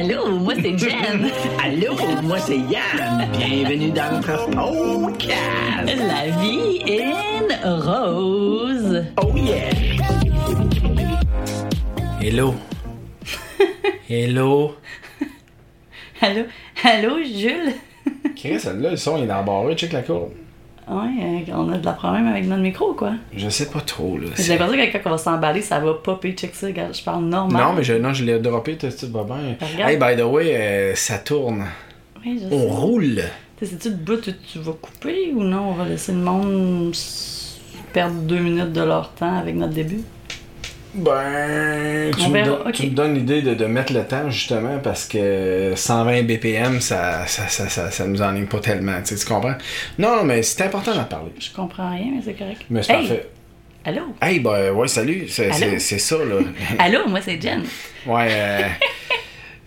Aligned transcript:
Allô, 0.00 0.30
moi 0.38 0.54
c'est 0.54 0.78
Jen. 0.78 1.30
Allô, 1.62 1.94
moi 2.22 2.38
c'est 2.38 2.56
Yann. 2.56 3.28
Bienvenue 3.36 3.90
dans 3.90 4.12
notre 4.14 4.46
podcast. 4.46 5.34
La 5.86 6.30
vie 6.40 6.80
in 6.88 7.82
rose. 7.82 9.04
Oh 9.22 9.36
yeah. 9.36 9.68
Hello. 12.18 12.54
Hello. 14.08 14.74
Allô, 16.22 16.44
allô, 16.82 17.22
Jules? 17.22 17.74
Chris, 18.36 18.64
là, 18.64 18.72
le 18.92 18.96
son 18.96 19.18
il 19.18 19.28
est 19.28 19.32
embarré, 19.32 19.76
check 19.76 19.92
la 19.92 20.00
courbe. 20.00 20.30
Ouais, 20.88 21.44
euh, 21.48 21.52
on 21.54 21.70
a 21.72 21.78
de 21.78 21.84
la 21.84 21.92
problème 21.92 22.26
avec 22.26 22.46
notre 22.46 22.62
micro, 22.62 22.94
quoi? 22.94 23.12
Je 23.36 23.48
sais 23.48 23.66
pas 23.66 23.80
trop, 23.80 24.18
là. 24.18 24.26
J'ai 24.36 24.56
l'impression 24.58 24.76
que 24.86 24.92
quand 24.98 25.08
on 25.08 25.10
va 25.12 25.18
s'emballer, 25.18 25.62
ça 25.62 25.78
va 25.78 25.94
popper. 25.94 26.32
Check 26.32 26.54
ça, 26.54 26.66
regarde, 26.66 26.94
je 26.94 27.02
parle 27.04 27.24
normal. 27.24 27.62
Non, 27.62 27.72
mais 27.74 27.84
je, 27.84 27.94
non, 27.94 28.12
je 28.12 28.24
l'ai 28.24 28.38
droppé, 28.40 28.76
tout 28.76 28.88
va 29.12 29.22
bien. 29.24 29.56
Regarde. 29.60 29.90
Hey, 29.90 29.96
by 29.96 30.20
the 30.20 30.24
way, 30.26 30.56
euh, 30.56 30.94
ça 30.96 31.18
tourne. 31.18 31.64
Oui, 32.24 32.40
je 32.42 32.54
On 32.54 32.60
sais. 32.60 32.74
roule. 32.74 33.20
C'est-tu 33.62 33.90
le 33.90 33.94
bout 33.96 34.20
que 34.20 34.30
tu 34.30 34.58
vas 34.58 34.72
couper 34.72 35.32
ou 35.34 35.42
non? 35.44 35.70
On 35.70 35.72
va 35.74 35.84
laisser 35.84 36.12
le 36.12 36.18
monde 36.18 36.92
perdre 37.92 38.14
deux 38.22 38.38
minutes 38.38 38.72
de 38.72 38.82
leur 38.82 39.10
temps 39.12 39.36
avec 39.38 39.54
notre 39.54 39.74
début? 39.74 40.00
Ben, 40.92 42.10
tu, 42.16 42.28
me, 42.28 42.32
verra, 42.32 42.46
don- 42.48 42.64
ok. 42.66 42.72
tu 42.72 42.82
me 42.86 42.90
donnes 42.90 43.14
l'idée 43.14 43.42
de, 43.42 43.54
de 43.54 43.64
mettre 43.66 43.92
le 43.92 44.04
temps, 44.04 44.28
justement, 44.28 44.78
parce 44.80 45.06
que 45.06 45.72
120 45.76 46.22
BPM, 46.24 46.80
ça, 46.80 47.26
ça, 47.26 47.46
ça, 47.48 47.68
ça, 47.68 47.90
ça 47.92 48.06
nous 48.06 48.20
enligne 48.22 48.46
pas 48.46 48.58
tellement, 48.58 48.98
tu 49.00 49.14
sais, 49.16 49.24
tu 49.24 49.32
comprends? 49.32 49.54
Non, 49.98 50.24
mais 50.24 50.42
c'est 50.42 50.64
important 50.64 50.94
d'en 50.94 51.04
parler. 51.04 51.30
Je 51.38 51.50
comprends 51.52 51.90
rien, 51.90 52.06
mais 52.16 52.22
c'est 52.24 52.34
correct. 52.34 52.62
Mais 52.70 52.82
c'est 52.82 52.92
Hey, 52.92 52.98
parfait. 53.08 53.28
Allô? 53.84 54.02
Hey, 54.20 54.40
ben, 54.40 54.72
ouais, 54.72 54.88
salut, 54.88 55.28
c'est 55.28 55.46
Allô? 55.46 55.56
c'est- 55.56 55.78
c'est 55.78 55.98
ça, 55.98 56.16
là. 56.16 56.40
Allô, 56.78 57.06
moi 57.08 57.20
c'est 57.20 57.40
Jen. 57.40 57.62
ouais, 58.06 58.28
euh... 58.28 58.68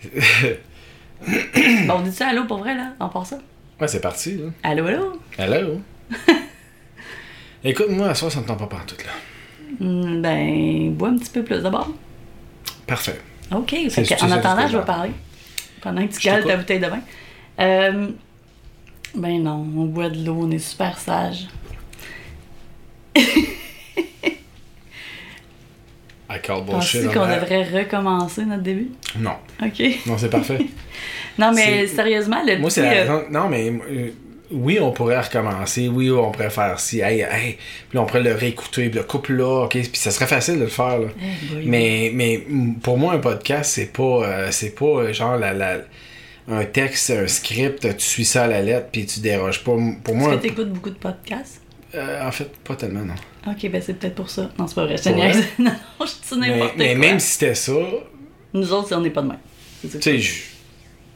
Bon, 1.86 1.94
on 1.94 2.02
dit 2.02 2.12
ça 2.12 2.28
allô 2.28 2.44
pour 2.44 2.58
vrai, 2.58 2.74
là? 2.74 2.92
On 3.00 3.08
part 3.08 3.24
ça? 3.26 3.38
ouais, 3.80 3.88
c'est 3.88 4.00
parti, 4.00 4.36
là. 4.36 4.50
Allô, 4.62 4.86
allô? 4.86 5.18
Hello. 5.38 5.80
Écoute, 7.64 7.88
moi, 7.88 8.08
à 8.08 8.14
soir, 8.14 8.30
ça 8.30 8.40
me 8.40 8.46
tente 8.46 8.58
pas 8.58 8.66
partout, 8.66 8.96
là. 9.06 9.12
Hmm, 9.80 10.20
ben, 10.20 10.94
bois 10.94 11.08
un 11.08 11.18
petit 11.18 11.30
peu 11.30 11.42
plus 11.42 11.62
d'abord. 11.62 11.90
Parfait. 12.86 13.20
OK. 13.52 13.74
Fait 13.90 14.22
en 14.22 14.30
attendant, 14.30 14.68
je 14.68 14.78
vais 14.78 14.84
parler. 14.84 15.10
Pendant 15.80 16.06
que 16.06 16.12
tu 16.12 16.20
cales 16.20 16.44
ta 16.44 16.56
bouteille 16.56 16.80
de 16.80 16.86
vin. 16.86 17.00
Euh, 17.60 18.08
ben 19.14 19.42
non, 19.42 19.66
on 19.76 19.84
boit 19.84 20.08
de 20.08 20.24
l'eau, 20.24 20.40
on 20.42 20.50
est 20.50 20.58
super 20.58 20.98
sage. 20.98 21.46
I 23.16 23.22
call 26.42 26.64
bullshit. 26.64 27.06
on 27.06 27.12
qu'on 27.12 27.26
devrait 27.26 27.82
recommencer 27.82 28.44
notre 28.44 28.62
début? 28.62 28.90
Non. 29.18 29.36
OK. 29.62 29.82
Non, 30.06 30.18
c'est 30.18 30.30
parfait. 30.30 30.58
Non, 31.36 31.50
mais 31.52 31.88
sérieusement, 31.88 32.44
le 32.46 32.58
moi, 32.58 32.70
c'est 32.70 32.82
la 32.82 33.12
euh. 33.12 33.22
Non, 33.28 33.48
mais. 33.48 33.72
Oui, 34.54 34.78
on 34.80 34.92
pourrait 34.92 35.20
recommencer. 35.20 35.88
Oui, 35.88 36.10
on 36.10 36.30
pourrait 36.30 36.50
faire 36.50 36.78
ci. 36.80 37.00
Hey, 37.00 37.20
hey. 37.20 37.54
Puis 37.88 37.96
là, 37.96 38.02
on 38.02 38.06
pourrait 38.06 38.22
le 38.22 38.32
réécouter. 38.34 38.88
Puis 38.88 38.98
le 38.98 39.04
couple 39.04 39.34
là. 39.34 39.64
OK. 39.64 39.70
Puis 39.72 39.90
ça 39.94 40.10
serait 40.10 40.26
facile 40.26 40.56
de 40.56 40.60
le 40.60 40.66
faire, 40.68 40.98
là. 40.98 41.06
eh. 41.20 41.64
Mais, 41.66 42.10
mais 42.14 42.44
pour 42.82 42.96
moi, 42.98 43.12
un 43.14 43.18
podcast, 43.18 43.72
c'est 43.72 43.92
pas, 43.92 44.02
euh, 44.24 44.48
c'est 44.50 44.74
pas 44.74 44.84
euh, 44.86 45.12
genre 45.12 45.36
la, 45.36 45.52
la- 45.52 45.78
un 46.48 46.64
texte, 46.66 47.10
un 47.10 47.26
script, 47.26 47.96
tu 47.96 48.04
suis 48.04 48.24
ça 48.26 48.44
à 48.44 48.46
la 48.46 48.60
lettre, 48.60 48.88
puis 48.92 49.06
tu 49.06 49.20
déroges 49.20 49.64
pas. 49.64 49.72
Pour 50.04 50.14
moi, 50.14 50.30
Est-ce 50.34 50.36
que 50.42 50.46
tu 50.46 50.52
écoutes 50.52 50.72
beaucoup 50.72 50.90
de 50.90 50.94
podcasts? 50.96 51.60
euh, 51.94 52.26
en 52.26 52.30
fait, 52.32 52.50
pas 52.64 52.76
tellement, 52.76 53.00
non. 53.04 53.14
OK, 53.46 53.70
ben 53.70 53.80
c'est 53.80 53.94
peut-être 53.94 54.14
pour 54.14 54.28
ça. 54.28 54.50
Non, 54.58 54.66
c'est 54.66 54.74
pas 54.74 54.84
vrai, 54.84 54.96
je 54.96 55.02
te. 55.04 55.08
Non, 55.62 55.70
je 56.00 56.06
dis 56.06 56.40
Mais, 56.40 56.48
n'importe 56.50 56.72
mais 56.76 56.90
quoi. 56.96 56.98
même 57.06 57.20
si 57.20 57.32
c'était 57.32 57.54
ça, 57.54 57.72
Nous 58.52 58.72
autres, 58.72 58.94
on 58.96 59.00
n'est 59.00 59.10
pas 59.10 59.22
de 59.22 59.28
même. 59.28 59.38
Tu 59.80 60.00
sais, 60.00 60.18
je- 60.18 60.42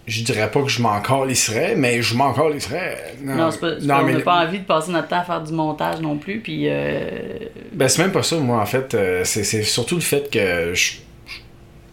je, 0.09 0.23
dirais 0.25 0.51
pas 0.51 0.63
que 0.63 0.69
je 0.69 0.81
m'en 0.83 1.01
calisserais, 1.01 1.75
mais 1.77 2.03
je 2.03 2.15
m'en 2.17 2.33
calisserais. 2.33 3.15
Non, 3.23 3.35
Non, 3.37 3.51
c'est 3.51 3.61
pas, 3.61 3.71
non, 3.81 3.87
pas- 3.87 4.01
on 4.01 4.05
mais 4.07 4.13
n'a 4.15 4.21
pas 4.21 4.45
envie 4.47 4.59
de 4.61 4.65
passer 4.65 4.91
notre 4.91 5.09
temps 5.09 5.21
à 5.21 5.25
faire 5.25 5.43
du 5.43 5.53
montage 5.53 6.01
non 6.01 6.17
plus, 6.17 6.41
puis 6.41 6.65
euh, 6.69 7.09
ben, 7.73 7.89
c'est 7.89 8.03
même 8.03 8.13
pas 8.13 8.23
ça, 8.23 8.37
moi, 8.37 8.61
en 8.61 8.67
fait. 8.67 8.95
euh, 8.95 9.23
c'est, 9.25 9.45
c'est 9.45 9.63
surtout 9.63 9.95
le 9.97 10.01
fait 10.01 10.31
que 10.31 10.73
je- 10.75 10.95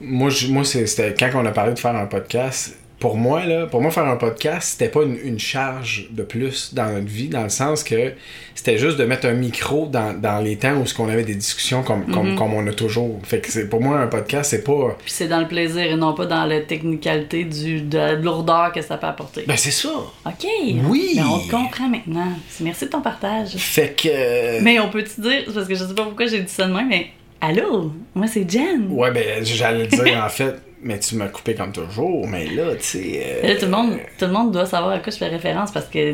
moi, 0.02 0.30
je- 0.30 0.48
moi 0.48 0.64
c'est- 0.64 0.86
c'était 0.88 1.14
quand 1.14 1.30
on 1.42 1.46
a 1.46 1.52
parlé 1.52 1.74
de 1.74 1.80
faire 1.80 1.96
un 1.96 2.06
podcast. 2.08 2.78
Pour 3.00 3.18
moi, 3.18 3.46
là, 3.46 3.66
pour 3.68 3.82
moi, 3.82 3.92
faire 3.92 4.06
un 4.06 4.16
podcast, 4.16 4.70
c'était 4.72 4.90
pas 4.90 5.04
une, 5.04 5.18
une 5.24 5.38
charge 5.40 6.08
de 6.12 6.24
plus 6.24 6.74
dans 6.74 6.90
notre 6.94 7.08
vie, 7.08 7.28
dans 7.28 7.44
le 7.44 7.50
sens 7.50 7.84
que 7.84 8.14
c'était 8.56 8.78
juste 8.78 8.98
de 8.98 9.04
mettre 9.04 9.28
un 9.28 9.34
micro 9.34 9.86
dans, 9.88 10.14
dans 10.20 10.40
les 10.40 10.56
temps 10.56 10.76
où 10.78 10.86
ce 10.86 10.94
qu'on 10.94 11.10
avait 11.10 11.26
des 11.26 11.36
discussions 11.36 11.84
comme, 11.84 12.06
comme, 12.06 12.30
Mhm. 12.32 12.36
comme 12.38 12.54
on 12.54 12.66
a 12.68 12.72
toujours. 12.74 13.20
Fait 13.24 13.40
que 13.42 13.52
c'est, 13.52 13.68
pour 13.70 13.82
moi, 13.82 14.00
un 14.00 14.08
podcast, 14.08 14.52
c'est 14.52 14.64
pas. 14.64 14.96
puis 15.04 15.12
c'est 15.12 15.28
dans 15.28 15.40
le 15.42 15.48
plaisir 15.48 15.84
et 15.84 15.96
non 15.98 16.14
pas 16.14 16.26
dans 16.26 16.46
la 16.46 16.62
technicalité 16.62 17.44
du, 17.44 17.82
de 17.82 17.98
la 17.98 18.14
lourdeur 18.14 18.72
que 18.72 18.82
ça 18.82 18.98
peut 18.98 19.08
apporter. 19.08 19.44
Ben, 19.46 19.58
c'est 19.58 19.72
ça. 19.72 19.90
OK. 20.26 20.48
Oui. 20.90 21.14
Ben, 21.18 21.26
on 21.28 21.40
te 21.40 21.52
comprend 21.52 21.90
maintenant. 21.90 22.30
Merci 22.62 22.86
de 22.86 22.90
ton 22.92 23.02
partage. 23.02 23.50
Fait 23.58 23.94
que. 23.96 24.62
Mais 24.64 24.80
on 24.80 24.90
peut-te 24.90 25.20
dire, 25.20 25.44
parce 25.54 25.68
que 25.68 25.76
je 25.76 25.84
sais 25.84 25.94
pas 25.94 26.04
pourquoi 26.04 26.28
j'ai 26.28 26.40
dit 26.42 26.52
ça 26.52 26.66
de 26.66 26.74
même, 26.74 26.88
mais 26.88 27.08
allô, 27.42 27.92
moi 28.16 28.28
c'est 28.28 28.50
Jen. 28.50 28.88
Ouais, 28.90 29.12
ben, 29.12 29.44
j'allais 29.44 29.84
le 29.84 29.88
dire 29.88 30.24
en 30.26 30.30
fait, 30.30 30.56
mais 30.86 31.00
tu 31.00 31.16
m'as 31.16 31.28
coupé 31.28 31.54
comme 31.56 31.72
toujours, 31.74 32.28
mais 32.28 32.46
là, 32.48 32.76
tu 32.76 32.84
sais. 32.84 33.24
euh, 33.44 33.48
Là, 33.50 33.56
tout 33.56 33.66
le, 33.66 33.72
monde, 33.72 33.98
tout 34.18 34.26
le 34.26 34.32
monde 34.32 34.52
doit 34.52 34.66
savoir 34.68 34.94
à 34.94 35.00
quoi 35.00 35.12
je 35.12 35.18
fais 35.18 35.28
référence 35.28 35.72
parce 35.72 35.88
que 35.88 36.14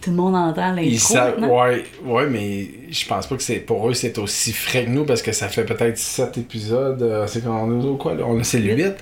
tout 0.00 0.10
le 0.10 0.16
monde 0.16 0.34
entend 0.36 0.68
l'intro. 0.72 0.82
Ils 0.84 0.98
savent, 1.00 1.38
maintenant. 1.40 1.62
ouais, 1.64 1.84
ouais, 2.04 2.26
mais 2.26 2.66
je 2.90 3.06
pense 3.06 3.26
pas 3.26 3.36
que 3.36 3.42
c'est 3.42 3.56
pour 3.56 3.88
eux 3.88 3.94
c'est 3.94 4.16
aussi 4.18 4.52
frais 4.52 4.84
que 4.84 4.90
nous 4.90 5.04
parce 5.04 5.20
que 5.20 5.32
ça 5.32 5.48
fait 5.48 5.64
peut-être 5.64 5.98
7 5.98 6.38
épisodes. 6.38 7.02
euh, 7.02 7.26
c'est 7.26 7.44
qu'on 7.44 7.80
est 7.80 7.84
au 7.84 7.96
quoi 7.96 8.14
là? 8.14 8.24
On, 8.26 8.42
c'est 8.42 8.58
le 8.60 8.72
Huit. 8.74 8.94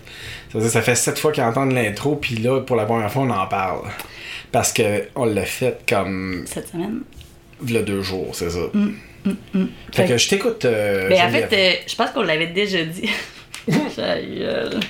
8. 0.54 0.60
Ça 0.62 0.68
ça 0.68 0.82
fait 0.82 0.94
7 0.94 1.18
fois 1.18 1.30
qu'ils 1.32 1.44
entendent 1.44 1.72
l'intro, 1.72 2.16
puis 2.16 2.36
là, 2.36 2.60
pour 2.60 2.76
la 2.76 2.84
première 2.84 3.10
fois, 3.12 3.22
on 3.22 3.30
en 3.30 3.46
parle. 3.46 3.82
Parce 4.50 4.72
que 4.72 5.04
on 5.14 5.24
l'a 5.26 5.44
fait 5.44 5.78
comme 5.88 6.44
Cette 6.46 6.68
semaine. 6.68 7.00
le 7.68 7.80
deux 7.82 8.02
jours, 8.02 8.28
c'est 8.32 8.50
ça. 8.50 8.60
Mm, 8.72 8.88
Fait 9.92 10.02
Fait 10.02 10.06
que 10.08 10.16
je 10.18 10.28
t'écoute. 10.28 10.64
euh, 10.64 11.06
Mais 11.08 11.20
en 11.20 11.28
fait, 11.30 11.48
euh, 11.52 11.72
je 11.86 11.94
pense 11.96 12.10
qu'on 12.10 12.22
l'avait 12.22 12.48
déjà 12.48 12.82
dit. 12.84 13.08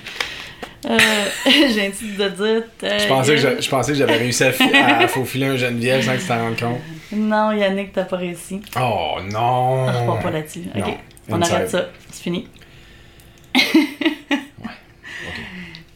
Euh, 0.87 0.99
j'ai 1.47 1.87
un 1.87 1.91
titre 1.91 2.23
de 2.25 2.29
dire. 2.29 2.63
je 2.83 3.09
pensais, 3.09 3.37
que 3.37 3.63
je 3.63 3.69
pensais 3.71 3.93
que 3.93 3.97
j'avais 3.99 4.19
réussi 4.19 4.45
à, 4.45 4.53
fi- 4.53 4.65
à 4.75 5.09
faufiler 5.09 5.47
un 5.47 5.57
Geneviève 5.57 6.05
sans 6.05 6.13
que 6.15 6.21
tu 6.21 6.27
t'en 6.27 6.39
rendes 6.45 6.61
compte. 6.61 6.81
Non, 7.11 7.53
Yannick, 7.53 7.95
t'as 7.95 8.05
pas 8.05 8.19
réussi. 8.19 8.61
Oh 8.79 9.17
non! 9.33 9.87
Je 9.91 10.07
pars 10.07 10.19
pas 10.21 10.31
là-dessus. 10.31 10.65
Ok, 10.77 10.85
on 11.31 11.41
inside. 11.41 11.55
arrête 11.55 11.71
ça. 11.71 11.89
C'est 12.11 12.23
fini. 12.25 12.49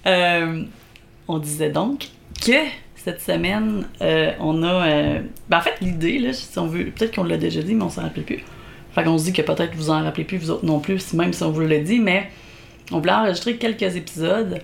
Euh, 0.07 0.63
on 1.27 1.39
disait 1.39 1.71
donc 1.71 2.07
que 2.45 2.53
cette 2.97 3.21
semaine, 3.21 3.87
euh, 4.01 4.33
on 4.41 4.63
a. 4.63 4.87
euh, 4.89 5.21
ben, 5.51 5.59
en 5.59 5.61
fait, 5.61 5.75
l'idée, 5.83 6.19
là, 6.19 6.33
si 6.33 6.59
on 6.59 6.67
veut. 6.67 6.87
Peut-être 6.87 7.15
qu'on 7.15 7.25
l'a 7.25 7.37
déjà 7.37 7.61
dit, 7.63 7.75
mais 7.75 7.85
on 7.85 7.91
s'en 7.91 8.03
rappelle 8.03 8.25
plus. 8.25 8.43
Fait 8.95 9.05
qu'on 9.05 9.19
se 9.19 9.25
dit 9.25 9.33
que 9.35 9.43
peut-être 9.43 9.75
vous 9.75 9.91
en 9.91 10.03
rappelez 10.03 10.25
plus, 10.25 10.39
vous 10.39 10.51
autres 10.51 10.65
non 10.65 10.81
plus, 10.81 11.13
même 11.13 11.33
si 11.33 11.43
on 11.43 11.51
vous 11.51 11.61
l'a 11.61 11.79
dit, 11.79 11.99
mais 11.99 12.31
on 12.93 12.99
voulait 12.99 13.13
enregistrer 13.13 13.57
quelques 13.57 13.97
épisodes 13.97 14.61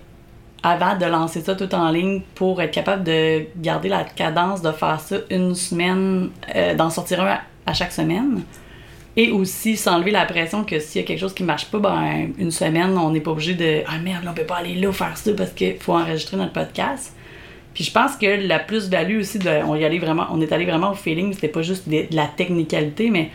avant 0.63 0.97
de 0.97 1.05
lancer 1.05 1.43
ça 1.43 1.55
tout 1.55 1.73
en 1.75 1.91
ligne 1.91 2.23
pour 2.35 2.61
être 2.63 2.71
capable 2.71 3.05
de 3.05 3.45
garder 3.59 3.91
la 3.91 4.03
cadence 4.03 4.63
de 4.63 4.73
faire 4.73 4.99
ça 4.99 5.17
une 5.31 5.55
semaine, 5.55 6.31
euh, 6.57 6.75
d'en 6.75 6.89
sortir 6.89 7.23
un 7.23 7.39
à, 7.67 7.75
chaque 7.75 7.93
semaine. 7.93 8.43
Et 9.17 9.31
aussi 9.31 9.77
s'enlever 9.77 10.11
la 10.11 10.25
pression 10.25 10.65
que 10.65 10.81
s'il 10.81 11.03
y 11.03 11.05
a 11.05 11.07
quelque 11.07 11.21
chose 11.21 11.35
qui 11.35 11.45
marche 11.45 11.67
pas, 11.67 11.79
ben 11.79 12.33
une 12.37 12.51
semaine, 12.51 12.99
on 12.99 13.11
n'est 13.11 13.21
pas 13.21 13.31
obligé 13.31 13.55
de 13.55 13.83
Ah 13.87 13.99
merde, 13.99 14.25
on 14.29 14.33
peut 14.33 14.43
pas 14.43 14.57
aller 14.57 14.75
là 14.75 14.91
faire 14.91 15.17
ça 15.17 15.31
parce 15.37 15.53
qu'il 15.53 15.77
faut 15.79 15.93
enregistrer 15.93 16.37
notre 16.37 16.53
podcast. 16.53 17.15
Puis 17.75 17.85
je 17.85 17.93
pense 17.93 18.17
que 18.17 18.47
la 18.47 18.59
plus-value 18.59 19.21
aussi 19.21 19.39
de. 19.39 19.51
On 19.67 19.77
y 19.77 19.85
allait 19.85 19.99
vraiment. 19.99 20.27
On 20.33 20.41
est 20.41 20.51
allé 20.53 20.65
vraiment 20.65 20.93
au 20.93 20.95
feeling, 20.95 21.33
c'était 21.33 21.49
pas 21.49 21.63
juste 21.63 21.89
de 21.89 22.07
la 22.11 22.27
technicalité, 22.27 23.11
mais 23.11 23.31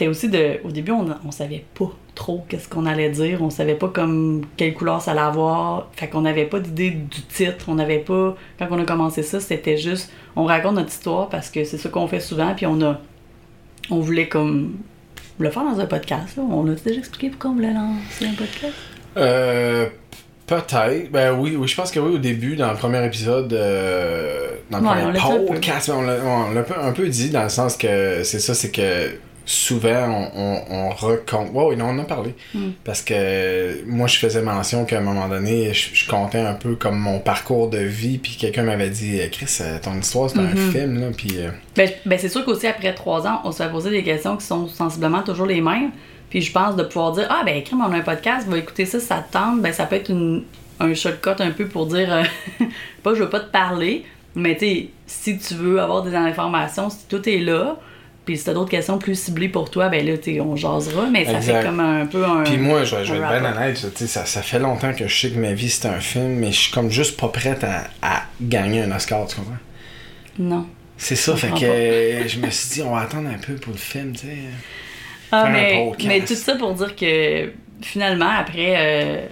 c'était 0.00 0.08
aussi 0.08 0.30
de. 0.30 0.60
Au 0.64 0.70
début, 0.70 0.92
on, 0.92 1.06
on 1.26 1.30
savait 1.30 1.62
pas 1.78 1.90
trop 2.14 2.42
qu'est-ce 2.48 2.70
qu'on 2.70 2.86
allait 2.86 3.10
dire. 3.10 3.42
On 3.42 3.50
savait 3.50 3.74
pas 3.74 3.88
comme 3.88 4.46
quelle 4.56 4.72
couleur 4.72 5.02
ça 5.02 5.10
allait 5.10 5.20
avoir. 5.20 5.88
Fait 5.92 6.08
qu'on 6.08 6.22
n'avait 6.22 6.46
pas 6.46 6.58
d'idée 6.58 6.90
du 6.92 7.20
titre. 7.28 7.66
On 7.68 7.74
n'avait 7.74 7.98
pas. 7.98 8.34
Quand 8.58 8.66
on 8.70 8.78
a 8.78 8.84
commencé 8.84 9.22
ça, 9.22 9.40
c'était 9.40 9.76
juste. 9.76 10.10
On 10.36 10.44
raconte 10.44 10.76
notre 10.76 10.88
histoire 10.88 11.28
parce 11.28 11.50
que 11.50 11.64
c'est 11.64 11.76
ça 11.76 11.90
qu'on 11.90 12.08
fait 12.08 12.20
souvent. 12.20 12.54
Puis 12.54 12.64
on 12.64 12.80
a. 12.80 12.98
On 13.90 14.00
voulait 14.00 14.26
comme. 14.26 14.78
Le 15.38 15.50
faire 15.50 15.64
dans 15.64 15.78
un 15.78 15.86
podcast. 15.86 16.38
là. 16.38 16.44
On 16.50 16.64
l'a 16.64 16.74
déjà 16.76 16.98
expliqué 16.98 17.28
pourquoi 17.28 17.50
on 17.50 17.54
voulait 17.54 17.74
lancer 17.74 18.24
un 18.26 18.34
podcast? 18.34 18.74
Euh, 19.18 19.86
peut-être. 20.46 21.10
Ben 21.12 21.38
oui, 21.38 21.56
oui, 21.56 21.68
je 21.68 21.76
pense 21.76 21.90
que 21.90 22.00
oui, 22.00 22.14
au 22.14 22.18
début, 22.18 22.56
dans 22.56 22.70
le 22.70 22.76
premier 22.78 23.04
épisode, 23.04 23.52
euh, 23.52 24.48
dans 24.70 24.80
le 24.80 24.86
Ouais, 24.86 25.12
premier 25.18 25.44
podcast, 25.46 25.90
on 25.94 26.00
l'a 26.02 26.64
un 26.82 26.92
peu 26.92 27.06
dit 27.08 27.28
dans 27.28 27.42
le 27.42 27.48
sens 27.50 27.76
que 27.76 28.22
c'est 28.22 28.38
ça, 28.40 28.54
c'est 28.54 28.70
que 28.70 29.10
souvent, 29.50 30.30
on, 30.36 30.40
on, 30.40 30.62
on 30.70 30.88
recompte. 30.90 31.50
Oui, 31.52 31.76
non, 31.76 31.86
on 31.86 31.90
en 31.90 31.98
a 32.00 32.04
parlé. 32.04 32.34
Mm. 32.54 32.68
Parce 32.84 33.02
que 33.02 33.84
moi, 33.86 34.06
je 34.06 34.16
faisais 34.18 34.42
mention 34.42 34.84
qu'à 34.84 34.98
un 34.98 35.02
moment 35.02 35.28
donné, 35.28 35.74
je, 35.74 35.88
je 35.94 36.08
comptais 36.08 36.38
un 36.38 36.54
peu 36.54 36.76
comme 36.76 36.98
mon 36.98 37.18
parcours 37.18 37.68
de 37.68 37.78
vie, 37.78 38.18
puis 38.18 38.36
quelqu'un 38.38 38.62
m'avait 38.62 38.90
dit 38.90 39.18
Chris, 39.32 39.58
euh, 39.60 39.78
ton 39.82 39.98
histoire, 39.98 40.30
c'est 40.30 40.38
un 40.38 40.42
Mhm. 40.54 40.70
film, 40.72 41.00
là, 41.00 41.06
puis. 41.16 41.30
euh, 41.38 41.50
Ben, 41.76 41.90
ben, 42.06 42.18
c'est 42.18 42.28
sûr 42.28 42.44
qu'aussi 42.44 42.66
après 42.68 42.94
trois 42.94 43.26
ans, 43.26 43.40
on 43.44 43.50
se 43.52 43.62
fait 43.62 43.70
poser 43.70 43.90
des 43.90 44.04
questions 44.04 44.36
qui 44.36 44.46
sont 44.46 44.68
sensiblement 44.68 45.22
toujours 45.22 45.46
les 45.46 45.60
mêmes. 45.60 45.90
Puis 46.30 46.42
je 46.42 46.52
pense 46.52 46.76
de 46.76 46.84
pouvoir 46.84 47.10
dire 47.12 47.26
Ah, 47.28 47.42
ben, 47.44 47.60
crème, 47.64 47.80
on 47.80 47.92
a 47.92 47.96
un 47.96 48.00
podcast, 48.02 48.46
va 48.46 48.56
écouter 48.58 48.84
ça, 48.86 49.00
ça 49.00 49.16
te 49.28 49.32
tente. 49.32 49.60
Ben, 49.62 49.72
ça 49.72 49.86
peut 49.86 49.96
être 49.96 50.10
une, 50.10 50.44
un 50.78 50.94
shortcut 50.94 51.30
un 51.40 51.50
peu 51.50 51.66
pour 51.66 51.86
dire 51.86 52.12
euh, 52.14 52.22
pas 53.02 53.14
je 53.14 53.24
veux 53.24 53.28
pas 53.28 53.40
te 53.40 53.50
parler, 53.50 54.04
mais 54.36 54.54
tu 54.56 54.60
sais, 54.66 54.88
si 55.08 55.38
tu 55.38 55.54
veux 55.54 55.80
avoir 55.80 56.02
des 56.04 56.14
informations, 56.14 56.88
si 56.88 56.98
tout 57.08 57.28
est 57.28 57.38
là, 57.38 57.76
puis 58.30 58.38
si 58.38 58.44
t'as 58.44 58.54
d'autres 58.54 58.70
questions 58.70 58.98
plus 58.98 59.18
ciblées 59.18 59.48
pour 59.48 59.70
toi, 59.70 59.88
ben 59.88 60.06
là, 60.06 60.16
tu 60.16 60.34
sais, 60.34 60.40
on 60.40 60.54
jasera, 60.56 61.06
mais 61.10 61.24
ça 61.24 61.32
Exact. 61.38 61.60
fait 61.60 61.66
comme 61.66 61.80
un 61.80 62.06
peu 62.06 62.24
un. 62.24 62.42
Puis 62.44 62.56
moi, 62.58 62.84
je 62.84 62.94
vais, 62.96 63.04
je 63.04 63.12
vais 63.14 63.18
être 63.20 63.40
bien 63.40 63.52
honnête, 63.52 63.76
ça, 64.06 64.24
ça 64.24 64.42
fait 64.42 64.58
longtemps 64.58 64.92
que 64.94 65.08
je 65.08 65.14
sais 65.20 65.30
que 65.30 65.38
ma 65.38 65.52
vie 65.52 65.68
c'est 65.68 65.88
un 65.88 66.00
film, 66.00 66.34
mais 66.36 66.52
je 66.52 66.58
suis 66.60 66.72
comme 66.72 66.90
juste 66.90 67.18
pas 67.20 67.28
prête 67.28 67.64
à, 67.64 67.84
à 68.02 68.22
gagner 68.40 68.82
un 68.82 68.92
Oscar, 68.92 69.26
tu 69.26 69.36
comprends? 69.36 69.52
Non. 70.38 70.66
C'est 70.96 71.16
ça, 71.16 71.34
fait 71.36 71.50
que 71.50 71.58
je 72.28 72.38
me 72.38 72.50
suis 72.50 72.68
dit, 72.74 72.82
on 72.82 72.94
va 72.94 73.00
attendre 73.02 73.28
un 73.28 73.38
peu 73.38 73.54
pour 73.54 73.72
le 73.72 73.78
film, 73.78 74.12
tu 74.12 74.26
sais. 74.26 74.36
Ah, 75.32 75.48
mais, 75.50 75.90
mais 76.06 76.20
tout 76.24 76.34
ça 76.34 76.56
pour 76.56 76.74
dire 76.74 76.94
que 76.96 77.50
finalement, 77.82 78.28
après, 78.30 78.74
euh, 78.76 79.26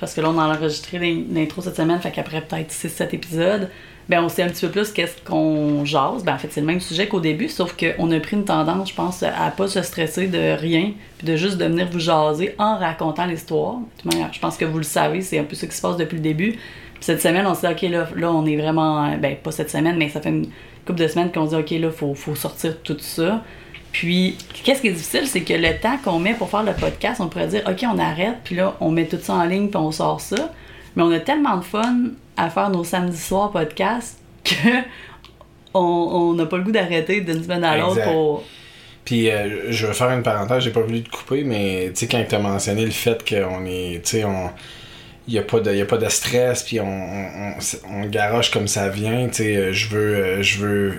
parce 0.00 0.14
que 0.14 0.20
là, 0.20 0.30
on 0.30 0.38
a 0.38 0.46
enregistré 0.56 0.98
l'in- 0.98 1.24
l'intro 1.32 1.62
cette 1.62 1.76
semaine, 1.76 2.00
fait 2.00 2.10
qu'après 2.12 2.40
peut-être 2.40 2.72
6-7 2.72 3.14
épisodes, 3.14 3.70
ben 4.12 4.22
on 4.22 4.28
sait 4.28 4.42
un 4.42 4.48
petit 4.48 4.66
peu 4.66 4.70
plus 4.70 4.92
qu'est-ce 4.92 5.22
qu'on 5.24 5.86
jase. 5.86 6.22
Ben 6.22 6.34
en 6.34 6.38
fait, 6.38 6.48
c'est 6.50 6.60
le 6.60 6.66
même 6.66 6.80
sujet 6.80 7.08
qu'au 7.08 7.18
début, 7.18 7.48
sauf 7.48 7.74
qu'on 7.74 8.10
a 8.10 8.20
pris 8.20 8.36
une 8.36 8.44
tendance, 8.44 8.90
je 8.90 8.94
pense, 8.94 9.22
à 9.22 9.50
pas 9.50 9.68
se 9.68 9.80
stresser 9.80 10.26
de 10.26 10.54
rien, 10.54 10.92
puis 11.16 11.26
de 11.26 11.34
juste 11.36 11.56
de 11.56 11.64
venir 11.64 11.88
vous 11.90 11.98
jaser 11.98 12.54
en 12.58 12.76
racontant 12.76 13.24
l'histoire. 13.24 13.76
Manière, 14.04 14.30
je 14.30 14.38
pense 14.38 14.58
que 14.58 14.66
vous 14.66 14.76
le 14.76 14.84
savez, 14.84 15.22
c'est 15.22 15.38
un 15.38 15.44
peu 15.44 15.54
ce 15.54 15.64
qui 15.64 15.74
se 15.74 15.80
passe 15.80 15.96
depuis 15.96 16.16
le 16.16 16.22
début. 16.22 16.50
Puis 16.50 16.60
cette 17.00 17.22
semaine, 17.22 17.46
on 17.46 17.54
s'est 17.54 17.68
dit, 17.68 17.86
OK, 17.86 17.90
là, 17.90 18.06
là, 18.14 18.30
on 18.30 18.44
est 18.44 18.56
vraiment. 18.56 19.16
Ben, 19.16 19.34
pas 19.34 19.50
cette 19.50 19.70
semaine, 19.70 19.96
mais 19.96 20.10
ça 20.10 20.20
fait 20.20 20.28
une 20.28 20.48
couple 20.86 21.00
de 21.00 21.08
semaines 21.08 21.32
qu'on 21.32 21.46
dit, 21.46 21.56
OK, 21.56 21.70
là, 21.70 21.90
faut, 21.90 22.14
faut 22.14 22.34
sortir 22.34 22.82
tout 22.82 22.98
ça. 23.00 23.42
Puis, 23.92 24.36
qu'est-ce 24.62 24.82
qui 24.82 24.88
est 24.88 24.92
difficile, 24.92 25.26
c'est 25.26 25.40
que 25.40 25.54
le 25.54 25.80
temps 25.80 25.96
qu'on 26.04 26.18
met 26.18 26.34
pour 26.34 26.50
faire 26.50 26.64
le 26.64 26.74
podcast, 26.74 27.18
on 27.22 27.28
pourrait 27.28 27.48
dire, 27.48 27.62
OK, 27.66 27.82
on 27.90 27.98
arrête, 27.98 28.36
puis 28.44 28.56
là, 28.56 28.76
on 28.80 28.90
met 28.90 29.06
tout 29.06 29.18
ça 29.22 29.32
en 29.32 29.44
ligne, 29.44 29.68
puis 29.68 29.78
on 29.78 29.90
sort 29.90 30.20
ça. 30.20 30.52
Mais 30.96 31.02
on 31.02 31.10
a 31.12 31.18
tellement 31.18 31.56
de 31.56 31.64
fun 31.64 32.10
à 32.36 32.50
faire 32.50 32.70
nos 32.70 32.84
samedis 32.84 33.16
soirs 33.18 33.50
podcasts 33.50 34.18
que 34.44 34.54
on 35.74 36.34
n'a 36.34 36.46
pas 36.46 36.56
le 36.58 36.64
goût 36.64 36.72
d'arrêter 36.72 37.20
d'une 37.20 37.42
semaine 37.42 37.64
à 37.64 37.76
l'autre 37.76 38.02
pour. 38.04 38.44
Puis 39.04 39.30
euh, 39.30 39.70
je 39.72 39.86
vais 39.86 39.94
faire 39.94 40.10
une 40.10 40.22
parenthèse, 40.22 40.62
j'ai 40.62 40.70
pas 40.70 40.80
voulu 40.82 41.02
te 41.02 41.10
couper, 41.10 41.42
mais 41.44 41.90
tu 41.94 42.00
sais, 42.00 42.06
quand 42.08 42.24
tu 42.28 42.34
as 42.34 42.38
mentionné 42.38 42.84
le 42.84 42.90
fait 42.92 43.28
qu'on 43.28 43.64
est, 43.66 44.00
tu 44.04 44.10
sais, 44.18 44.24
on. 44.24 44.50
Il 45.28 45.34
n'y 45.34 45.38
a, 45.38 45.42
pas 45.42 45.60
de- 45.60 45.72
y 45.72 45.80
a 45.80 45.86
pas 45.86 45.98
de 45.98 46.08
stress, 46.08 46.64
puis 46.64 46.80
on, 46.80 46.84
on, 46.84 47.54
on, 47.54 48.02
on 48.02 48.06
garoche 48.06 48.50
comme 48.50 48.66
ça 48.66 48.88
vient. 48.88 49.28
Tu 49.28 49.34
sais, 49.34 49.56
euh, 49.56 49.72
je 49.72 49.88
veux, 49.88 50.16
euh, 50.16 50.42
je 50.42 50.58
veux 50.58 50.94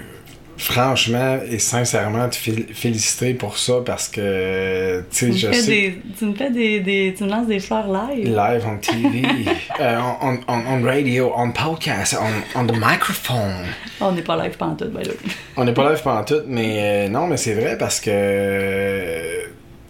franchement 0.57 1.39
et 1.49 1.59
sincèrement 1.59 2.29
te 2.29 2.35
fél- 2.35 2.73
féliciter 2.73 3.33
pour 3.33 3.57
ça 3.57 3.75
parce 3.85 4.07
que, 4.07 5.01
tu 5.11 5.31
sais, 5.33 5.33
je 5.33 5.51
sais. 5.51 5.65
des, 5.67 6.01
tu 6.17 6.25
me 6.25 6.33
fais 6.35 6.49
des, 6.51 6.79
des- 6.79 7.13
Tu 7.17 7.23
me 7.23 7.29
lances 7.29 7.47
des 7.47 7.59
fleurs 7.59 7.87
live. 7.91 8.27
Live 8.27 8.63
on 8.67 8.77
TV, 8.77 9.23
euh, 9.79 9.99
on, 10.21 10.39
on, 10.47 10.61
on 10.67 10.83
radio, 10.83 11.31
on 11.35 11.51
podcast, 11.51 12.17
on, 12.19 12.59
on 12.59 12.65
the 12.65 12.75
microphone. 12.77 13.65
On 13.99 14.11
n'est 14.11 14.21
pas 14.21 14.35
live 14.43 14.57
by 14.57 14.75
the 15.03 15.07
way. 15.07 15.13
On 15.57 15.65
n'est 15.65 15.73
pas 15.73 15.89
live 15.91 16.01
pendant 16.03 16.23
tout, 16.23 16.41
mais 16.47 17.05
euh, 17.05 17.09
non, 17.09 17.27
mais 17.27 17.37
c'est 17.37 17.53
vrai 17.53 17.77
parce 17.77 17.99
que. 17.99 18.09
euh, 18.11 19.41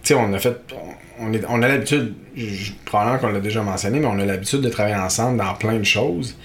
tu 0.02 0.08
sais, 0.08 0.14
on 0.14 0.32
a 0.32 0.38
fait. 0.38 0.56
On, 1.20 1.32
est, 1.32 1.42
on 1.48 1.62
a 1.62 1.68
l'habitude, 1.68 2.14
probablement 2.84 3.18
qu'on 3.18 3.28
l'a 3.28 3.40
déjà 3.40 3.62
mentionné, 3.62 4.00
mais 4.00 4.06
on 4.06 4.18
a 4.18 4.24
l'habitude 4.24 4.60
de 4.60 4.68
travailler 4.68 4.96
ensemble 4.96 5.38
dans 5.38 5.54
plein 5.54 5.74
de 5.78 5.84
choses. 5.84 6.36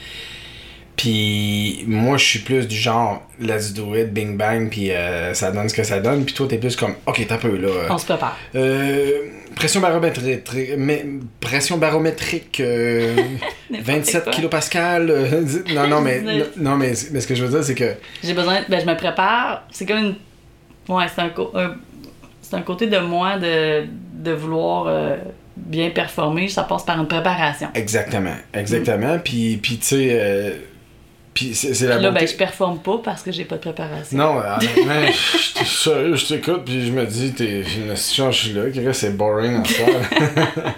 Puis 1.00 1.86
moi, 1.88 2.18
je 2.18 2.26
suis 2.26 2.40
plus 2.40 2.68
du 2.68 2.76
genre, 2.76 3.22
let's 3.40 3.72
do 3.74 3.96
it, 3.96 4.12
bing 4.12 4.36
bang, 4.36 4.70
puis 4.70 4.92
euh, 4.92 5.34
ça 5.34 5.50
donne 5.50 5.70
ce 5.70 5.74
que 5.74 5.84
ça 5.84 6.02
donne. 6.02 6.26
Puis 6.26 6.34
toi, 6.34 6.46
t'es 6.46 6.58
plus 6.58 6.76
comme, 6.76 6.94
ok, 7.06 7.26
t'as 7.26 7.38
peu 7.38 7.56
là. 7.56 7.70
On 7.90 7.98
se 7.98 8.04
prépare. 8.04 8.38
Euh, 8.54 9.30
pression 9.56 9.80
barométrique, 9.80 10.50
mais, 10.78 11.06
pression 11.40 11.78
barométrique, 11.78 12.60
euh, 12.60 13.16
N'importe 13.70 13.88
27 13.88 14.24
quoi. 14.26 14.34
kilopascal. 14.34 15.10
euh, 15.10 15.42
non, 15.74 15.88
non, 15.88 16.02
mais, 16.02 16.22
non, 16.58 16.76
mais, 16.76 16.92
mais 17.14 17.22
ce 17.22 17.28
que 17.28 17.34
je 17.34 17.46
veux 17.46 17.50
dire, 17.50 17.64
c'est 17.64 17.76
que. 17.76 17.94
J'ai 18.22 18.34
besoin. 18.34 18.60
Ben, 18.68 18.82
je 18.82 18.86
me 18.86 18.98
prépare. 18.98 19.64
C'est 19.72 19.86
comme 19.86 20.00
une. 20.00 20.16
Ouais, 20.94 21.06
c'est 21.16 21.22
un, 21.22 21.32
c'est 22.42 22.56
un 22.58 22.62
côté 22.62 22.88
de 22.88 22.98
moi 22.98 23.38
de, 23.38 23.86
de 24.16 24.32
vouloir 24.34 24.88
euh, 24.88 25.16
bien 25.56 25.92
performer. 25.92 26.50
Ça 26.50 26.64
passe 26.64 26.84
par 26.84 27.00
une 27.00 27.08
préparation. 27.08 27.70
Exactement, 27.74 28.36
exactement. 28.54 29.18
Puis, 29.24 29.56
puis 29.64 29.78
tu 29.78 29.86
sais, 29.86 30.10
euh, 30.12 30.52
puis 31.40 31.56
c'est 31.56 31.88
la 31.88 32.00
là, 32.00 32.12
ben, 32.12 32.28
je 32.28 32.34
performe 32.36 32.80
pas 32.80 33.00
parce 33.04 33.22
que 33.24 33.32
j'ai 33.32 33.46
pas 33.46 33.56
de 33.56 33.62
préparation. 33.62 34.18
Non, 34.18 34.38
honnêtement, 34.40 35.12
je 35.12 35.60
t'ai 35.60 35.66
sérieux, 35.66 36.16
je 36.16 36.26
t'écoute, 36.26 36.64
puis 36.66 36.86
je 36.86 36.92
me 36.92 37.06
dis, 37.06 37.32
t'es 37.34 37.62
une 37.62 37.96
je 37.96 38.32
suis 38.32 38.54
là, 38.54 38.94
c'est 38.94 39.16
boring 39.16 39.60
en 39.62 39.66
soi. 39.66 39.86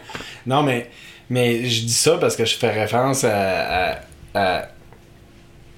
non, 0.45 0.61
mais, 0.63 0.89
mais 1.29 1.65
je 1.67 1.85
dis 1.85 1.93
ça 1.93 2.17
parce 2.19 2.35
que 2.35 2.45
je 2.45 2.55
fais 2.55 2.69
référence 2.71 3.23
à, 3.23 3.93
à- 3.93 3.97
à- 4.35 4.67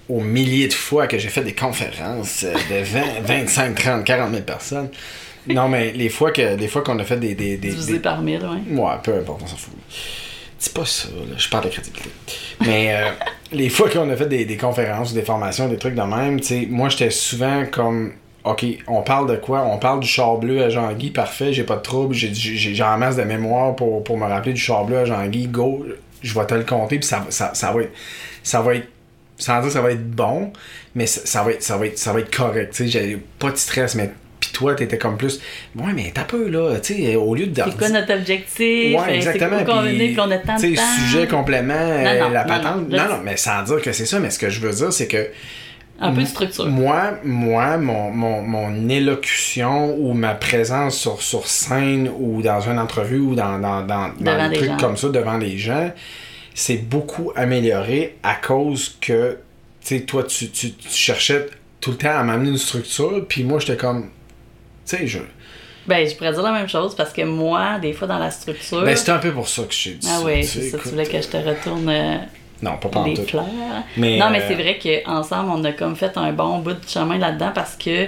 aux 0.10 0.20
milliers 0.20 0.68
de 0.68 0.74
fois 0.74 1.08
que 1.08 1.18
j'ai 1.18 1.30
fait 1.30 1.44
des 1.44 1.54
conférences 1.56 2.44
euh, 2.44 2.54
de 2.54 2.84
20, 2.84 3.02
25, 3.24 3.74
30, 3.76 4.04
40 4.04 4.32
000 4.32 4.44
personnes. 4.44 4.90
Non, 5.48 5.70
mais 5.70 5.92
les 5.94 6.10
fois 6.10 6.32
que 6.32 6.56
les 6.56 6.68
fois 6.68 6.82
qu'on 6.84 7.00
a 7.00 7.04
fait 7.06 7.18
des. 7.18 7.36
des, 7.36 7.58
des, 7.58 7.70
Divisé 7.70 7.94
des- 7.94 8.00
par 8.00 8.22
mille, 8.22 8.42
ouais. 8.44 8.78
Ouais, 8.78 8.94
peu 9.02 9.14
importe, 9.16 9.42
on 9.44 9.48
s'en 9.48 9.56
fout. 9.58 9.74
Dis 10.64 10.70
pas 10.70 10.86
ça, 10.86 11.10
là. 11.10 11.36
je 11.38 11.50
parle 11.50 11.66
de 11.66 11.70
crédibilité. 11.70 12.10
Mais 12.62 12.96
euh, 12.96 13.10
les 13.52 13.70
fois 13.70 13.90
qu'on 13.90 14.10
a 14.10 14.16
fait 14.16 14.28
des, 14.28 14.46
des 14.46 14.56
conférences, 14.56 15.14
des 15.14 15.22
formations, 15.22 15.68
des 15.68 15.78
trucs 15.78 15.96
de 15.96 16.02
même, 16.02 16.40
tu 16.40 16.48
sais, 16.48 16.68
moi 16.70 16.88
j'étais 16.88 17.10
souvent 17.10 17.66
comme. 17.66 18.14
Ok, 18.46 18.66
on 18.88 19.02
parle 19.04 19.30
de 19.30 19.38
quoi? 19.38 19.62
On 19.62 19.78
parle 19.78 20.02
du 20.02 20.08
char 20.08 20.38
bleu 20.38 20.64
à 20.64 20.70
Jean-Guy, 20.70 21.12
parfait, 21.12 21.54
j'ai 21.54 21.64
pas 21.64 21.78
de 21.78 21.82
trouble, 21.82 22.14
j'ai 22.14 22.34
j'ai 22.34 22.74
j'ai 22.74 22.84
en 22.84 22.98
masse 22.98 23.16
de 23.16 23.24
mémoire 23.24 23.74
pour, 23.76 24.04
pour 24.04 24.18
me 24.18 24.26
rappeler 24.26 24.54
du 24.54 24.60
char 24.60 24.84
bleu 24.86 25.00
à 25.00 25.06
Jean-Guy, 25.06 25.48
go, 25.48 25.86
je 26.22 26.34
vais 26.38 26.46
te 26.46 26.54
le 26.54 26.64
compter, 26.64 27.00
puis 27.00 27.08
ça, 27.08 27.26
ça, 27.30 27.54
ça 27.54 27.72
va 27.72 27.82
être. 27.84 27.94
Ça 28.42 28.62
va 28.62 28.76
être. 28.76 28.88
Sans 29.38 29.56
dire 29.56 29.68
que 29.68 29.74
ça 29.74 29.82
va 29.82 29.92
être 29.92 30.10
bon, 30.12 30.54
mais 30.96 31.08
ça, 31.08 31.22
ça 31.26 31.44
va 31.44 31.52
être, 31.52 31.64
ça, 31.64 31.78
va 31.78 31.88
être, 31.88 31.98
ça 31.98 32.14
va 32.14 32.20
être 32.20 32.36
correct, 32.36 32.74
tu 32.74 32.86
sais, 32.86 32.88
j'ai 32.88 33.18
pas 33.40 33.52
de 33.52 33.58
stress, 33.58 33.96
mais. 33.96 34.12
Toi, 34.54 34.76
t'étais 34.76 34.98
comme 34.98 35.18
plus. 35.18 35.42
Ouais, 35.76 35.92
mais 35.94 36.12
t'as 36.14 36.24
peu, 36.24 36.48
là, 36.48 36.80
tu 36.80 36.94
sais, 36.96 37.16
au 37.16 37.36
lieu 37.36 37.48
de. 37.48 37.62
C'est 37.66 37.78
quoi 37.78 37.90
notre 37.90 38.14
objectif? 38.14 38.96
Ouais, 39.00 39.16
exactement. 39.16 39.58
C'est 39.60 39.66
quoi 39.66 39.74
qu'on 39.76 39.82
puis, 39.82 39.96
est, 40.02 40.08
puis 40.10 40.20
on 40.20 40.32
a 40.32 40.38
tant 40.38 40.56
de 40.58 40.76
temps? 40.76 40.82
sujet, 41.08 41.28
complément, 41.28 41.74
euh, 41.74 42.20
Non, 42.20 42.26
non, 42.26 42.30
la 42.30 42.44
non, 42.44 42.48
patente. 42.50 42.90
non, 42.90 42.98
Non, 43.10 43.20
mais 43.24 43.36
sans 43.36 43.64
dire 43.64 43.82
que 43.82 43.92
c'est 43.92 44.06
ça, 44.06 44.20
mais 44.20 44.30
ce 44.30 44.40
que 44.40 44.50
je 44.50 44.60
veux 44.62 44.72
dire, 44.72 44.94
c'est 44.94 45.08
que 45.08 45.28
Un 46.00 46.14
peu 46.14 46.22
de 46.22 46.26
structure. 46.28 46.68
moi, 46.68 47.18
moi 47.24 47.78
mon, 47.78 48.12
mon, 48.12 48.42
mon 48.44 48.88
élocution 48.90 49.96
ou 49.98 50.14
ma 50.14 50.36
présence 50.36 50.98
sur, 50.98 51.22
sur 51.22 51.48
scène 51.48 52.10
ou 52.20 52.42
dans 52.42 52.62
une 52.62 52.80
entrevue 52.80 53.20
ou 53.20 53.36
dans, 53.36 53.60
dans, 53.60 53.82
dans, 53.82 54.10
des 54.20 54.50
des 54.50 54.56
trucs 54.58 54.70
gens. 54.70 54.78
comme 54.78 54.98
ça 54.98 55.10
devant 55.10 55.38
les 55.38 55.58
gens, 55.58 55.92
c'est 56.54 56.78
beaucoup 56.78 57.32
amélioré 57.36 58.18
à 58.24 58.36
cause 58.36 58.98
que, 59.02 59.38
tu 59.84 59.98
sais, 59.98 60.02
toi, 60.02 60.24
tu, 60.24 60.50
tu, 60.50 60.74
tu 60.74 60.90
cherchais 60.90 61.48
tout 61.82 61.92
le 61.92 61.98
temps 61.98 62.16
à 62.16 62.24
m'amener 62.24 62.52
une 62.52 62.58
structure, 62.58 63.26
puis 63.28 63.44
moi, 63.44 63.60
j'étais 63.60 63.76
comme, 63.78 64.10
tu 64.86 64.98
sais, 64.98 65.08
je... 65.08 65.20
Ben, 65.86 66.08
je 66.08 66.16
pourrais 66.16 66.32
dire 66.32 66.42
la 66.44 66.52
même 66.54 66.70
chose 66.70 66.96
parce 66.96 67.12
que 67.12 67.24
moi, 67.24 67.78
des 67.80 67.92
fois, 67.92 68.08
dans 68.08 68.20
la 68.20 68.32
structure. 68.32 68.84
Ben, 68.84 68.96
c'était 68.96 69.12
un 69.12 69.18
peu 69.18 69.32
pour 69.32 69.50
ça 69.50 69.64
que 69.64 69.74
j'ai 69.74 69.96
dit 69.96 70.08
ah 70.10 70.22
oui, 70.24 70.44
c'est 70.44 70.62
ça. 70.70 70.78
Tu 70.78 70.90
voulais 70.90 71.06
que 71.06 71.22
je 71.22 71.28
te 71.28 71.38
retourne 71.38 71.90
euh, 71.90 72.18
Non, 72.62 72.78
pas 72.78 73.06
les 73.06 73.16
tout. 73.16 73.24
fleurs. 73.24 73.46
Mais, 73.98 74.18
non, 74.18 74.30
mais 74.30 74.42
euh, 74.42 74.46
c'est 74.48 74.56
vrai 74.56 74.80
qu'ensemble, 74.82 75.50
on 75.54 75.64
a 75.66 75.74
comme 75.74 75.96
fait 75.98 76.18
un 76.18 76.32
bon 76.32 76.60
bout 76.60 76.74
de 76.74 76.88
chemin 76.88 77.18
là-dedans 77.18 77.52
parce 77.54 77.76
que 77.76 78.08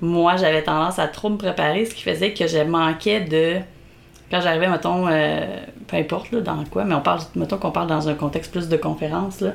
moi, 0.00 0.36
j'avais 0.36 0.62
tendance 0.62 0.98
à 0.98 1.08
trop 1.08 1.28
me 1.30 1.36
préparer, 1.36 1.84
ce 1.84 1.94
qui 1.94 2.02
faisait 2.02 2.32
que 2.32 2.46
je 2.46 2.58
manquais 2.58 3.20
de. 3.20 3.56
Quand 4.30 4.40
j'arrivais, 4.40 4.68
mettons, 4.68 5.08
euh, 5.08 5.44
peu 5.88 5.96
importe 5.96 6.30
là, 6.30 6.40
dans 6.40 6.64
quoi, 6.64 6.84
mais 6.84 6.94
on 6.94 7.00
parle, 7.00 7.20
mettons 7.34 7.56
qu'on 7.56 7.72
parle 7.72 7.88
dans 7.88 8.08
un 8.08 8.14
contexte 8.14 8.52
plus 8.52 8.68
de 8.68 8.76
conférence, 8.76 9.40
là, 9.40 9.50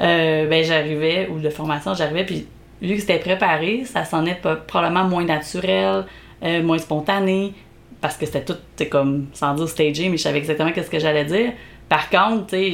euh, 0.00 0.48
ben 0.48 0.64
j'arrivais, 0.64 1.28
ou 1.28 1.38
de 1.38 1.48
formation, 1.50 1.94
j'arrivais, 1.94 2.24
puis 2.26 2.48
vu 2.80 2.94
que 2.94 3.00
c'était 3.00 3.18
préparé, 3.18 3.84
ça 3.84 4.04
sonnait 4.04 4.34
pas- 4.36 4.56
probablement 4.56 5.04
moins 5.04 5.24
naturel, 5.24 6.04
euh, 6.42 6.62
moins 6.62 6.78
spontané, 6.78 7.52
parce 8.00 8.16
que 8.16 8.26
c'était 8.26 8.44
tout, 8.44 8.56
comme, 8.90 9.26
sans 9.32 9.54
dire 9.54 9.68
stagé, 9.68 10.08
mais 10.08 10.16
je 10.16 10.22
savais 10.22 10.38
exactement 10.38 10.72
qu'est-ce 10.72 10.90
que 10.90 10.98
j'allais 10.98 11.24
dire. 11.24 11.52
Par 11.88 12.10
contre, 12.10 12.48
tu 12.48 12.56
sais, 12.56 12.70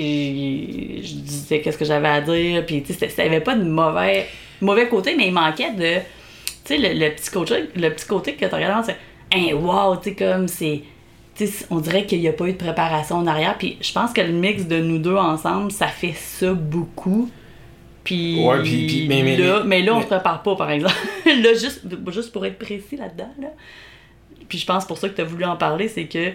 je 1.03 1.15
disais 1.15 1.61
qu'est-ce 1.61 1.79
que 1.79 1.85
j'avais 1.85 2.09
à 2.09 2.21
dire, 2.21 2.67
puis 2.67 2.83
tu 2.83 2.93
sais, 2.93 3.09
ça 3.09 3.23
avait 3.23 3.41
pas 3.41 3.55
de 3.55 3.65
mauvais, 3.65 4.27
mauvais 4.61 4.89
côté, 4.89 5.15
mais 5.17 5.29
il 5.29 5.33
manquait 5.33 5.71
de, 5.73 6.01
tu 6.65 6.77
sais, 6.77 6.79
le, 6.79 7.11
petit 7.11 7.31
côté, 7.31 7.55
le 7.75 7.89
petit 7.91 8.07
côté 8.07 8.35
que 8.35 8.45
tu 8.45 8.55
regardes, 8.55 8.85
c'est, 8.85 8.97
hein, 9.35 9.55
wow, 9.55 9.97
tu 9.97 10.11
sais, 10.11 10.15
comme 10.17 10.49
c'est, 10.49 10.83
tu 11.37 11.47
sais, 11.47 11.67
on 11.71 11.79
dirait 11.79 12.05
qu'il 12.05 12.21
n'y 12.21 12.29
a 12.29 12.33
pas 12.33 12.47
eu 12.47 12.53
de 12.53 12.59
préparation 12.59 13.17
en 13.17 13.27
arrière, 13.27 13.57
puis 13.57 13.79
je 13.81 13.93
pense 13.93 14.13
que 14.13 14.21
le 14.21 14.33
mix 14.33 14.67
de 14.67 14.79
nous 14.79 14.99
deux 14.99 15.17
ensemble, 15.17 15.71
ça 15.71 15.87
fait 15.87 16.13
ça 16.13 16.53
beaucoup. 16.53 17.31
Puis, 18.05 18.45
Ouais, 18.45 18.63
puis- 18.63 18.87
puis- 18.87 19.07
mais- 19.09 19.23
mais- 19.23 19.37
là, 19.37 19.63
mais, 19.65 19.83
là, 19.83 19.95
on 19.95 20.03
se 20.03 20.07
prépare 20.07 20.43
pas, 20.43 20.55
par 20.57 20.71
exemple. 20.71 20.95
là, 21.27 21.55
juste, 21.55 21.83
juste 22.13 22.33
pour 22.33 22.45
être 22.45 22.59
précis 22.59 22.97
là-dedans, 22.97 23.33
là. 23.41 23.49
Puis 24.49 24.59
je 24.59 24.67
pense 24.67 24.85
pour 24.87 24.99
ça 24.99 25.09
que 25.09 25.15
tu 25.15 25.23
as 25.23 25.25
voulu 25.25 25.45
en 25.45 25.57
parler, 25.57 25.89
c'est 25.89 26.05
que 26.05 26.31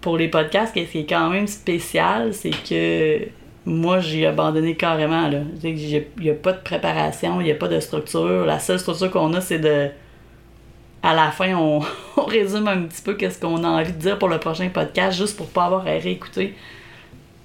pour 0.00 0.16
les 0.16 0.28
podcasts, 0.28 0.74
ce 0.74 0.80
qui 0.88 0.98
est 1.00 1.06
quand 1.08 1.28
même 1.28 1.48
spécial, 1.48 2.32
c'est 2.32 2.50
que 2.50 3.26
moi, 3.66 3.98
j'ai 4.00 4.26
abandonné 4.26 4.74
carrément. 4.76 5.28
là. 5.28 5.40
Il 5.64 5.74
n'y 6.20 6.30
a 6.30 6.34
pas 6.34 6.52
de 6.52 6.60
préparation, 6.62 7.40
il 7.40 7.44
n'y 7.44 7.50
a 7.50 7.56
pas 7.56 7.68
de 7.68 7.80
structure. 7.80 8.46
La 8.46 8.58
seule 8.60 8.78
structure 8.78 9.10
qu'on 9.10 9.34
a, 9.34 9.40
c'est 9.40 9.58
de. 9.58 9.88
À 11.02 11.14
la 11.14 11.30
fin, 11.32 11.54
on, 11.56 11.80
on 12.16 12.22
résume 12.24 12.68
un 12.68 12.82
petit 12.82 13.02
peu 13.02 13.14
qu'est-ce 13.14 13.40
qu'on 13.40 13.64
a 13.64 13.68
envie 13.68 13.92
de 13.92 13.98
dire 13.98 14.18
pour 14.18 14.28
le 14.28 14.38
prochain 14.38 14.68
podcast, 14.68 15.18
juste 15.18 15.36
pour 15.36 15.48
pas 15.48 15.64
avoir 15.64 15.80
à 15.86 15.90
réécouter. 15.90 16.54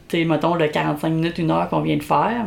Tu 0.07 0.17
tu 0.17 0.17
sais, 0.19 0.25
mettons, 0.25 0.53
le 0.53 0.67
45 0.67 1.09
minutes, 1.09 1.37
une 1.39 1.49
heure 1.51 1.67
qu'on 1.69 1.81
vient 1.81 1.97
de 1.97 2.03
faire. 2.03 2.45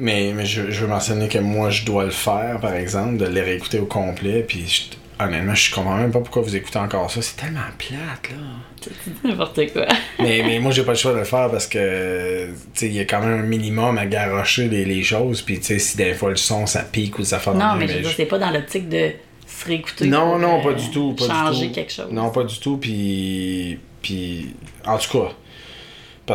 Mais, 0.00 0.32
mais 0.34 0.46
je, 0.46 0.70
je 0.70 0.80
veux 0.80 0.86
mentionner 0.88 1.28
que 1.28 1.38
moi, 1.38 1.70
je 1.70 1.84
dois 1.84 2.04
le 2.04 2.10
faire, 2.10 2.58
par 2.60 2.74
exemple, 2.74 3.18
de 3.18 3.26
les 3.26 3.42
réécouter 3.42 3.78
au 3.78 3.84
complet. 3.86 4.42
Puis 4.48 4.66
je- 4.66 5.24
honnêtement, 5.24 5.54
je 5.54 5.74
comprends 5.74 5.96
même 5.96 6.10
pas 6.10 6.20
pourquoi 6.20 6.40
vous 6.42 6.56
écoutez 6.56 6.78
encore 6.78 7.10
ça. 7.10 7.20
C'est 7.20 7.36
tellement 7.36 7.60
plate, 7.78 8.30
là. 8.30 8.88
N'importe 9.28 9.60
quoi. 9.74 9.86
mais, 10.18 10.42
mais 10.42 10.58
moi, 10.58 10.72
j'ai 10.72 10.82
pas 10.84 10.92
le 10.92 10.96
choix 10.98 11.12
de 11.12 11.18
le 11.18 11.24
faire 11.24 11.50
parce 11.50 11.66
que, 11.66 12.46
tu 12.46 12.52
sais, 12.74 12.86
il 12.86 12.94
y 12.94 13.00
a 13.00 13.04
quand 13.04 13.20
même 13.20 13.40
un 13.40 13.46
minimum 13.46 13.98
à 13.98 14.06
garrocher 14.06 14.68
les, 14.68 14.86
les 14.86 15.02
choses. 15.02 15.42
Puis, 15.42 15.58
tu 15.60 15.66
sais, 15.66 15.78
si 15.78 15.96
des 15.98 16.14
fois 16.14 16.30
le 16.30 16.36
son, 16.36 16.64
ça 16.66 16.80
pique 16.82 17.18
ou 17.18 17.24
ça 17.24 17.38
fait 17.38 17.52
non, 17.52 17.74
mais 17.76 17.86
je 17.86 17.94
veux 17.94 18.00
dire, 18.00 18.12
c'est 18.16 18.24
pas 18.24 18.38
dans 18.38 18.50
l'optique 18.50 18.88
de 18.88 19.10
se 19.46 19.66
réécouter. 19.66 20.06
Non, 20.06 20.38
non, 20.38 20.60
euh, 20.60 20.62
pas 20.62 20.72
du 20.72 20.90
tout. 20.90 21.12
Pas 21.12 21.26
changer 21.26 21.60
du 21.60 21.68
tout. 21.68 21.74
quelque 21.74 21.92
chose. 21.92 22.08
Non, 22.10 22.30
pas 22.30 22.44
du 22.44 22.58
tout. 22.58 22.78
Puis, 22.78 23.78
puis 24.00 24.54
en 24.86 24.96
tout 24.96 25.18
cas, 25.18 25.32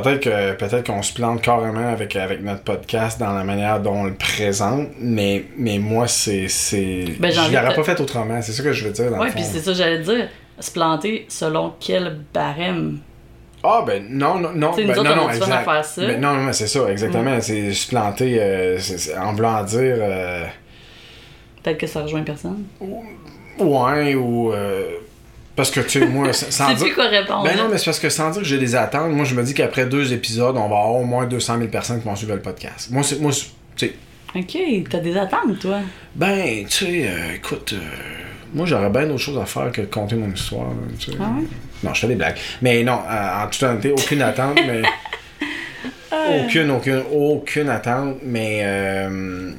peut-être 0.02 0.20
que 0.22 0.54
peut-être 0.54 0.86
qu'on 0.88 1.02
se 1.02 1.14
plante 1.14 1.42
carrément 1.42 1.88
avec, 1.90 2.16
avec 2.16 2.42
notre 2.44 2.62
podcast 2.62 3.20
dans 3.20 3.34
la 3.34 3.44
manière 3.44 3.80
dont 3.80 3.94
on 3.94 4.04
le 4.06 4.14
présente, 4.14 4.90
mais, 5.00 5.46
mais 5.58 5.78
moi, 5.80 6.08
c'est. 6.08 6.48
c'est... 6.48 7.06
Ben, 7.20 7.32
je 7.32 7.40
l'aurais 7.54 7.70
de- 7.70 7.75
pas 7.75 7.84
fait 7.84 8.00
autrement. 8.00 8.42
C'est 8.42 8.52
ça 8.52 8.64
que 8.64 8.74
je 8.74 8.86
veux 8.86 8.92
dire. 8.92 9.12
Dans 9.12 9.20
Ouais, 9.20 9.32
puis 9.32 9.44
c'est 9.44 9.60
ça, 9.60 9.72
que 9.72 9.78
j'allais 9.78 10.00
dire. 10.00 10.30
Se 10.60 10.72
planter 10.72 11.25
selon 11.28 11.74
quel 11.80 12.20
barème. 12.34 13.00
Ah, 13.62 13.84
ben 13.86 14.06
non, 14.10 14.40
non, 14.40 14.52
non. 14.56 14.72
Ben, 14.75 14.90
autres, 14.92 15.04
non, 15.04 15.12
on 15.12 15.16
non, 15.16 15.30
exact. 15.30 15.66
faire 15.66 15.84
ça. 15.84 16.02
Mm. 16.04 16.08
Ben, 16.08 16.22
non, 16.22 16.34
non, 16.36 16.44
mais 16.44 16.54
c'est 16.54 16.68
ça, 16.68 16.90
exactement. 16.90 17.42
C'est 17.42 17.74
se 17.74 17.88
planter 17.90 18.38
euh, 18.40 18.78
en 19.20 19.34
voulant 19.34 19.64
dire. 19.64 19.98
euh, 20.00 20.46
Peut-être 21.64 21.80
que 21.80 21.88
ça 21.88 22.04
rejoint 22.04 22.22
personne. 22.24 22.64
ouais, 23.60 24.16
ou. 24.16 24.54
euh, 24.54 24.84
parce 25.55 25.71
que, 25.71 25.79
tu 25.81 26.00
sais, 26.00 26.05
moi, 26.05 26.33
sans 26.33 26.74
dire. 26.74 26.85
plus 26.85 26.93
quoi 26.95 27.05
répondre. 27.07 27.43
Ben 27.43 27.55
non, 27.57 27.63
hein? 27.63 27.67
mais 27.71 27.77
c'est 27.77 27.85
parce 27.85 28.00
que 28.00 28.09
sans 28.09 28.29
dire 28.31 28.41
que 28.41 28.47
j'ai 28.47 28.57
des 28.57 28.75
attentes, 28.75 29.12
moi 29.12 29.24
je 29.25 29.35
me 29.35 29.43
dis 29.43 29.53
qu'après 29.53 29.85
deux 29.85 30.13
épisodes, 30.13 30.55
on 30.57 30.67
va 30.67 30.77
avoir 30.77 30.91
au 30.95 31.03
moins 31.03 31.25
200 31.25 31.57
000 31.57 31.69
personnes 31.69 32.00
qui 32.01 32.05
vont 32.07 32.15
suivre 32.15 32.33
le 32.35 32.41
podcast. 32.41 32.89
Moi, 32.91 33.03
c'est. 33.03 33.19
Moi, 33.21 33.31
tu 33.75 33.88
sais. 33.88 33.93
Ok, 34.35 34.57
t'as 34.89 35.00
des 35.00 35.15
attentes, 35.17 35.59
toi. 35.59 35.79
Ben, 36.15 36.65
tu 36.67 36.85
sais, 36.85 37.07
euh, 37.07 37.35
écoute, 37.35 37.74
euh, 37.74 37.79
moi 38.53 38.65
j'aurais 38.65 38.89
bien 38.89 39.05
d'autres 39.07 39.19
choses 39.19 39.38
à 39.38 39.45
faire 39.45 39.71
que 39.71 39.79
de 39.81 39.85
compter 39.85 40.15
mon 40.15 40.29
histoire. 40.29 40.67
tu 41.00 41.12
sais. 41.12 41.17
Ah 41.21 41.31
ouais? 41.39 41.47
Non, 41.83 41.93
je 41.93 42.01
fais 42.01 42.07
des 42.07 42.15
blagues. 42.15 42.35
Mais 42.62 42.83
non, 42.83 43.00
euh, 43.09 43.43
en 43.43 43.47
toute 43.47 43.63
honnêteté, 43.63 43.91
aucune 43.91 44.21
attente, 44.21 44.59
mais. 44.67 44.81
aucune, 46.45 46.71
aucune, 46.71 47.03
aucune 47.13 47.69
attente, 47.69 48.17
mais. 48.24 48.59
euh, 48.63 49.51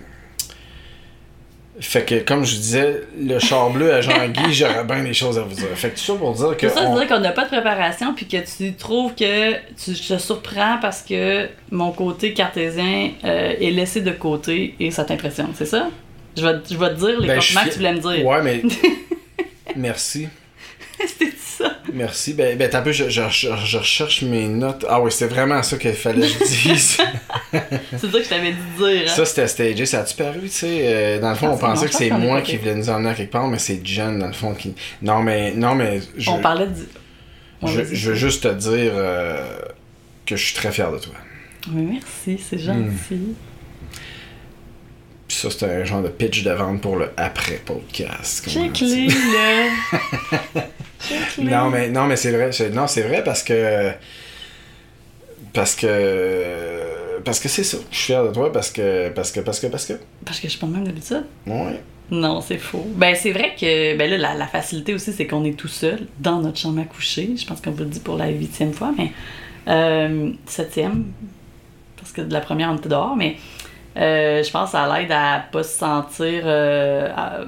Fait 1.79 2.05
que, 2.05 2.15
comme 2.21 2.45
je 2.47 2.57
disais, 2.57 3.03
le 3.21 3.39
char 3.39 3.69
bleu 3.71 3.93
à 3.93 4.01
Jean-Guy, 4.01 4.41
j'aurais 4.55 4.85
bien 4.85 5.03
des 5.03 5.13
choses 5.13 5.39
à 5.39 5.43
vous 5.43 5.55
dire. 5.55 5.69
Fait 5.75 5.91
que 5.91 5.95
tout 5.97 6.05
ça 6.05 6.15
pour 6.15 6.33
dire 6.33 6.57
que. 6.57 6.69
C'est 6.69 6.75
ça, 6.75 6.85
on- 6.89 6.99
dire 6.99 7.07
qu'on 7.07 7.21
n'a 7.21 7.33
pas 7.33 7.45
de 7.45 7.49
préparation, 7.49 8.15
puis 8.15 8.27
que 8.27 8.39
tu 8.39 8.73
trouves 8.75 9.15
que 9.15 9.53
tu 9.75 9.93
te 9.95 10.17
surprends 10.19 10.79
parce 10.81 11.03
que 11.03 11.49
mon 11.71 11.93
côté 11.93 12.33
cartésien 12.33 13.11
euh, 13.25 13.53
est 13.61 13.71
laissé 13.73 14.01
de 14.01 14.11
côté 14.13 14.75
et 14.81 14.91
ça 14.91 15.05
t'impressionne, 15.05 15.51
c'est 15.55 15.67
ça? 15.67 15.89
Je 16.37 16.47
vais, 16.47 16.55
je 16.71 16.77
vais 16.77 16.91
te 16.91 16.95
dire 16.99 17.21
les 17.21 17.29
Ben, 17.29 17.39
compliments 17.39 17.65
que 17.65 17.69
tu 17.71 17.77
voulais 17.77 17.93
me 17.95 18.01
dire. 18.01 18.27
Ouais, 18.27 18.43
mais. 18.43 18.63
Merci. 19.77 20.29
C'était 21.07 21.33
ça. 21.37 21.79
Merci. 21.93 22.35
Ben, 22.35 22.57
ben 22.59 22.69
t'as 22.71 22.79
un 22.81 22.83
peu, 22.83 22.93
je, 22.93 23.09
je, 23.09 23.23
je, 23.31 23.49
je 23.65 23.79
recherche 23.79 24.23
mes 24.23 24.49
notes. 24.49 24.85
Ah 24.89 25.01
oui, 25.01 25.11
c'était 25.13 25.33
vraiment 25.35 25.63
ça 25.63 25.77
qu'il 25.77 25.93
fallait 25.95 26.27
que 26.29 26.33
je 26.45 26.69
dise. 26.69 26.97
C'est 27.53 28.11
ça 28.11 28.19
que 28.19 28.23
je 28.25 28.29
t'avais 28.29 28.53
dit 28.53 28.59
dire. 28.79 29.03
hein. 29.07 29.09
ça, 29.15 29.25
c'était 29.25 29.47
stagé. 29.49 29.87
Ça 29.87 30.01
a-tu 30.01 30.15
paru, 30.17 30.41
tu 30.43 30.49
sais? 30.49 30.79
euh, 30.83 31.21
dans 31.21 31.31
le 31.31 31.37
fond, 31.37 31.49
Ah, 31.49 31.53
on 31.53 31.57
c'est- 31.57 31.61
pensait 31.67 31.89
que 31.89 31.95
c'est 31.95 32.11
moi 32.11 32.41
qui 32.43 32.57
voulais 32.57 32.75
nous 32.75 32.89
emmener 32.91 33.11
à 33.11 33.15
quelque 33.15 33.33
part, 33.33 33.47
mais 33.49 33.59
c'est 33.59 33.81
Jen, 33.85 34.19
dans 34.19 34.27
le 34.27 34.33
fond, 34.33 34.55
qui. 34.55 34.75
Non, 35.03 35.23
mais. 35.23 35.53
Non, 35.53 35.75
mais. 35.75 36.01
Je, 36.17 36.31
On 36.31 36.41
parlait. 36.41 36.67
Ouais, 37.63 37.87
je, 37.91 38.11
veux 38.11 38.15
juste 38.17 38.43
te 38.43 38.49
dire 38.55 38.93
euh, 38.95 39.43
que 40.27 40.37
je 40.37 40.45
suis 40.45 40.55
très 40.55 40.71
fier 40.73 40.91
de 40.93 40.99
toi. 40.99 41.15
Oui, 41.73 41.83
merci, 41.83 42.43
c'est 42.49 42.59
gentil. 42.59 43.15
Hmm. 43.15 43.35
Puis 45.27 45.37
ça, 45.39 45.51
c'était 45.51 45.67
un 45.67 45.85
genre 45.85 46.03
de 46.03 46.09
pitch 46.09 46.45
de 46.45 46.51
vente 46.53 46.81
pour 46.83 46.97
le 46.97 47.11
après-podcast. 47.17 48.49
Check-les, 48.49 49.09
là. 49.09 50.63
Non, 51.39 51.71
mais, 51.71 51.89
non, 51.91 52.07
mais 52.07 52.17
c'est 52.17 52.31
vrai. 52.33 52.51
Non, 52.73 52.87
c'est 52.87 53.03
vrai 53.03 53.23
parce 53.25 53.43
que. 53.43 53.91
Parce 55.53 55.75
que. 55.75 57.21
Parce 57.25 57.41
que 57.41 57.49
c'est 57.49 57.65
ça. 57.65 57.79
Je 57.91 57.97
suis 57.97 58.07
fier 58.07 58.25
de 58.25 58.33
toi 58.33 58.53
parce 58.53 58.71
que. 58.71 59.09
Parce 59.11 59.31
que. 59.33 59.41
Parce 59.41 59.61
que. 59.61 59.67
Parce 59.69 59.87
que. 59.87 59.95
Parce 60.25 60.39
que 60.39 60.45
je 60.49 60.53
suis 60.53 60.61
pas 60.61 60.67
même 60.67 60.85
d'habitude. 60.85 61.25
Ouais. 61.47 61.81
Non, 62.11 62.41
c'est 62.41 62.59
faux. 62.59 62.87
Ben, 62.95 63.17
c'est 63.17 63.33
vrai 63.33 63.55
que 63.61 63.97
ben 63.97 64.09
là, 64.09 64.17
la, 64.17 64.35
la 64.35 64.47
facilité 64.47 64.95
aussi, 64.95 65.13
c'est 65.13 65.27
qu'on 65.27 65.45
est 65.45 65.59
tout 65.59 65.67
seul 65.69 66.07
dans 66.21 66.41
notre 66.41 66.59
chambre 66.59 66.81
à 66.81 66.85
coucher. 66.85 67.31
Je 67.37 67.45
pense 67.45 67.61
qu'on 67.61 67.73
vous 67.73 67.81
le 67.83 67.87
dit 67.87 67.99
pour 68.01 68.17
la 68.17 68.29
huitième 68.29 68.73
fois, 68.73 68.93
mais 68.97 69.11
euh, 69.67 70.31
septième, 70.47 71.07
parce 71.97 72.13
que 72.13 72.21
de 72.21 72.33
la 72.33 72.41
première, 72.41 72.71
on 72.71 72.77
était 72.77 72.89
dehors, 72.89 73.17
mais 73.17 73.35
euh, 73.97 74.41
je 74.45 74.51
pense 74.53 74.67
que 74.71 74.77
ça 74.79 74.97
l'aide 74.97 75.11
à 75.11 75.47
pas 75.51 75.65
se 75.65 75.79
sentir. 75.79 76.43
euh, 76.45 77.11
à- 77.17 77.41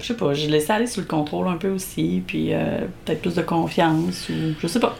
je 0.00 0.06
sais 0.06 0.14
pas, 0.14 0.32
j'ai 0.34 0.48
laissé 0.48 0.70
aller 0.72 0.86
sous 0.86 1.00
le 1.00 1.06
contrôle 1.06 1.48
un 1.48 1.56
peu 1.56 1.68
aussi, 1.70 2.22
puis 2.26 2.52
euh, 2.52 2.78
peut-être 3.04 3.20
plus 3.22 3.34
de 3.34 3.42
confiance, 3.42 4.28
ou 4.28 4.54
je 4.60 4.66
sais 4.66 4.80
pas. 4.80 4.96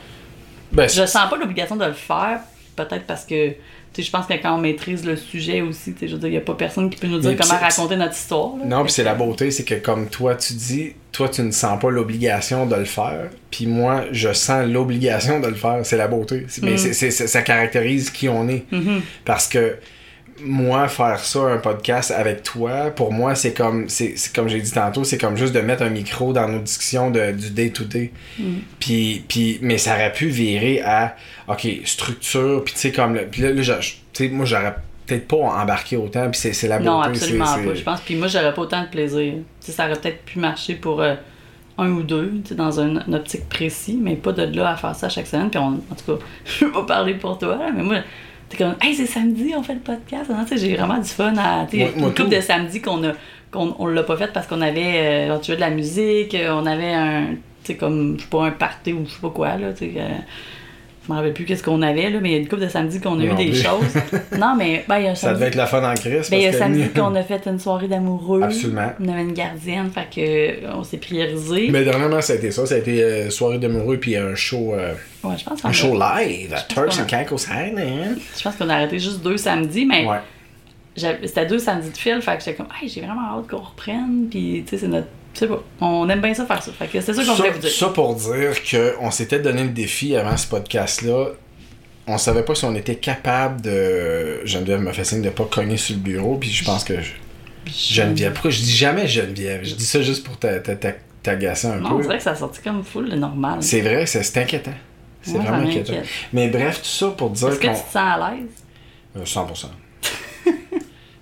Ben, 0.73 0.89
Je 0.89 1.07
sens 1.07 1.29
pas 1.31 1.37
l'obligation 1.37 1.77
de 1.77 1.85
le 1.85 1.93
faire, 1.93 2.41
peut-être 2.75 3.05
parce 3.07 3.25
que, 3.25 3.51
tu 3.51 3.57
sais, 3.95 4.03
je 4.03 4.11
pense 4.11 4.27
que 4.27 4.35
quand 4.35 4.55
on 4.57 4.59
maîtrise 4.59 5.05
le 5.07 5.17
sujet 5.17 5.63
aussi, 5.63 5.93
tu 5.95 6.01
sais, 6.01 6.09
je 6.09 6.15
veux 6.15 6.21
dire, 6.21 6.29
y 6.31 6.37
a 6.37 6.41
pas 6.41 6.55
personne 6.55 6.91
qui 6.91 6.99
peut 6.99 7.07
nous 7.07 7.19
dire 7.21 7.31
Mais 7.31 7.37
comment 7.37 7.59
raconter 7.59 7.97
notre 7.97 8.15
histoire. 8.15 8.57
là. 8.59 8.65
Non, 8.67 8.83
puis 8.85 8.93
c'est 8.93 9.05
la 9.05 9.15
beauté, 9.15 9.51
c'est 9.51 9.65
que 9.65 9.77
comme 9.77 10.09
toi 10.09 10.35
tu 10.35 10.53
dis, 10.55 10.93
toi 11.13 11.29
tu 11.31 11.41
ne 11.43 11.51
sens 11.53 11.81
pas 11.81 11.89
l'obligation 11.91 12.67
de 12.67 12.75
le 12.77 12.85
faire, 12.85 13.31
puis 13.51 13.67
moi 13.67 14.05
je 14.13 14.33
sens 14.35 14.67
l'obligation 14.67 15.41
de 15.41 15.47
le 15.47 15.55
faire. 15.55 15.79
C'est 15.85 15.97
la 15.97 16.09
beauté. 16.09 16.47
Mais 16.63 16.75
Mm. 16.75 17.11
ça 17.11 17.43
caractérise 17.43 18.11
qui 18.11 18.29
on 18.29 18.47
est. 18.49 18.65
Mhm. 18.71 19.01
Parce 19.25 19.49
que 19.49 19.77
moi, 20.43 20.89
faire 20.89 21.19
ça, 21.21 21.41
un 21.41 21.59
podcast 21.59 22.11
avec 22.11 22.43
toi, 22.43 22.91
pour 22.91 23.13
moi, 23.13 23.35
c'est 23.35 23.55
comme, 23.55 23.89
c'est, 23.89 24.15
comme 24.35 24.49
j'ai 24.49 24.61
dit 24.61 24.71
tantôt, 24.73 25.03
c'est 25.05 25.19
comme 25.19 25.37
juste 25.37 25.53
de 25.55 25.61
mettre 25.61 25.83
un 25.83 25.89
micro 25.91 26.33
dans 26.33 26.49
nos 26.49 26.59
discussions 26.61 27.11
de, 27.11 27.33
du 27.33 27.51
day-to-day. 27.51 28.13
Puis, 28.79 29.25
puis, 29.29 29.59
mais 29.63 29.79
ça 29.79 29.95
aurait 29.95 30.13
pu 30.13 30.27
virer 30.29 30.83
à, 30.83 31.17
OK, 31.49 31.67
structure, 31.85 32.63
puis 32.65 32.75
tu 32.75 32.81
sais, 32.81 32.93
comme, 32.93 33.15
le- 33.15 33.27
puis 33.27 33.43
là, 33.43 33.53
là, 33.53 33.63
je- 33.63 33.73
je- 33.81 33.93
tu 34.13 34.25
sais, 34.25 34.29
moi, 34.29 34.45
j'aurais 34.45 34.75
peut-être 35.07 35.29
pas 35.29 35.37
embarqué 35.37 35.97
autant, 35.97 36.29
puis 36.31 36.41
c'est, 36.53 36.67
la 36.69 36.79
beauté. 36.79 36.91
Non, 36.91 37.01
absolument 37.01 37.45
pas, 37.45 37.75
je 37.75 37.83
pense. 37.83 38.01
Puis 38.01 38.17
moi, 38.17 38.29
j'aurais 38.29 38.53
pas 38.53 38.63
autant 38.63 38.83
de 38.83 38.89
plaisir. 38.89 39.35
Tu 39.35 39.43
sais, 39.61 39.73
ça 39.73 39.87
aurait 39.87 39.99
peut-être 40.01 40.23
pu 40.25 40.39
marcher 40.39 40.75
pour 40.75 41.01
euh, 41.01 41.15
un 41.79 41.89
ou 41.91 42.03
deux, 42.03 42.33
tu 42.43 42.49
sais, 42.51 42.55
dans 42.55 42.81
un, 42.81 43.07
une 43.07 43.15
optique 43.15 43.49
précis, 43.49 43.99
mais 44.03 44.17
pas 44.17 44.33
de 44.33 44.43
là 44.57 44.71
à 44.73 44.77
faire 44.77 44.95
ça 44.95 45.09
chaque 45.09 45.27
semaine. 45.29 45.49
Puis 45.51 45.59
on, 45.61 45.67
en 45.91 45.95
tout 46.05 46.17
cas, 46.17 46.25
je 46.45 46.65
veux 46.65 46.73
pas 46.73 46.83
parler 46.85 47.15
pour 47.15 47.39
toi, 47.39 47.59
mais 47.75 47.83
moi, 47.83 47.97
t'es 48.49 48.57
comme, 48.57 48.75
hey, 48.81 48.95
c'est 48.95 49.07
samedi, 49.07 49.53
on 49.57 49.63
fait 49.63 49.75
le 49.75 49.81
podcast. 49.81 50.31
hein. 50.33 50.45
J'ai 50.55 50.77
vraiment 50.77 50.99
du 50.99 51.09
fun 51.09 51.35
à. 51.37 51.67
Moi- 51.73 51.89
une 51.97 52.03
couple 52.03 52.15
tout. 52.15 52.27
de 52.29 52.41
samedi 52.41 52.81
qu'on 52.81 53.03
a. 53.05 53.13
qu'on 53.51 53.75
on 53.79 53.87
l'a 53.87 54.03
pas 54.03 54.17
fait 54.17 54.33
parce 54.33 54.47
qu'on 54.47 54.61
avait. 54.61 55.29
euh, 55.31 55.39
tu 55.39 55.51
veux 55.53 55.57
de 55.57 55.61
la 55.63 55.71
musique, 55.71 56.35
euh, 56.35 56.51
on 56.53 56.67
avait 56.67 56.93
un. 56.93 57.27
Tu 57.65 57.73
sais, 57.73 57.77
comme, 57.77 58.17
je 58.17 58.23
sais 58.23 58.29
pas, 58.31 58.45
un 58.47 58.51
party 58.53 58.93
ou 58.93 59.05
je 59.07 59.11
sais 59.13 59.21
pas 59.21 59.31
quoi, 59.31 59.57
là, 59.57 59.73
tu 59.73 59.87
sais. 59.87 59.95
euh, 59.99 60.09
je 61.07 61.13
me 61.13 61.17
rappelle 61.17 61.33
plus 61.35 61.45
qu'est-ce 61.45 61.63
qu'on 61.63 61.83
avait, 61.83 62.11
là, 62.11 62.19
mais 62.21 62.31
il 62.31 62.33
y 62.33 62.35
a 62.35 62.39
une 62.39 62.49
couple 62.49 62.63
de 62.63 62.69
samedi 62.69 63.01
qu'on 63.01 63.21
a 63.21 63.25
eu 63.25 63.35
des 63.35 63.55
choses. 63.55 63.85
Non, 64.39 64.55
mais, 64.59 64.85
ben, 64.89 64.99
il 64.99 65.05
y 65.05 65.09
a 65.09 65.13
un 65.13 65.15
Ça 65.15 65.29
samedi- 65.29 65.35
devait 65.39 65.47
être 65.49 65.55
la 65.55 65.67
fun 65.67 65.89
en 65.91 65.95
crise. 65.95 66.29
ben, 66.31 66.37
il 66.37 66.43
y 66.43 66.47
a 66.47 66.53
samedi 66.53 66.89
qu'on 66.91 67.15
a 67.15 67.23
fait 67.23 67.47
une 67.47 67.59
soirée 67.61 67.87
d'amoureux. 67.89 68.43
Absolument. 68.43 68.93
On 69.01 69.09
avait 69.09 69.23
une 69.23 69.33
gardienne, 69.33 69.91
fait 69.95 70.07
que 70.15 70.21
euh, 70.67 70.73
on 70.75 70.83
s'est 70.85 70.97
priorisé. 70.99 71.69
Mais 71.71 71.85
dernièrement, 71.85 72.21
ça 72.21 72.33
a 72.33 72.37
été 72.37 72.51
ça. 72.51 72.67
Ça 72.67 72.75
a 72.75 72.79
été 72.79 73.03
euh, 73.03 73.31
soirée 73.31 73.59
d'amoureux 73.59 73.99
puis 73.99 74.17
un 74.17 74.35
show, 74.35 74.75
euh, 74.75 74.93
Ouais, 75.25 75.35
je 75.39 75.45
pense 75.45 75.63
qu'on 75.63 75.69
un 75.69 75.71
a- 75.71 75.75
show 75.75 75.95
live 75.99 76.53
à 76.55 76.61
Turks 76.63 76.99
and 77.01 77.05
Caicos 77.07 77.47
Island. 77.51 78.19
je 78.37 78.43
pense 78.43 78.57
qu'on 78.57 78.69
a 78.69 78.75
arrêté 78.75 78.99
juste 78.99 79.23
deux 79.23 79.37
samedis, 79.37 79.87
mais 79.87 80.07
Ouais. 80.07 80.19
c'était 81.25 81.47
deux 81.47 81.59
samedis 81.59 81.91
de 81.91 81.97
fil, 81.97 82.21
fait 82.21 82.37
que 82.37 82.45
j'étais 82.45 82.55
comme, 82.55 82.69
hey, 82.81 82.89
j'ai 82.89 83.01
vraiment 83.01 83.39
hâte 83.39 83.49
qu'on 83.49 83.59
reprenne, 83.59 84.27
puis 84.31 84.63
tu 84.65 84.71
sais, 84.71 84.79
c'est 84.79 84.89
notre. 84.89 85.09
Sais 85.37 85.47
pas, 85.49 85.63
on 85.81 86.09
aime 86.09 86.21
bien 86.23 86.33
ça 86.33 86.47
faire 86.47 86.63
ça. 86.63 86.73
Fait 86.73 86.87
que 86.87 87.01
c'est 87.01 87.13
ça 87.13 87.23
qu'on 87.25 87.35
voulait 87.35 87.51
vous 87.51 87.59
dire. 87.59 87.71
ça 87.71 87.89
pour 87.91 88.15
dire 88.15 88.53
qu'on 88.71 89.11
s'était 89.11 89.39
donné 89.39 89.65
le 89.65 89.69
défi 89.71 90.17
avant 90.17 90.37
ce 90.37 90.47
podcast-là. 90.47 91.27
On 92.07 92.17
savait 92.19 92.43
pas 92.43 92.55
si 92.55 92.65
on 92.65 92.75
était 92.75 92.97
capable 92.97 93.61
de. 93.61 94.47
Geneviève 94.47 94.81
me 94.81 94.93
fait 94.93 95.05
signe 95.05 95.23
de 95.23 95.29
pas 95.31 95.45
cogner 95.45 95.77
sur 95.77 95.95
le 95.97 96.01
bureau, 96.01 96.37
puis 96.37 96.51
je 96.51 96.65
pense 96.65 96.85
que. 96.85 97.01
je- 97.01 97.13
Geneviève. 97.67 98.33
Pourquoi 98.33 98.51
je 98.53 98.61
dis 98.63 98.75
jamais 98.77 99.09
Geneviève? 99.09 99.61
Je 99.65 99.75
dis 99.75 99.85
ça 99.85 100.01
juste 100.01 100.25
pour 100.25 100.39
t'a- 100.39 100.61
t'a- 100.61 100.77
t'a- 100.77 100.95
t'agacer 101.23 101.67
un 101.67 101.77
Non, 101.81 101.95
on 101.95 101.97
peu. 101.97 102.03
dirait 102.05 102.17
que 102.19 102.23
ça 102.23 102.31
a 102.31 102.37
sorti 102.37 102.61
comme 102.63 102.85
full 102.85 103.09
le 103.11 103.17
normal. 103.17 103.59
C'est 103.61 103.81
vrai, 103.81 104.07
c'est 104.07 104.23
c'est 104.23 104.41
inquiétant. 104.41 104.71
C'est 105.21 105.33
Ouais, 105.33 105.39
vraiment 105.41 105.67
inquiétant. 105.69 105.95
Mais 106.33 106.47
bref, 106.49 106.79
tout 106.81 106.89
ça 106.89 107.09
pour 107.09 107.31
dire 107.31 107.49
Est-ce 107.49 107.57
que 107.59 107.67
tu 107.67 107.73
te 107.73 107.77
sens 107.79 107.97
à 107.97 108.31
l'aise? 108.31 108.47
Euh, 109.17 109.25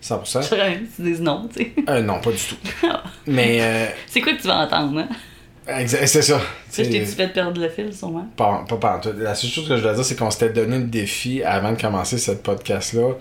100%. 0.05 0.25
100%. 0.25 0.49
J'aurais 0.51 0.71
même 0.71 0.87
que 0.87 0.97
tu 0.97 1.03
dises 1.03 1.21
non, 1.21 1.49
tu 1.49 1.63
sais. 1.63 1.73
Euh, 1.89 2.03
non, 2.03 2.21
pas 2.21 2.31
du 2.31 2.37
tout. 2.37 2.57
Mais, 3.27 3.59
euh, 3.61 3.87
C'est 4.07 4.21
quoi 4.21 4.35
que 4.35 4.41
tu 4.41 4.49
vas 4.49 4.67
entendre, 4.67 5.01
hein? 5.01 5.09
c'est 5.87 6.07
ça. 6.07 6.41
Je 6.71 6.83
t'ai-tu 6.83 7.07
fait 7.07 7.29
perdre 7.29 7.59
le 7.61 7.69
fil, 7.71 7.91
sûrement? 7.95 8.29
Pas, 8.37 8.65
pas 8.69 8.77
pantoute. 8.77 9.17
La 9.19 9.35
seule 9.35 9.51
chose 9.51 9.67
que 9.67 9.77
je 9.79 9.83
dois 9.83 9.95
dire, 9.95 10.05
c'est 10.05 10.19
qu'on 10.19 10.31
s'était 10.31 10.51
donné 10.51 10.79
le 10.79 10.85
défi 10.85 11.43
avant 11.43 11.73
de 11.73 11.81
commencer 11.81 12.19
cette 12.19 12.43
podcast-là. 12.43 13.13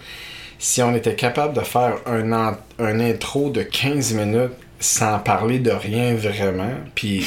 Si 0.60 0.82
on 0.82 0.94
était 0.94 1.16
capable 1.16 1.54
de 1.56 1.62
faire 1.62 1.96
un, 2.06 2.58
un 2.80 3.00
intro 3.00 3.50
de 3.50 3.64
15 3.64 4.14
minutes 4.14 4.52
sans 4.80 5.20
parler 5.20 5.60
de 5.60 5.72
rien 5.72 6.14
vraiment, 6.16 6.72
puis 6.96 7.26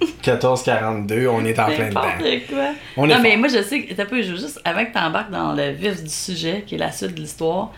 14-42, 0.22 1.28
on 1.28 1.44
est 1.44 1.58
en 1.58 1.66
plein 1.66 1.88
dedans. 1.88 2.00
Quoi. 2.48 2.72
On 2.98 3.08
est 3.08 3.14
non, 3.14 3.20
mais 3.22 3.30
fort. 3.30 3.38
moi, 3.38 3.48
je 3.48 3.62
sais 3.62 3.82
que. 3.82 3.94
t'as 3.94 4.04
peu, 4.04 4.20
je 4.22 4.32
veux 4.32 4.38
juste, 4.38 4.60
avant 4.64 4.84
que 4.84 4.92
tu 4.92 4.98
embarques 4.98 5.30
dans 5.30 5.54
le 5.54 5.70
vif 5.70 6.02
du 6.02 6.10
sujet, 6.10 6.64
qui 6.66 6.74
est 6.74 6.78
la 6.78 6.92
suite 6.92 7.14
de 7.14 7.20
l'histoire, 7.20 7.72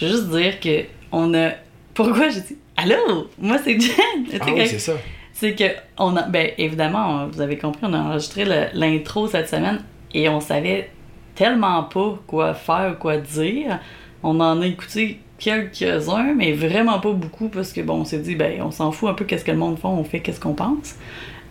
je 0.00 0.06
veux 0.06 0.10
juste 0.12 0.28
dire 0.30 0.58
que 0.60 0.84
on 1.12 1.34
a. 1.34 1.50
Pourquoi 1.94 2.28
j'ai 2.30 2.40
dit 2.40 2.56
Allô? 2.76 3.28
Moi, 3.38 3.58
c'est 3.62 3.78
Jen 3.78 3.92
Ah 4.40 4.46
oui, 4.54 4.66
c'est 4.66 4.78
ça. 4.78 4.92
c'est 5.34 5.54
que 5.54 5.64
on 5.98 6.16
a 6.16 6.22
ben 6.22 6.50
évidemment 6.58 7.24
on- 7.24 7.26
vous 7.28 7.40
avez 7.40 7.58
compris 7.58 7.80
on 7.82 7.92
a 7.92 7.98
enregistré 7.98 8.44
le- 8.44 8.68
l'intro 8.74 9.26
cette 9.28 9.48
semaine 9.48 9.80
et 10.14 10.28
on 10.28 10.40
savait 10.40 10.90
tellement 11.34 11.82
pas 11.84 12.18
quoi 12.26 12.54
faire 12.54 12.92
ou 12.94 13.00
quoi 13.00 13.16
dire 13.18 13.78
on 14.22 14.38
en 14.40 14.60
a 14.62 14.66
écouté 14.66 15.20
quelques-uns 15.38 16.34
mais 16.34 16.52
vraiment 16.52 16.98
pas 17.00 17.12
beaucoup 17.12 17.48
parce 17.48 17.72
que 17.72 17.80
bon 17.80 18.00
on 18.00 18.04
s'est 18.04 18.18
dit 18.18 18.34
ben 18.34 18.60
on 18.62 18.70
s'en 18.70 18.92
fout 18.92 19.08
un 19.10 19.14
peu 19.14 19.24
qu'est-ce 19.24 19.44
que 19.44 19.50
le 19.50 19.56
monde 19.58 19.78
fait 19.78 19.86
on 19.86 20.04
fait 20.04 20.20
qu'est-ce 20.20 20.40
qu'on 20.40 20.54
pense 20.54 20.94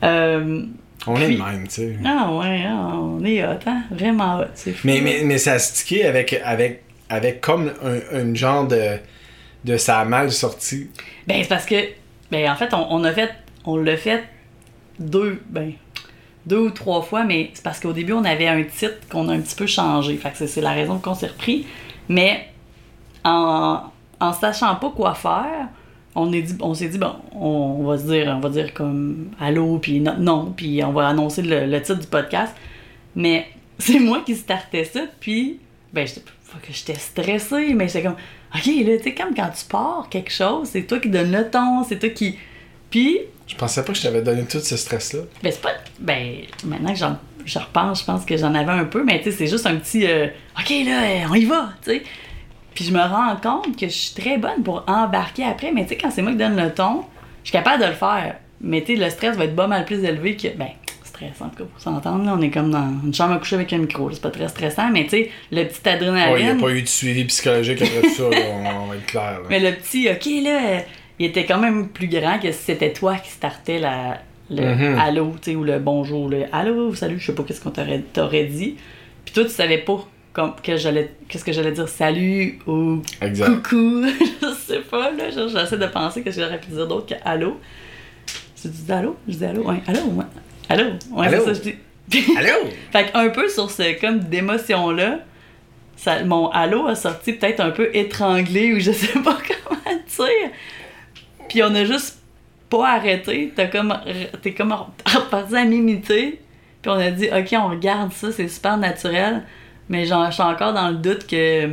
Euh, 0.03 0.63
On 1.07 1.15
est 1.17 1.31
de 1.35 1.37
même, 1.41 1.67
tu 1.67 1.73
sais. 1.75 1.95
ah 2.05 2.31
ouais 2.33 2.63
ah, 2.67 2.91
on 2.95 3.23
est 3.25 3.43
hot 3.43 3.59
hein? 3.65 3.83
Vraiment 3.91 4.39
hot 4.39 4.45
fou 4.55 4.71
Mais, 4.85 5.01
mais, 5.01 5.21
mais 5.25 5.37
ça 5.37 5.53
a 5.53 5.59
stické 5.59 6.05
avec, 6.05 6.39
avec, 6.43 6.83
avec 7.09 7.41
comme 7.41 7.71
un, 8.13 8.33
genre 8.35 8.67
de, 8.67 8.97
de 9.65 9.77
ça 9.77 9.99
a 9.99 10.05
mal 10.05 10.31
sorti. 10.31 10.89
Ben, 11.27 11.41
c'est 11.41 11.49
parce 11.49 11.65
que, 11.65 11.75
ben, 12.31 12.49
en 12.49 12.55
fait, 12.55 12.73
on, 12.73 13.03
a 13.03 13.11
fait, 13.11 13.31
on 13.65 13.77
l'a 13.77 13.97
fait 13.97 14.23
deux, 14.99 15.41
ben, 15.49 15.73
deux 16.45 16.59
ou 16.59 16.69
trois 16.69 17.01
fois, 17.01 17.23
mais 17.23 17.51
c'est 17.53 17.63
parce 17.63 17.79
qu'au 17.79 17.93
début, 17.93 18.13
on 18.13 18.23
avait 18.25 18.47
un 18.47 18.63
titre 18.63 18.97
qu'on 19.09 19.29
a 19.29 19.33
un 19.33 19.39
petit 19.41 19.55
peu 19.55 19.67
changé. 19.67 20.15
Fait 20.17 20.31
que 20.31 20.45
c'est- 20.45 20.61
la 20.61 20.71
raison 20.71 20.99
qu'on 20.99 21.15
s'est 21.15 21.27
repris. 21.27 21.65
Mais 22.07 22.47
en, 23.23 23.81
en 24.19 24.33
sachant 24.33 24.75
pas 24.75 24.89
quoi 24.91 25.13
faire, 25.13 25.67
on 26.15 26.31
est 26.33 26.41
dit, 26.41 26.55
on 26.61 26.73
s'est 26.73 26.89
dit, 26.89 26.97
bon, 26.97 27.13
on, 27.33 27.83
va 27.85 27.97
se 27.97 28.03
dire, 28.05 28.27
on 28.35 28.39
va 28.39 28.49
dire 28.49 28.73
comme 28.73 29.31
allô, 29.39 29.77
puis 29.79 29.99
no- 29.99 30.17
non, 30.17 30.53
puis 30.55 30.83
on 30.83 30.91
va 30.91 31.07
annoncer 31.07 31.41
le, 31.43 31.79
titre 31.81 31.99
du 31.99 32.07
podcast. 32.07 32.53
Mais 33.15 33.47
c'est 33.79 33.99
moi 33.99 34.21
qui 34.25 34.35
startais 34.35 34.83
ça, 34.85 35.01
puis, 35.19 35.59
ben, 35.93 36.05
j'étais 36.07 36.21
faut 36.51 36.57
que 36.65 36.73
j'étais 36.73 36.95
stressée, 36.95 37.73
mais 37.73 37.87
j'étais 37.87 38.03
comme, 38.03 38.15
ok, 38.55 38.65
là, 38.65 38.97
tu 38.97 39.03
sais, 39.03 39.13
comme 39.13 39.35
quand 39.35 39.49
tu 39.49 39.65
pars 39.65 40.07
quelque 40.09 40.31
chose, 40.31 40.69
c'est 40.71 40.83
toi 40.83 40.99
qui 40.99 41.09
donne 41.09 41.31
le 41.31 41.49
ton, 41.49 41.83
c'est 41.83 41.99
toi 41.99 42.09
qui. 42.09 42.37
Puis, 42.89 43.19
Je 43.47 43.55
pensais 43.55 43.83
pas 43.83 43.91
que 43.93 43.97
je 43.97 44.03
t'avais 44.03 44.21
donné 44.21 44.43
tout 44.45 44.59
ce 44.59 44.75
stress-là. 44.77 45.21
ben, 45.43 45.51
c'est 45.51 45.61
pas. 45.61 45.73
Ben, 45.99 46.37
maintenant 46.65 46.91
que 46.93 46.97
j'en, 46.99 47.17
je 47.45 47.59
repense, 47.59 47.99
je 48.01 48.05
pense 48.05 48.25
que 48.25 48.35
j'en 48.37 48.53
avais 48.55 48.71
un 48.71 48.85
peu, 48.85 49.03
mais 49.03 49.19
tu 49.21 49.25
sais, 49.25 49.37
c'est 49.37 49.47
juste 49.47 49.65
un 49.67 49.75
petit. 49.75 50.07
euh, 50.07 50.27
ok, 50.59 50.69
là, 50.85 51.27
on 51.29 51.35
y 51.35 51.45
va, 51.45 51.69
tu 51.83 51.91
sais. 51.91 52.03
Puis 52.73 52.85
je 52.85 52.91
me 52.93 52.99
rends 53.01 53.35
compte 53.35 53.77
que 53.77 53.87
je 53.87 53.91
suis 53.93 54.13
très 54.21 54.37
bonne 54.37 54.63
pour 54.63 54.83
embarquer 54.87 55.43
après, 55.43 55.71
mais 55.71 55.83
tu 55.83 55.89
sais, 55.89 55.97
quand 55.97 56.09
c'est 56.11 56.21
moi 56.21 56.31
qui 56.31 56.37
donne 56.37 56.55
le 56.55 56.73
ton, 56.73 57.03
je 57.43 57.49
suis 57.49 57.51
capable 57.57 57.83
de 57.83 57.87
le 57.89 57.93
faire. 57.95 58.37
Mais 58.61 58.81
tu 58.81 58.95
sais, 58.95 59.03
le 59.03 59.09
stress 59.09 59.37
va 59.37 59.45
être 59.45 59.55
pas 59.55 59.67
mal 59.67 59.85
plus 59.85 60.03
élevé 60.03 60.35
que. 60.35 60.47
Ben, 60.49 60.69
stress, 61.27 61.41
en 61.41 61.49
tout 61.49 61.57
cas, 61.57 61.63
pour 61.65 61.81
s'entendre, 61.81 62.25
là, 62.25 62.35
on 62.37 62.41
est 62.41 62.49
comme 62.49 62.71
dans 62.71 62.87
une 63.03 63.13
chambre 63.13 63.33
à 63.33 63.37
coucher 63.37 63.55
avec 63.55 63.71
un 63.73 63.79
micro, 63.79 64.09
c'est 64.11 64.21
pas 64.21 64.31
très 64.31 64.47
stressant, 64.47 64.89
mais 64.91 65.03
tu 65.03 65.09
sais, 65.11 65.31
le 65.51 65.63
petit 65.65 65.79
Ouais, 65.85 65.97
il 65.99 66.05
n'y 66.05 66.09
adrénaline. 66.09 66.49
a 66.57 66.61
pas 66.61 66.71
eu 66.71 66.81
de 66.81 66.87
suivi 66.87 67.25
psychologique 67.25 67.81
après 67.81 68.01
tout 68.01 68.09
ça, 68.15 68.23
là, 68.23 68.35
on, 68.83 68.87
va 68.87 68.95
être 68.95 69.05
clair. 69.05 69.39
là. 69.41 69.45
Mais 69.49 69.59
le 69.59 69.75
petit, 69.75 70.07
ok, 70.09 70.25
là, 70.43 70.83
il 71.19 71.25
était 71.25 71.45
quand 71.45 71.59
même 71.59 71.89
plus 71.89 72.07
grand 72.07 72.39
que 72.39 72.51
si 72.51 72.59
c'était 72.63 72.93
toi 72.93 73.15
qui 73.17 73.29
startais 73.29 73.79
la, 73.79 74.19
le 74.49 74.61
Mhm. 74.93 74.99
allô, 74.99 75.35
tu 75.41 75.51
sais, 75.51 75.55
ou 75.55 75.63
le 75.63 75.79
bonjour, 75.79 76.29
le 76.29 76.45
allô, 76.51 76.93
salut, 76.95 77.19
je 77.19 77.27
sais 77.27 77.35
pas 77.35 77.43
qu'est-ce 77.43 77.61
qu'on 77.61 77.71
t'aurait, 77.71 78.43
dit. 78.45 78.75
Puis 79.25 79.33
toi, 79.33 79.43
tu 79.43 79.49
savais 79.51 79.79
pas 79.79 80.07
comme, 80.33 80.53
que 80.63 80.77
j'allais, 80.77 81.11
qu'est-ce 81.27 81.43
que 81.43 81.51
j'allais 81.51 81.71
dire, 81.73 81.89
salut 81.89 82.59
ou 82.67 83.01
Exact. 83.21 83.61
coucou, 83.63 84.05
je 84.41 84.53
sais 84.67 84.79
pas, 84.79 85.11
là, 85.11 85.29
j'essaie 85.29 85.77
de 85.77 85.85
penser 85.87 86.21
que 86.21 86.31
j'aurais 86.31 86.59
pu 86.59 86.69
dire 86.71 86.87
d'autre 86.87 87.07
que 87.07 87.19
allô. 87.25 87.59
Tu 88.61 88.67
dis 88.67 88.91
allô? 88.91 89.15
Je 89.27 89.35
dis 89.35 89.45
allô, 89.45 89.63
ouais, 89.63 89.81
allô, 89.87 90.01
ouais. 90.13 90.25
Allô, 90.69 90.91
ouais, 91.11 91.27
Allô? 91.27 91.43
c'est 91.45 91.53
ça, 91.55 91.61
je 91.65 91.69
dis. 92.11 92.37
Allô? 92.37 92.69
Fait 92.91 93.11
un 93.13 93.29
peu 93.29 93.49
sur 93.49 93.69
ce 93.69 93.99
comme 93.99 94.19
d'émotion-là, 94.19 95.19
ça, 95.95 96.23
mon 96.23 96.49
allô 96.49 96.87
a 96.87 96.95
sorti 96.95 97.33
peut-être 97.33 97.59
un 97.59 97.71
peu 97.71 97.89
étranglé 97.93 98.73
ou 98.73 98.79
je 98.79 98.91
sais 98.91 99.19
pas 99.23 99.37
comment 99.47 99.81
dire. 100.07 100.49
Puis 101.49 101.63
on 101.63 101.73
a 101.75 101.83
juste 101.83 102.19
pas 102.69 102.93
arrêté. 102.95 103.51
T'as 103.55 103.67
comme, 103.67 103.97
t'es 104.41 104.53
comme 104.53 104.71
reparti 105.05 105.55
à 105.55 105.65
m'imiter. 105.65 106.39
Puis 106.81 106.91
on 106.91 106.99
a 106.99 107.11
dit, 107.11 107.27
ok, 107.27 107.47
on 107.53 107.69
regarde 107.69 108.13
ça, 108.13 108.31
c'est 108.31 108.47
super 108.47 108.77
naturel. 108.77 109.43
Mais 109.89 110.05
genre, 110.05 110.27
je 110.27 110.35
suis 110.35 110.43
encore 110.43 110.73
dans 110.73 110.89
le 110.89 110.95
doute 110.95 111.27
que. 111.27 111.69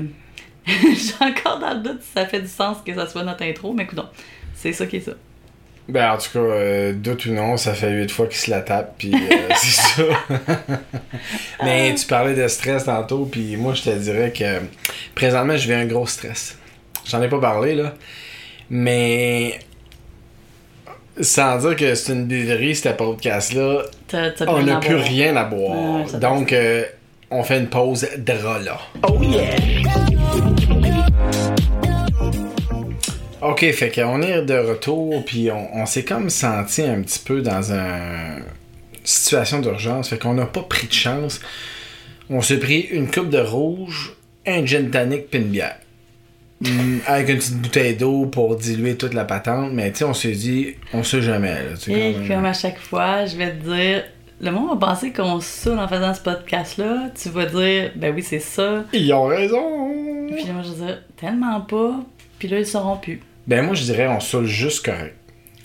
Je 0.66 0.94
suis 0.94 1.14
encore 1.20 1.60
dans 1.60 1.74
le 1.74 1.80
doute 1.80 2.02
si 2.02 2.10
ça 2.12 2.26
fait 2.26 2.40
du 2.40 2.48
sens 2.48 2.78
que 2.84 2.92
ça 2.92 3.06
soit 3.06 3.22
notre 3.22 3.44
intro. 3.44 3.72
Mais 3.72 3.84
écoute, 3.84 4.00
c'est 4.54 4.72
ça 4.72 4.86
qui 4.86 4.96
est 4.96 5.00
ça. 5.00 5.12
Ben, 5.88 6.10
en 6.12 6.18
tout 6.18 6.30
cas, 6.32 6.38
euh, 6.40 6.92
doute 6.92 7.26
ou 7.26 7.32
non, 7.32 7.56
ça 7.56 7.72
fait 7.72 7.90
huit 7.90 8.10
fois 8.10 8.26
qu'il 8.26 8.38
se 8.38 8.50
la 8.50 8.60
tape, 8.60 8.94
puis 8.98 9.14
euh, 9.14 9.54
c'est 9.56 10.02
ça. 10.02 10.02
Mais 11.62 11.94
tu 11.94 12.06
parlais 12.06 12.34
de 12.34 12.48
stress 12.48 12.84
tantôt, 12.84 13.24
puis 13.30 13.56
moi, 13.56 13.72
je 13.74 13.82
te 13.82 13.90
dirais 13.90 14.32
que 14.32 14.62
présentement, 15.14 15.56
je 15.56 15.68
vis 15.68 15.74
un 15.74 15.86
gros 15.86 16.06
stress. 16.06 16.58
J'en 17.08 17.22
ai 17.22 17.28
pas 17.28 17.38
parlé, 17.40 17.76
là. 17.76 17.94
Mais 18.68 19.60
sans 21.20 21.58
dire 21.58 21.76
que 21.76 21.94
c'est 21.94 22.12
une 22.12 22.26
beuverie, 22.26 22.74
ce 22.74 22.88
podcast-là, 22.88 23.82
on 24.48 24.62
n'a 24.62 24.76
plus 24.80 24.94
boire. 24.96 25.06
rien 25.06 25.36
à 25.36 25.44
boire. 25.44 26.04
Ouais, 26.12 26.18
Donc, 26.18 26.52
euh, 26.52 26.84
on 27.30 27.44
fait 27.44 27.58
une 27.58 27.68
pause 27.68 28.06
drôle. 28.18 28.72
Oh 29.08 29.22
yeah! 29.22 30.65
Ok, 33.42 33.70
fait 33.72 33.90
qu'on 33.90 34.22
est 34.22 34.42
de 34.42 34.54
retour, 34.54 35.24
puis 35.24 35.50
on, 35.50 35.76
on 35.76 35.86
s'est 35.86 36.04
comme 36.04 36.30
senti 36.30 36.82
un 36.82 37.02
petit 37.02 37.18
peu 37.18 37.42
dans 37.42 37.72
une 37.72 38.42
situation 39.04 39.60
d'urgence, 39.60 40.08
fait 40.08 40.18
qu'on 40.18 40.34
n'a 40.34 40.46
pas 40.46 40.62
pris 40.62 40.86
de 40.86 40.92
chance. 40.92 41.40
On 42.30 42.40
s'est 42.40 42.58
pris 42.58 42.80
une 42.80 43.10
coupe 43.10 43.30
de 43.30 43.38
rouge, 43.38 44.14
un 44.46 44.64
gin 44.64 44.90
tonic 44.90 45.30
puis 45.30 45.40
une 45.40 45.48
bière. 45.48 45.76
Mm, 46.60 46.98
avec 47.06 47.28
une 47.28 47.36
petite 47.36 47.58
bouteille 47.58 47.96
d'eau 47.96 48.26
pour 48.26 48.56
diluer 48.56 48.96
toute 48.96 49.12
la 49.12 49.24
patente, 49.24 49.72
mais 49.72 49.92
tu 49.92 49.98
sais, 49.98 50.04
on 50.04 50.14
s'est 50.14 50.32
dit, 50.32 50.74
on 50.94 51.02
sait 51.02 51.20
jamais. 51.20 51.54
Là, 51.54 51.94
Et 51.94 52.14
comme 52.26 52.46
à 52.46 52.54
chaque 52.54 52.78
fois, 52.78 53.26
je 53.26 53.36
vais 53.36 53.52
te 53.52 53.62
dire, 53.62 54.04
le 54.40 54.50
monde 54.50 54.70
va 54.70 54.88
penser 54.88 55.12
qu'on 55.12 55.40
se 55.40 55.64
saoule 55.64 55.78
en 55.78 55.86
faisant 55.86 56.14
ce 56.14 56.20
podcast-là. 56.20 57.10
Tu 57.20 57.28
vas 57.28 57.46
dire, 57.46 57.92
ben 57.94 58.14
oui, 58.14 58.22
c'est 58.22 58.38
ça. 58.38 58.84
Ils 58.92 59.12
ont 59.12 59.26
raison! 59.26 60.28
Puis 60.34 60.50
moi, 60.50 60.62
je 60.62 60.72
vais 60.72 60.86
dire, 60.86 61.02
tellement 61.16 61.60
pas. 61.60 62.00
Puis 62.38 62.48
là, 62.48 62.58
ils 62.58 62.66
sauront 62.66 62.96
plus. 62.96 63.20
Ben 63.46 63.64
moi, 63.64 63.74
je 63.74 63.82
dirais, 63.84 64.06
on 64.08 64.20
saoule 64.20 64.46
juste 64.46 64.84
correct. 64.84 65.14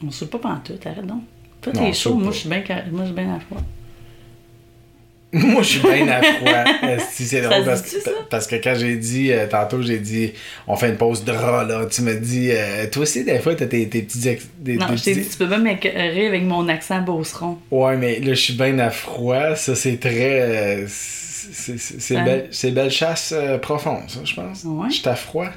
On 0.06 0.12
saoule 0.12 0.30
pas 0.30 0.40
pantoute, 0.40 0.86
arrête 0.86 1.06
donc. 1.06 1.24
Toi, 1.62 1.74
t'es 1.74 1.94
chaud, 1.94 2.16
moi, 2.16 2.28
pas. 2.28 2.32
je 2.34 2.38
suis 2.40 2.50
bien 2.50 2.64
moi, 2.92 3.06
je 3.06 3.14
bien 3.14 3.36
à 3.36 3.40
froid. 3.40 3.62
Moi, 5.34 5.62
je 5.62 5.68
suis 5.70 5.80
bien 5.80 6.06
à 6.10 6.22
froid. 6.22 6.90
Esti, 6.90 7.24
c'est 7.24 7.40
drôle 7.42 7.64
parce 7.64 7.82
que, 7.84 8.02
ça? 8.02 8.12
parce 8.30 8.48
que 8.48 8.56
quand 8.58 8.76
j'ai 8.78 8.98
dit, 8.98 9.32
euh, 9.32 9.48
tantôt, 9.48 9.82
j'ai 9.82 10.00
dit, 10.00 10.34
on 10.68 10.76
fait 10.76 10.90
une 10.90 10.98
pause 10.98 11.24
drôle, 11.24 11.70
là. 11.70 11.86
Tu 11.90 12.02
me 12.02 12.16
dis, 12.16 12.50
euh, 12.52 12.88
toi 12.92 13.04
aussi, 13.04 13.24
des 13.24 13.40
fois, 13.40 13.56
t'as 13.56 13.68
tes, 13.68 13.88
tes 13.88 14.02
petits. 14.02 14.28
ex- 14.28 14.50
Des, 14.60 14.76
Non, 14.76 14.88
je 14.94 15.02
t'ai 15.02 15.12
petits- 15.14 15.22
dit, 15.24 15.30
tu 15.30 15.38
peux 15.38 15.48
même 15.48 15.64
m'écœurer 15.64 16.28
avec 16.28 16.44
mon 16.44 16.68
accent 16.68 17.00
beauceron. 17.02 17.58
Ouais, 17.72 17.96
mais 17.96 18.20
là, 18.20 18.34
je 18.34 18.42
suis 18.42 18.56
bien 18.56 18.78
à 18.80 18.90
froid. 18.90 19.56
Ça, 19.56 19.74
c'est 19.74 20.02
très. 20.02 20.42
euh, 20.42 20.86
c'est 20.90 22.22
belle, 22.26 22.50
belle 22.74 22.92
chasse 22.92 23.34
euh, 23.36 23.58
profonde, 23.58 24.10
ça, 24.10 24.20
je 24.26 24.34
pense. 24.36 24.64
Ouais. 24.66 24.90
Je 24.90 24.96
suis 24.96 25.08
à 25.08 25.16
froid. 25.16 25.48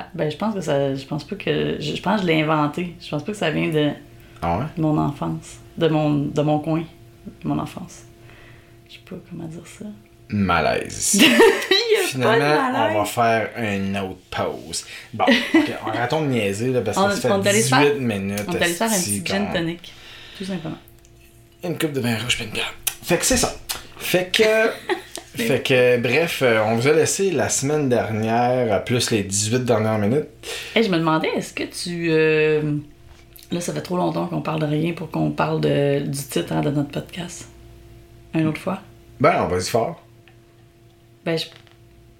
Ah, 0.00 0.08
ben, 0.14 0.30
je 0.30 0.36
pense 0.36 0.54
que 0.54 0.60
ça. 0.60 0.94
Je 0.94 1.04
pense 1.06 1.24
pas 1.24 1.36
que. 1.36 1.76
Je, 1.80 1.94
je 1.96 2.02
pense 2.02 2.16
que 2.16 2.22
je 2.22 2.26
l'ai 2.32 2.42
inventé. 2.42 2.94
Je 3.00 3.08
pense 3.08 3.22
pas 3.22 3.32
que 3.32 3.38
ça 3.38 3.50
vient 3.50 3.68
de, 3.68 3.90
Ah 4.42 4.58
ouais? 4.58 4.64
mon 4.76 4.96
enfance. 4.98 5.56
De 5.76 5.88
mon, 5.88 6.10
de 6.14 6.42
mon 6.42 6.58
coin. 6.58 6.84
De 7.42 7.48
mon 7.48 7.58
enfance. 7.58 8.02
Je 8.88 8.94
sais 8.94 9.00
pas 9.08 9.16
comment 9.30 9.44
dire 9.48 9.66
ça. 9.66 9.84
Malaise. 10.30 11.14
Il 11.20 11.22
y 11.22 11.26
a 11.26 11.28
pas 11.30 11.36
de 12.04 12.06
Finalement, 12.08 12.72
malaise. 12.72 12.96
on 12.96 12.98
va 12.98 13.04
faire 13.04 13.50
une 13.58 13.96
autre 13.98 14.18
pause. 14.30 14.84
Bon, 15.14 15.24
ok, 15.54 15.70
arrêtons 15.86 16.22
de 16.22 16.26
niaiser, 16.28 16.70
là, 16.72 16.80
parce 16.82 16.96
que 16.96 17.02
On- 17.02 17.10
ça 17.10 17.36
on 17.36 17.42
fait 17.42 17.48
allé 17.50 17.58
18 17.62 17.68
faire- 17.70 17.94
minutes. 17.96 18.40
On 18.48 18.52
est 18.52 18.62
allé 18.62 18.72
faire 18.74 18.90
un 18.90 18.98
petit 19.00 19.22
gin 19.24 19.48
tonic. 19.52 19.92
Tout 20.36 20.44
simplement. 20.44 20.76
Une 21.64 21.78
coupe 21.78 21.92
de 21.92 22.00
vin 22.00 22.16
rouge 22.22 22.38
bière. 22.52 22.74
Fait 23.02 23.16
que 23.18 23.24
c'est 23.24 23.36
ça. 23.38 23.54
Fait 23.98 24.30
que. 24.32 24.44
fait 25.46 25.62
que, 25.62 25.98
bref, 25.98 26.40
euh, 26.42 26.60
on 26.66 26.76
vous 26.76 26.88
a 26.88 26.92
laissé 26.92 27.30
la 27.30 27.48
semaine 27.48 27.88
dernière, 27.88 28.72
à 28.72 28.80
plus 28.80 29.10
les 29.10 29.22
18 29.22 29.64
dernières 29.64 29.98
minutes. 29.98 30.26
Hey, 30.74 30.82
je 30.82 30.90
me 30.90 30.98
demandais, 30.98 31.28
est-ce 31.36 31.52
que 31.54 31.64
tu. 31.64 32.08
euh, 32.10 32.76
Là, 33.50 33.60
ça 33.62 33.72
fait 33.72 33.80
trop 33.80 33.96
longtemps 33.96 34.26
qu'on 34.26 34.42
parle 34.42 34.60
de 34.60 34.66
rien 34.66 34.92
pour 34.92 35.10
qu'on 35.10 35.30
parle 35.30 35.60
de, 35.62 36.00
du 36.00 36.18
titre 36.18 36.52
hein, 36.52 36.60
de 36.60 36.70
notre 36.70 36.90
podcast? 36.90 37.48
Une 38.34 38.46
autre 38.46 38.60
fois? 38.60 38.80
Ben, 39.20 39.42
on 39.42 39.48
va 39.48 39.58
y 39.58 39.62
fort. 39.64 40.02
Ben, 41.24 41.38
je, 41.38 41.46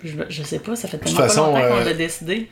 je, 0.08 0.16
je 0.28 0.42
sais 0.42 0.58
pas, 0.58 0.74
ça 0.74 0.88
fait 0.88 0.96
tellement 0.98 1.18
façon, 1.18 1.52
pas 1.52 1.60
longtemps 1.60 1.74
qu'on 1.74 1.80
euh, 1.82 1.84
l'a 1.84 1.94
décidé. 1.94 2.34
De 2.36 2.46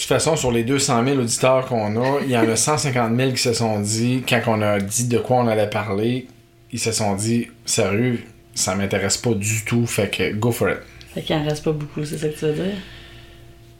toute 0.00 0.04
façon, 0.08 0.36
sur 0.36 0.52
les 0.52 0.62
200 0.62 1.04
000 1.04 1.18
auditeurs 1.18 1.66
qu'on 1.66 1.96
a, 2.00 2.20
il 2.22 2.30
y 2.30 2.36
en 2.36 2.48
a 2.48 2.54
150 2.56 3.16
000 3.16 3.30
qui 3.32 3.38
se 3.38 3.52
sont 3.52 3.80
dit, 3.80 4.22
quand 4.28 4.40
on 4.46 4.62
a 4.62 4.78
dit 4.78 5.08
de 5.08 5.18
quoi 5.18 5.38
on 5.38 5.48
allait 5.48 5.68
parler, 5.70 6.28
ils 6.72 6.78
se 6.78 6.92
sont 6.92 7.16
dit, 7.16 7.48
sérieux, 7.64 8.20
ça 8.56 8.74
m'intéresse 8.74 9.18
pas 9.18 9.34
du 9.34 9.64
tout, 9.64 9.86
fait 9.86 10.08
que 10.10 10.32
go 10.32 10.50
for 10.50 10.70
it. 10.70 10.78
Fait 11.14 11.22
qu'il 11.22 11.36
en 11.36 11.44
reste 11.44 11.62
pas 11.64 11.72
beaucoup, 11.72 12.04
c'est 12.04 12.18
ça 12.18 12.28
que 12.28 12.34
tu 12.34 12.46
veux 12.46 12.52
dire? 12.52 12.74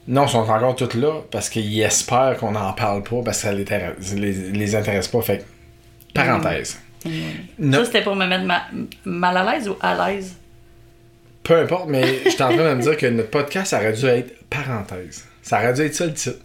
Non, 0.06 0.26
ils 0.26 0.30
sont 0.30 0.38
encore 0.38 0.76
tous 0.76 0.94
là 0.94 1.22
parce 1.30 1.48
qu'ils 1.48 1.80
espèrent 1.80 2.36
qu'on 2.38 2.52
n'en 2.52 2.72
parle 2.72 3.02
pas 3.02 3.22
parce 3.24 3.38
que 3.38 3.48
ça 3.48 3.52
les, 3.52 3.64
les, 4.14 4.32
les 4.52 4.74
intéresse 4.76 5.08
pas. 5.08 5.20
Fait 5.22 5.38
que, 5.38 5.42
parenthèse. 6.14 6.78
Anyway. 7.04 7.22
Non. 7.58 7.78
Ça, 7.78 7.84
c'était 7.86 8.02
pour 8.02 8.14
me 8.14 8.26
mettre 8.26 8.44
ma- 8.44 8.66
mal 9.04 9.36
à 9.36 9.52
l'aise 9.52 9.68
ou 9.68 9.76
à 9.80 10.10
l'aise? 10.10 10.36
Peu 11.42 11.58
importe, 11.58 11.88
mais 11.88 12.24
je 12.24 12.30
suis 12.30 12.42
en 12.42 12.48
train 12.48 12.70
de 12.70 12.74
me 12.74 12.82
dire 12.82 12.96
que 12.96 13.06
notre 13.06 13.30
podcast 13.30 13.72
aurait 13.72 13.92
dû 13.92 14.06
être 14.06 14.48
parenthèse. 14.48 15.24
Ça 15.42 15.58
aurait 15.58 15.72
dû 15.74 15.82
être 15.82 15.94
ça 15.94 16.06
le 16.06 16.14
titre. 16.14 16.38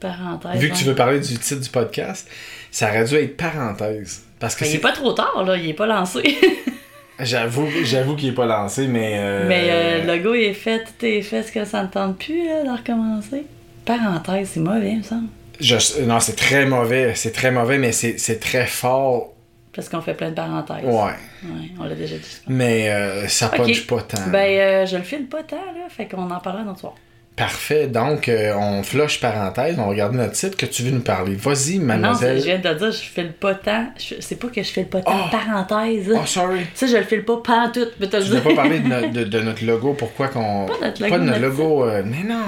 Parenthèse. 0.00 0.60
Vu 0.60 0.70
que 0.70 0.76
tu 0.76 0.84
hein. 0.84 0.86
veux 0.88 0.94
parler 0.94 1.20
du 1.20 1.38
titre 1.38 1.60
du 1.60 1.68
podcast, 1.68 2.28
ça 2.70 2.88
aurait 2.88 3.04
dû 3.04 3.14
être 3.16 3.36
parenthèse. 3.36 4.24
Parce 4.38 4.54
que 4.54 4.64
c'est 4.64 4.74
est 4.74 4.78
pas 4.78 4.92
trop 4.92 5.12
tard, 5.12 5.44
là. 5.44 5.56
Il 5.56 5.68
est 5.68 5.74
pas 5.74 5.86
lancé. 5.86 6.22
J'avoue, 7.18 7.66
j'avoue 7.84 8.14
qu'il 8.16 8.28
est 8.28 8.34
pas 8.34 8.46
lancé, 8.46 8.86
mais. 8.86 9.14
euh, 9.18 9.46
Mais 9.48 9.68
euh, 9.70 10.04
le 10.04 10.16
logo 10.22 10.34
est 10.34 10.52
fait, 10.52 10.80
tout 10.84 11.04
est 11.06 11.22
fait. 11.22 11.38
Est-ce 11.38 11.52
que 11.52 11.64
ça 11.64 11.82
ne 11.82 11.88
tente 11.88 12.18
plus, 12.18 12.46
là, 12.46 12.62
de 12.64 12.70
recommencer? 12.70 13.46
Parenthèse, 13.84 14.50
c'est 14.52 14.60
mauvais, 14.60 14.90
il 14.92 14.98
me 14.98 15.02
semble. 15.02 15.28
je- 15.60 16.02
non, 16.02 16.20
c'est 16.20 16.36
très 16.36 16.66
mauvais. 16.66 17.14
C'est 17.14 17.32
très 17.32 17.50
mauvais, 17.50 17.78
mais 17.78 17.92
c'est 17.92 18.18
c'est 18.18 18.38
très 18.38 18.66
fort. 18.66 19.32
Parce 19.74 19.88
qu'on 19.90 20.00
fait 20.00 20.14
plein 20.14 20.30
de 20.30 20.34
parenthèses. 20.34 20.84
Ouais. 20.84 21.12
Ouais, 21.44 21.70
on 21.78 21.84
l'a 21.84 21.94
déjà 21.94 22.16
dit. 22.16 22.38
Mais 22.48 22.90
euh, 22.90 23.28
ça 23.28 23.48
Ok. 23.48 23.58
punch 23.58 23.86
pas 23.86 24.02
tant. 24.02 24.26
Ben, 24.28 24.38
euh, 24.58 24.86
je 24.86 24.96
le 24.96 25.02
file 25.02 25.26
pas 25.26 25.42
tant, 25.42 25.56
là. 25.56 25.88
Fait 25.90 26.06
qu'on 26.06 26.30
en 26.30 26.40
parlera 26.40 26.64
notre 26.64 26.80
soir. 26.80 26.94
Parfait. 27.36 27.86
Donc, 27.86 28.30
euh, 28.30 28.54
on 28.56 28.82
flush 28.82 29.20
parenthèse, 29.20 29.78
on 29.78 29.88
regarde 29.88 30.14
notre 30.14 30.32
titre 30.32 30.56
que 30.56 30.64
tu 30.64 30.82
veux 30.84 30.90
nous 30.90 31.02
parler. 31.02 31.34
Vas-y, 31.34 31.78
Non, 31.78 31.84
mademoiselle. 31.84 32.38
je 32.40 32.44
viens 32.44 32.58
de 32.58 32.62
te 32.62 32.74
dire, 32.78 32.90
je 32.92 32.96
file 32.98 33.32
pas 33.38 33.54
tant. 33.54 33.88
Je- 33.98 34.14
C'est 34.20 34.36
pas 34.36 34.48
que 34.48 34.62
je 34.62 34.68
file 34.70 34.86
pas 34.86 35.02
tant. 35.02 35.12
Oh. 35.14 35.28
Parenthèse. 35.30 36.10
Oh, 36.16 36.24
sorry. 36.24 36.60
Ça, 36.74 36.86
je 36.86 36.96
le 36.96 37.02
file 37.02 37.24
pas 37.26 37.36
pantoute. 37.44 37.92
Mais 38.00 38.06
le 38.06 38.10
Tu 38.10 38.16
n'as 38.16 38.22
dire. 38.22 38.42
pas 38.42 38.54
parlé 38.54 38.78
de, 38.80 38.88
no- 38.88 39.08
de- 39.12 39.24
de 39.24 39.40
notre 39.40 39.64
logo. 39.66 39.92
Pourquoi 39.92 40.28
qu'on. 40.28 40.64
Pas 40.66 40.86
notre 40.86 41.02
logo, 41.02 41.12
Pas 41.12 41.18
de 41.18 41.24
notre 41.24 41.40
notre 41.40 41.58
logo. 41.58 41.84
euh, 41.84 42.02
mais 42.06 42.26
non. 42.26 42.40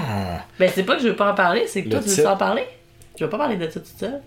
Ben, 0.58 0.70
c'est 0.74 0.84
pas 0.84 0.96
que 0.96 1.02
je 1.02 1.08
veux 1.08 1.16
pas 1.16 1.32
en 1.32 1.34
parler, 1.34 1.64
c'est 1.66 1.82
que 1.82 1.88
Le 1.88 1.92
toi, 1.92 2.00
tu 2.02 2.08
veux 2.08 2.14
titre. 2.14 2.30
en 2.30 2.36
parler. 2.38 2.64
Je 3.18 3.24
veux 3.24 3.30
pas 3.30 3.38
parler 3.38 3.56
de 3.56 3.68
ça 3.68 3.80
tout 3.80 3.86
seul. 3.98 4.20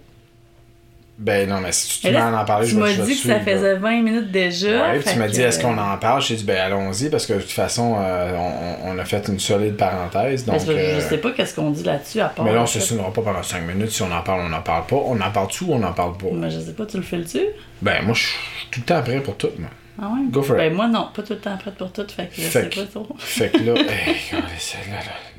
Ben 1.18 1.48
non, 1.48 1.60
mais 1.60 1.72
si 1.72 2.00
tu 2.02 2.08
te 2.08 2.16
en 2.18 2.46
parler, 2.46 2.66
tu 2.66 2.72
je 2.72 2.76
vais 2.78 2.82
m'as 2.82 2.92
je 2.94 3.02
vais 3.02 3.08
dit 3.14 3.22
que 3.22 3.28
ça 3.28 3.40
faisait 3.40 3.76
20 3.76 4.02
minutes 4.02 4.32
déjà. 4.32 4.92
Ouais, 4.92 5.00
puis 5.00 5.14
tu 5.14 5.20
m'as 5.20 5.28
dit 5.28 5.42
est-ce 5.42 5.60
qu'on 5.60 5.78
en 5.78 5.98
parle? 5.98 6.22
J'ai 6.22 6.36
dit 6.36 6.44
ben 6.44 6.58
allons-y 6.58 7.10
parce 7.10 7.28
que 7.28 7.34
de 7.34 7.40
toute 7.42 7.52
façon 7.52 7.96
euh, 8.00 8.36
on, 8.84 8.92
on 8.92 8.98
a 9.00 9.06
fait 9.06 9.28
une 9.28 9.40
solide 9.40 9.78
parenthèse 9.78 10.46
donc. 10.46 10.66
que 10.66 10.72
euh, 10.72 10.96
Je 11.00 11.08
sais 11.08 11.18
pas 11.20 11.32
qu'est-ce 11.32 11.54
qu'on 11.54 11.70
dit 11.70 11.84
là-dessus 11.84 12.22
à 12.22 12.30
part. 12.30 12.44
mais 12.44 12.54
là 12.54 12.62
on 12.62 12.64
en 12.64 12.68
se 12.68 12.80
signera 12.80 13.14
pas 13.14 13.22
pendant 13.22 13.44
5 13.44 13.62
minutes 13.68 13.92
si 13.92 14.02
on 14.02 14.12
en 14.12 14.22
parle 14.22 14.42
on 14.42 14.50
n'en 14.50 14.62
parle 14.62 14.86
pas. 14.88 14.96
On 14.96 15.20
en 15.22 15.32
parle 15.32 15.48
tout 15.50 15.66
ou 15.66 15.74
on 15.74 15.80
n'en 15.80 15.94
parle 15.94 16.18
pas? 16.18 16.28
Mais 16.34 16.50
je 16.50 16.60
sais 16.60 16.74
pas, 16.74 16.86
tu 16.88 16.98
le 16.98 17.04
files-tu? 17.04 17.42
Ben 17.84 18.02
moi 18.04 18.16
je 18.16 18.22
suis 18.22 18.38
tout 18.72 18.80
le 18.80 18.86
temps 18.86 19.02
prêt 19.04 19.20
pour 19.20 19.38
tout 19.38 19.50
moi. 19.60 19.70
Ah 20.02 20.08
ouais? 20.08 20.22
Go 20.32 20.42
for 20.42 20.56
it. 20.56 20.62
Ben 20.64 20.74
moi 20.74 20.88
non, 20.88 21.10
pas 21.14 21.22
tout 21.22 21.34
le 21.34 21.40
temps 21.40 21.56
prête 21.58 21.76
pour 21.76 21.92
tout, 21.94 22.06
fait 22.10 22.28
que 22.28 22.42
je 22.42 22.50
sais 22.50 22.70
pas 22.70 22.86
trop. 22.86 23.08
Fait 23.20 23.50
que 23.52 23.58
là, 23.60 23.74
hey, 23.80 24.16
là, 24.32 24.40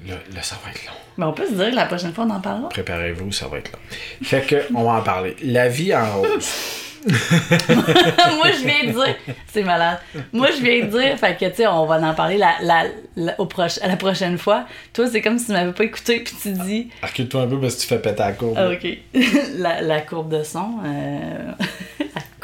là, 0.08 0.14
là, 0.34 0.42
ça 0.42 0.56
va 0.64 0.70
être 0.70 0.86
long. 0.86 0.92
Mais 1.18 1.24
on 1.26 1.32
peut 1.32 1.46
se 1.46 1.52
dire 1.54 1.70
que 1.70 1.74
la 1.74 1.86
prochaine 1.86 2.12
fois 2.12 2.24
on 2.24 2.30
en 2.30 2.40
parlera. 2.40 2.68
Préparez-vous, 2.68 3.32
ça 3.32 3.48
va 3.48 3.58
être 3.58 3.72
long. 3.72 3.78
Fait 4.22 4.42
que 4.42 4.62
on 4.74 4.84
va 4.84 4.92
en 4.92 5.02
parler. 5.02 5.34
La 5.42 5.68
vie 5.68 5.94
en 5.94 6.06
rose. 6.20 6.78
Moi 7.08 8.46
je 8.52 8.64
viens 8.64 8.86
de 8.86 8.92
dire, 8.92 9.16
c'est 9.52 9.64
malade. 9.64 9.98
Moi 10.32 10.48
je 10.56 10.62
viens 10.62 10.84
de 10.84 10.90
dire, 10.90 11.18
fait 11.18 11.36
que 11.36 11.46
tu 11.46 11.56
sais, 11.56 11.66
on 11.66 11.84
va 11.86 11.96
en 12.00 12.14
parler 12.14 12.38
la, 12.38 12.54
la, 12.62 12.84
la- 13.16 13.40
au 13.40 13.46
proche, 13.46 13.78
à 13.82 13.88
la 13.88 13.96
prochaine 13.96 14.38
fois. 14.38 14.66
Toi 14.92 15.08
c'est 15.10 15.20
comme 15.20 15.36
si 15.38 15.46
tu 15.46 15.52
m'avais 15.52 15.72
pas 15.72 15.82
écouté 15.84 16.20
puis 16.20 16.34
tu 16.40 16.52
dis, 16.52 16.90
Recule-toi 17.02 17.42
un 17.42 17.46
peu 17.48 17.60
parce 17.60 17.74
que 17.74 17.80
tu 17.80 17.86
fais 17.88 17.98
péter 17.98 18.20
la 18.22 18.32
courbe. 18.32 18.56
ah, 18.56 18.68
ok, 18.70 18.86
la, 19.58 19.82
la 19.82 20.00
courbe 20.02 20.30
de 20.38 20.44
son, 20.44 20.78
euh, 20.86 21.52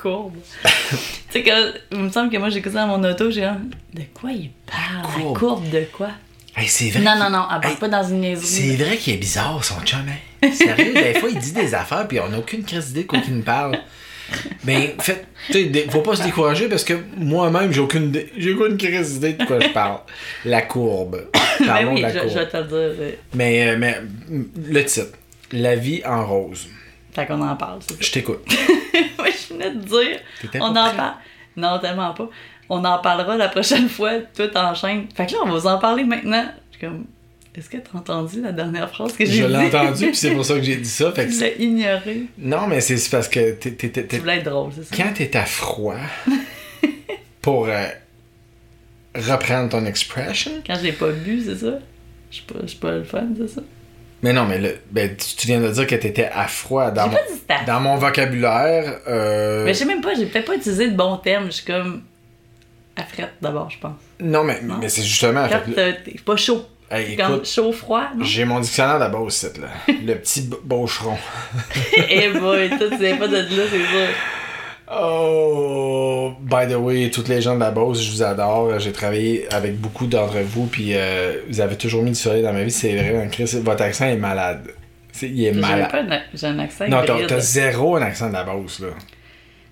courbe. 0.01 0.35
tu 0.65 0.97
sais 1.31 1.43
que, 1.43 1.51
il 1.93 1.99
me 1.99 2.11
semble 2.11 2.31
que 2.31 2.37
moi 2.39 2.51
j'écoutais 2.51 2.77
dans 2.77 2.87
mon 2.87 3.03
auto, 3.09 3.31
j'ai 3.31 3.43
dit, 3.43 4.01
de 4.01 4.03
quoi 4.15 4.31
il 4.33 4.51
parle? 4.67 5.03
La 5.17 5.23
Courbe. 5.23 5.39
courbe 5.39 5.71
de 5.71 5.85
quoi? 5.93 6.11
Hey, 6.57 6.67
c'est 6.69 6.91
vrai. 6.91 7.01
Non, 7.01 7.17
non, 7.19 7.31
non, 7.31 7.45
elle 7.55 7.61
parle 7.61 7.73
Hey, 7.75 7.79
pas 7.79 7.89
dans 7.89 8.03
une 8.09 8.21
niaiserie. 8.21 8.47
C'est 8.47 8.77
vrai 8.85 8.97
qu'il 8.97 9.15
est 9.15 9.19
bizarre, 9.19 9.63
son 9.65 9.81
chum, 9.85 10.01
hein? 10.09 10.49
Sérieux, 10.53 10.93
des 10.95 11.15
fois, 11.19 11.29
il 11.31 11.39
dit 11.39 11.53
des 11.53 11.75
affaires, 11.75 12.07
puis 12.09 12.19
on 12.21 12.29
n'a 12.29 12.39
aucune 12.39 12.65
crise 12.65 12.87
d'idée 12.89 13.03
de 13.03 13.07
quoi 13.07 13.21
qu'il 13.21 13.35
nous 13.37 13.43
parle. 13.43 13.79
Ben, 14.65 14.89
fait, 15.01 15.27
tu 15.47 15.53
sais, 15.55 15.65
des- 15.67 15.83
faut 15.89 16.01
pas 16.03 16.15
se 16.17 16.23
décourager 16.23 16.69
parce 16.69 16.85
que 16.85 16.95
moi-même, 17.17 17.73
j'ai 17.73 17.81
aucune, 17.81 18.13
j'ai 18.37 18.53
aucune 18.53 18.77
crise 18.77 19.15
d'idée 19.15 19.33
de 19.35 19.45
quoi 19.45 19.59
je 19.61 19.69
parle. 19.69 20.01
La 20.45 20.63
courbe. 20.63 21.27
Ben 21.61 21.67
Parlons 21.67 21.95
oui, 21.95 21.99
de 21.99 22.03
la 22.03 22.13
je, 22.13 22.19
courbe. 22.21 22.31
je 22.33 22.39
vais 22.39 22.49
te 22.49 22.57
le 22.57 22.65
dire. 22.95 23.15
Mais, 23.35 23.69
euh, 23.69 23.77
mais, 23.79 23.97
le 24.69 24.85
titre. 24.85 25.07
La 25.53 25.75
vie 25.77 26.03
en 26.05 26.25
rose. 26.27 26.69
Fait 27.19 27.27
qu'on 27.27 27.41
en 27.43 27.57
parle. 27.57 27.81
Je 28.01 28.13
t'écoute. 28.13 28.45
Oui, 29.21 29.31
je 29.33 29.55
venais 29.55 29.71
de 29.73 29.81
dire. 29.81 30.21
On 30.61 30.67
en 30.71 30.95
parle. 30.95 31.15
Non, 31.57 31.79
tellement 31.81 32.13
pas. 32.15 32.29
On 32.69 32.85
en 32.85 32.99
parlera 32.99 33.37
la 33.37 33.49
prochaine 33.49 33.89
fois, 33.97 34.13
tout 34.37 34.49
enchaîne. 34.57 35.07
Fait 35.15 35.27
que 35.27 35.33
là, 35.33 35.39
on 35.45 35.49
va 35.49 35.59
vous 35.59 35.67
en 35.67 35.79
parler 35.79 36.05
maintenant. 36.05 36.45
Je 36.73 36.79
suis 36.79 36.87
comme, 36.87 37.05
est-ce 37.55 37.69
que 37.69 37.79
t'as 37.79 37.99
entendu 37.99 38.41
la 38.43 38.53
dernière 38.53 38.89
phrase 38.89 39.15
que 39.15 39.25
j'ai 39.25 39.33
Je 39.43 39.47
dit? 39.47 39.53
l'ai 39.53 39.59
entendu, 39.67 40.07
puis 40.07 40.17
c'est 40.17 40.31
pour 40.33 40.45
ça 40.45 40.55
que 40.55 40.63
j'ai 40.63 40.77
dit 40.77 40.89
ça. 40.89 41.11
Fait 41.17 41.27
que 41.27 41.33
Tu 41.33 41.41
l'as 41.41 41.55
ignoré. 41.59 42.23
non, 42.39 42.67
mais 42.69 42.81
c'est 42.81 43.11
parce 43.11 43.29
que 43.29 43.53
t'es- 43.53 43.75
Tu 44.07 44.19
voulais 44.19 44.37
être 44.39 44.45
drôle, 44.51 44.71
c'est 44.75 44.85
ça? 44.85 44.97
quand 44.97 45.13
t'es 45.15 45.37
à 45.37 45.45
froid, 45.45 45.97
pour 47.43 47.67
euh, 47.67 47.87
reprendre 49.17 49.71
ton 49.71 49.85
expression, 49.87 50.53
Quand 50.67 50.77
j'ai 50.81 50.93
pas 50.93 51.11
bu, 51.11 51.43
c'est 51.45 51.57
ça? 51.57 51.79
Je 52.31 52.37
suis 52.37 52.45
pas, 52.45 52.59
je 52.63 52.67
suis 52.69 52.79
pas 52.79 52.93
le 52.93 53.05
fun, 53.05 53.27
c'est 53.37 53.49
ça? 53.49 53.63
Mais 54.23 54.33
non, 54.33 54.45
mais 54.47 54.59
le, 54.59 54.77
ben, 54.91 55.15
tu, 55.17 55.47
viens 55.47 55.61
de 55.61 55.69
dire 55.71 55.87
que 55.87 55.95
t'étais 55.95 56.29
à 56.33 56.49
froid. 56.49 56.91
Dans, 56.91 57.07
mon, 57.07 57.15
pas 57.15 57.23
dit 57.31 57.35
c'était- 57.39 57.65
dans 57.67 57.81
mon 57.81 57.97
vocabulaire, 57.97 58.99
euh, 59.07 59.65
Mais 59.65 59.73
je 59.75 59.79
sais 59.79 59.85
même 59.85 60.01
pas, 60.01 60.15
j'ai 60.15 60.27
peut-être 60.27 60.47
pas 60.47 60.57
utilisé 60.57 60.91
de 60.91 60.97
bons 60.97 61.17
termes. 61.19 61.47
Je 61.47 61.51
suis 61.53 61.65
comme. 61.65 62.03
À 62.97 63.05
frette 63.05 63.35
d'abord, 63.41 63.71
je 63.71 63.79
pense. 63.79 63.93
non, 64.21 64.43
mais, 64.43 64.61
Non. 64.63 64.79
mais 64.81 64.89
c'est 64.89 65.03
justement. 65.05 65.47
Quand 65.49 65.61
fait 65.67 65.73
t'as- 65.73 65.93
t'es 65.93 66.17
pas 66.25 66.35
chaud. 66.37 66.67
hey, 66.91 67.13
écoute, 67.15 67.47
chaud, 67.47 67.71
froid, 67.73 68.09
j'ai 68.23 68.45
mon 68.45 68.59
dictionnaire 68.59 68.99
d'abord 68.99 69.23
au 69.23 69.31
site, 69.31 69.59
là. 69.59 69.69
le 69.87 70.15
petit 70.15 70.51
baucheron. 70.65 71.17
Eh 72.09 72.31
boy, 72.31 72.71
toi, 72.71 72.89
tu 72.91 72.97
viens 72.99 73.17
pas 73.19 73.29
de 73.29 73.37
là, 73.37 73.45
c'est 73.71 73.79
sûr. 73.79 74.09
Oh, 74.91 76.33
by 76.41 76.67
the 76.67 76.77
way, 76.77 77.11
toutes 77.11 77.29
les 77.29 77.43
gens 77.43 77.55
de 77.55 77.61
la 77.61 77.71
Beauce, 77.71 78.03
je 78.03 78.11
vous 78.11 78.23
adore. 78.23 78.79
J'ai 78.79 78.93
travaillé 78.93 79.47
avec 79.53 79.79
beaucoup 79.79 80.07
d'entre 80.07 80.39
vous, 80.39 80.67
puis 80.67 80.93
euh, 80.95 81.43
vous 81.49 81.61
avez 81.61 81.77
toujours 81.77 82.03
mis 82.03 82.11
du 82.13 82.17
soleil 82.19 82.43
dans 82.43 82.53
ma 82.53 82.63
vie. 82.63 82.71
C'est 82.71 82.95
vrai, 82.97 83.29
Chris, 83.31 83.59
votre 83.63 83.83
accent 83.83 84.07
est 84.07 84.17
malade. 84.17 84.63
Il 85.21 85.45
est 85.45 85.53
malade. 85.53 85.91
pas 85.91 86.21
j'ai 86.33 86.47
un 86.47 86.59
accent 86.59 86.89
Non, 86.89 87.03
t'as 87.05 87.41
zéro 87.41 87.97
un 87.97 88.03
accent 88.03 88.29
de 88.29 88.33
la 88.33 88.45
Beauce, 88.45 88.81
là. 88.81 88.89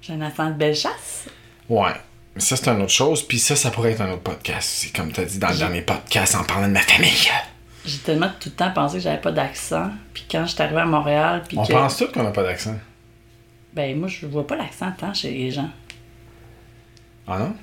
J'ai 0.02 0.12
un 0.12 0.20
accent 0.20 0.50
de 0.50 0.54
belle 0.54 0.74
chasse. 0.74 1.26
Ouais. 1.68 1.92
Mais 2.34 2.40
ça, 2.40 2.56
c'est 2.56 2.68
une 2.68 2.82
autre 2.82 2.92
chose. 2.92 3.22
Puis 3.22 3.38
ça, 3.38 3.56
ça 3.56 3.70
pourrait 3.70 3.92
être 3.92 4.02
un 4.02 4.10
autre 4.10 4.22
podcast. 4.22 4.68
C'est 4.68 4.94
comme 4.94 5.10
t'as 5.12 5.24
dit 5.24 5.38
dans 5.38 5.48
le 5.48 5.56
dernier 5.56 5.80
podcast 5.82 6.34
en 6.34 6.44
parlant 6.44 6.68
de 6.68 6.72
ma 6.72 6.80
famille. 6.80 7.30
J'ai 7.86 7.98
tellement 7.98 8.30
tout 8.40 8.50
le 8.50 8.54
temps 8.54 8.70
pensé 8.72 8.98
que 8.98 9.02
j'avais 9.04 9.20
pas 9.20 9.32
d'accent. 9.32 9.90
Puis 10.12 10.26
quand 10.30 10.44
je 10.44 10.52
suis 10.52 10.62
arrivée 10.62 10.80
à 10.80 10.86
Montréal, 10.86 11.42
puis 11.48 11.56
On 11.58 11.64
que. 11.64 11.72
pense 11.72 11.96
tous 11.96 12.08
qu'on 12.08 12.24
n'a 12.24 12.32
pas 12.32 12.42
d'accent. 12.42 12.74
Ben, 13.76 13.94
moi, 13.98 14.08
je 14.08 14.24
vois 14.26 14.46
pas 14.46 14.56
l'accent 14.56 14.90
tant 14.98 15.12
chez 15.12 15.30
les 15.30 15.50
gens. 15.50 15.68
Ah 17.28 17.38
non? 17.40 17.54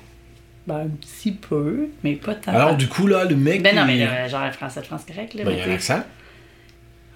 Ben, 0.64 0.82
un 0.82 0.88
petit 0.88 1.32
peu, 1.32 1.88
mais 2.04 2.14
pas 2.14 2.36
tant. 2.36 2.52
Alors, 2.52 2.76
du 2.76 2.86
coup, 2.86 3.08
là, 3.08 3.24
le 3.24 3.34
mec. 3.34 3.62
Ben 3.62 3.74
non, 3.74 3.84
mais 3.84 3.98
là, 3.98 4.28
genre 4.28 4.42
un 4.42 4.52
français 4.52 4.80
de 4.80 4.86
France 4.86 5.04
correct, 5.04 5.34
là. 5.34 5.42
Ben, 5.42 5.50
il 5.50 5.58
y 5.58 5.62
a 5.62 5.66
un 5.66 5.74
accent. 5.74 6.02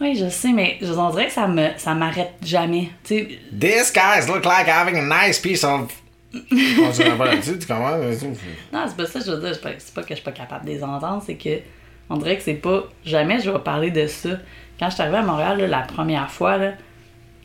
Oui, 0.00 0.16
je 0.16 0.28
sais, 0.28 0.52
mais 0.52 0.78
je 0.80 0.92
on 0.92 1.10
dirait 1.10 1.26
que 1.26 1.32
ça 1.32 1.46
me 1.46 1.68
ça 1.76 1.94
m'arrête 1.94 2.34
jamais. 2.42 2.88
Tu 3.04 3.18
sais, 3.18 3.28
This 3.58 3.92
guys 3.92 4.26
look 4.28 4.44
like 4.44 4.68
having 4.68 4.96
a 4.96 5.26
nice 5.26 5.38
piece 5.38 5.64
of. 5.64 5.92
On 6.34 7.16
pas 7.16 7.24
là-dessus, 7.24 7.58
tu 7.58 7.66
comprends? 7.66 7.96
non, 7.98 8.84
c'est 8.86 8.96
pas 8.96 9.06
ça 9.06 9.20
que 9.20 9.24
je 9.24 9.30
veux 9.30 9.40
dire. 9.40 9.54
C'est 9.54 9.62
pas, 9.62 9.70
c'est 9.78 9.94
pas 9.94 10.02
que 10.02 10.10
je 10.10 10.14
suis 10.14 10.24
pas 10.24 10.32
capable 10.32 10.66
de 10.66 10.70
les 10.70 10.82
entendre, 10.84 11.22
c'est 11.24 11.36
que 11.36 11.60
on 12.10 12.16
dirait 12.16 12.36
que 12.36 12.42
c'est 12.42 12.54
pas. 12.54 12.84
Jamais 13.04 13.40
je 13.40 13.50
vais 13.50 13.58
parler 13.60 13.90
de 13.92 14.06
ça. 14.08 14.30
Quand 14.78 14.88
je 14.88 14.94
suis 14.94 15.02
arrivée 15.02 15.18
à 15.18 15.22
Montréal, 15.22 15.58
là, 15.58 15.66
la 15.68 15.82
première 15.82 16.30
fois, 16.30 16.58
là, 16.58 16.72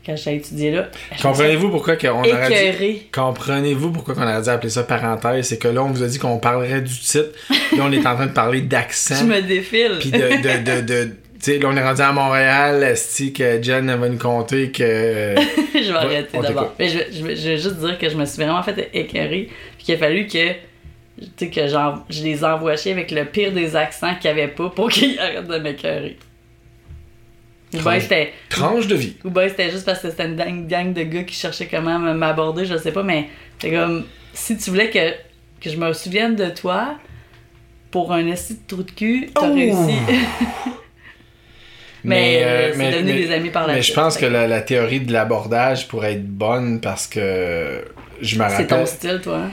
quand 0.04 0.16
j'ai 0.16 0.36
étudié 0.36 0.70
là. 0.70 0.88
Comprenez-vous 1.22 1.70
pourquoi 1.70 1.96
qu'on 1.96 2.20
aurait 2.20 2.72
dit. 2.78 3.02
Comprenez-vous 3.12 3.90
pourquoi 3.90 4.14
qu'on 4.14 4.22
aurait 4.22 4.42
dû 4.42 4.48
appeler 4.48 4.70
ça 4.70 4.82
parenthèse? 4.82 5.46
C'est 5.48 5.58
que 5.58 5.68
là, 5.68 5.82
on 5.82 5.90
vous 5.90 6.02
a 6.02 6.06
dit 6.06 6.18
qu'on 6.18 6.38
parlerait 6.38 6.80
du 6.82 6.92
titre. 6.98 7.30
Là, 7.76 7.82
on 7.82 7.92
est 7.92 8.06
en 8.06 8.14
train 8.14 8.26
de 8.26 8.32
parler 8.32 8.60
d'accent. 8.60 9.14
Je 9.20 9.24
me 9.24 9.40
défile. 9.40 9.96
Puis 10.00 10.10
de. 10.10 10.18
de, 10.18 10.80
de, 10.80 10.86
de 10.86 11.10
tu 11.42 11.52
sais, 11.52 11.58
là, 11.58 11.68
on 11.70 11.76
est 11.76 11.82
rendu 11.82 12.00
à 12.00 12.10
Montréal. 12.12 12.82
Esti 12.84 13.32
que 13.34 13.62
Jen 13.62 13.86
va 13.94 14.08
nous 14.08 14.18
conter 14.18 14.70
que. 14.70 15.34
je 15.74 15.90
vais 15.92 15.98
arrêter 15.98 16.38
d'abord. 16.38 16.74
Mais 16.78 16.88
je, 16.88 16.98
vais- 16.98 17.08
je, 17.12 17.24
vais- 17.26 17.36
je 17.36 17.48
vais 17.50 17.56
juste 17.58 17.76
dire 17.80 17.98
que 17.98 18.08
je 18.08 18.16
me 18.16 18.24
suis 18.24 18.42
vraiment 18.42 18.62
fait 18.62 18.88
écœurer. 18.94 19.50
Puis 19.76 19.84
qu'il 19.86 19.94
a 19.94 19.98
fallu 19.98 20.26
que. 20.26 20.52
Tu 20.52 21.26
sais, 21.36 21.48
que 21.50 21.60
je 22.10 22.22
les 22.22 22.44
envoie 22.44 22.76
chier 22.76 22.92
avec 22.92 23.10
le 23.10 23.24
pire 23.24 23.52
des 23.52 23.76
accents 23.76 24.14
qu'il 24.20 24.32
n'y 24.34 24.40
avait 24.40 24.50
pas 24.52 24.70
pour 24.70 24.88
qu'ils 24.90 25.18
arrêtent 25.18 25.46
de 25.46 25.58
m'écœurer. 25.58 26.16
Ou 27.78 27.82
bien 27.82 28.00
c'était. 28.00 28.32
Tranche 28.48 28.86
de 28.86 28.94
vie. 28.94 29.16
Ou 29.24 29.30
ben 29.30 29.48
c'était 29.48 29.70
juste 29.70 29.84
parce 29.86 30.00
que 30.00 30.10
c'était 30.10 30.24
une 30.26 30.36
gang, 30.36 30.66
gang 30.66 30.92
de 30.92 31.02
gars 31.02 31.24
qui 31.24 31.34
cherchaient 31.34 31.66
comment 31.66 31.98
m'aborder, 31.98 32.64
je 32.66 32.76
sais 32.76 32.92
pas, 32.92 33.02
mais 33.02 33.28
c'est 33.58 33.70
comme 33.70 34.04
si 34.32 34.56
tu 34.56 34.70
voulais 34.70 34.90
que, 34.90 35.10
que 35.60 35.70
je 35.70 35.76
me 35.76 35.92
souvienne 35.92 36.34
de 36.36 36.50
toi 36.50 36.96
pour 37.90 38.12
un 38.12 38.26
esti 38.26 38.54
de 38.54 38.58
trou 38.66 38.82
de 38.82 38.90
cul, 38.90 39.30
t'as 39.34 39.48
Oh! 39.48 39.54
réussi. 39.54 39.98
mais 42.04 42.42
euh, 42.42 42.72
c'est 42.74 42.90
devenu 42.90 43.12
mais- 43.12 43.18
des 43.26 43.32
amis 43.32 43.50
par 43.50 43.66
la 43.66 43.74
Mais 43.74 43.82
je 43.82 43.92
pense 43.94 44.16
que 44.18 44.26
la, 44.26 44.46
la 44.46 44.60
théorie 44.60 45.00
de 45.00 45.12
l'abordage 45.12 45.88
pourrait 45.88 46.14
être 46.14 46.26
bonne 46.28 46.80
parce 46.80 47.06
que 47.06 47.84
je 48.20 48.36
me 48.38 48.44
C'est 48.50 48.66
ton 48.66 48.74
rappelle. 48.76 48.86
style, 48.88 49.20
toi. 49.22 49.38
hein? 49.38 49.50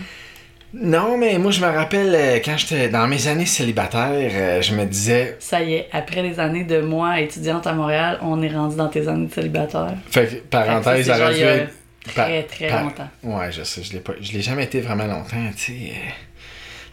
Non, 0.73 1.17
mais 1.17 1.37
moi 1.37 1.51
je 1.51 1.59
me 1.59 1.67
rappelle 1.67 2.15
euh, 2.15 2.39
quand 2.43 2.57
j'étais 2.57 2.87
dans 2.87 3.05
mes 3.07 3.27
années 3.27 3.45
célibataires, 3.45 4.31
euh, 4.33 4.61
je 4.61 4.73
me 4.73 4.85
disais. 4.85 5.35
Ça 5.39 5.61
y 5.61 5.73
est, 5.73 5.89
après 5.91 6.21
les 6.21 6.39
années 6.39 6.63
de 6.63 6.79
moi 6.79 7.19
étudiante 7.19 7.67
à 7.67 7.73
Montréal, 7.73 8.19
on 8.21 8.41
est 8.41 8.47
rendu 8.53 8.77
dans 8.77 8.87
tes 8.87 9.05
années 9.09 9.27
de 9.27 9.33
célibataire. 9.33 9.93
Fait 10.09 10.27
que, 10.27 10.35
parenthèse, 10.49 11.09
a- 11.09 11.31
être. 11.31 11.71
Très, 12.15 12.43
très 12.43 12.69
longtemps. 12.81 13.09
Ouais, 13.21 13.51
je 13.51 13.61
sais, 13.63 13.83
je 13.83 13.93
l'ai 13.93 13.99
pas. 13.99 14.13
Je 14.19 14.31
l'ai 14.31 14.41
jamais 14.41 14.63
été 14.63 14.79
vraiment 14.81 15.05
longtemps, 15.05 15.37
tu 15.55 15.73
sais. 15.73 15.91
euh, 15.91 16.09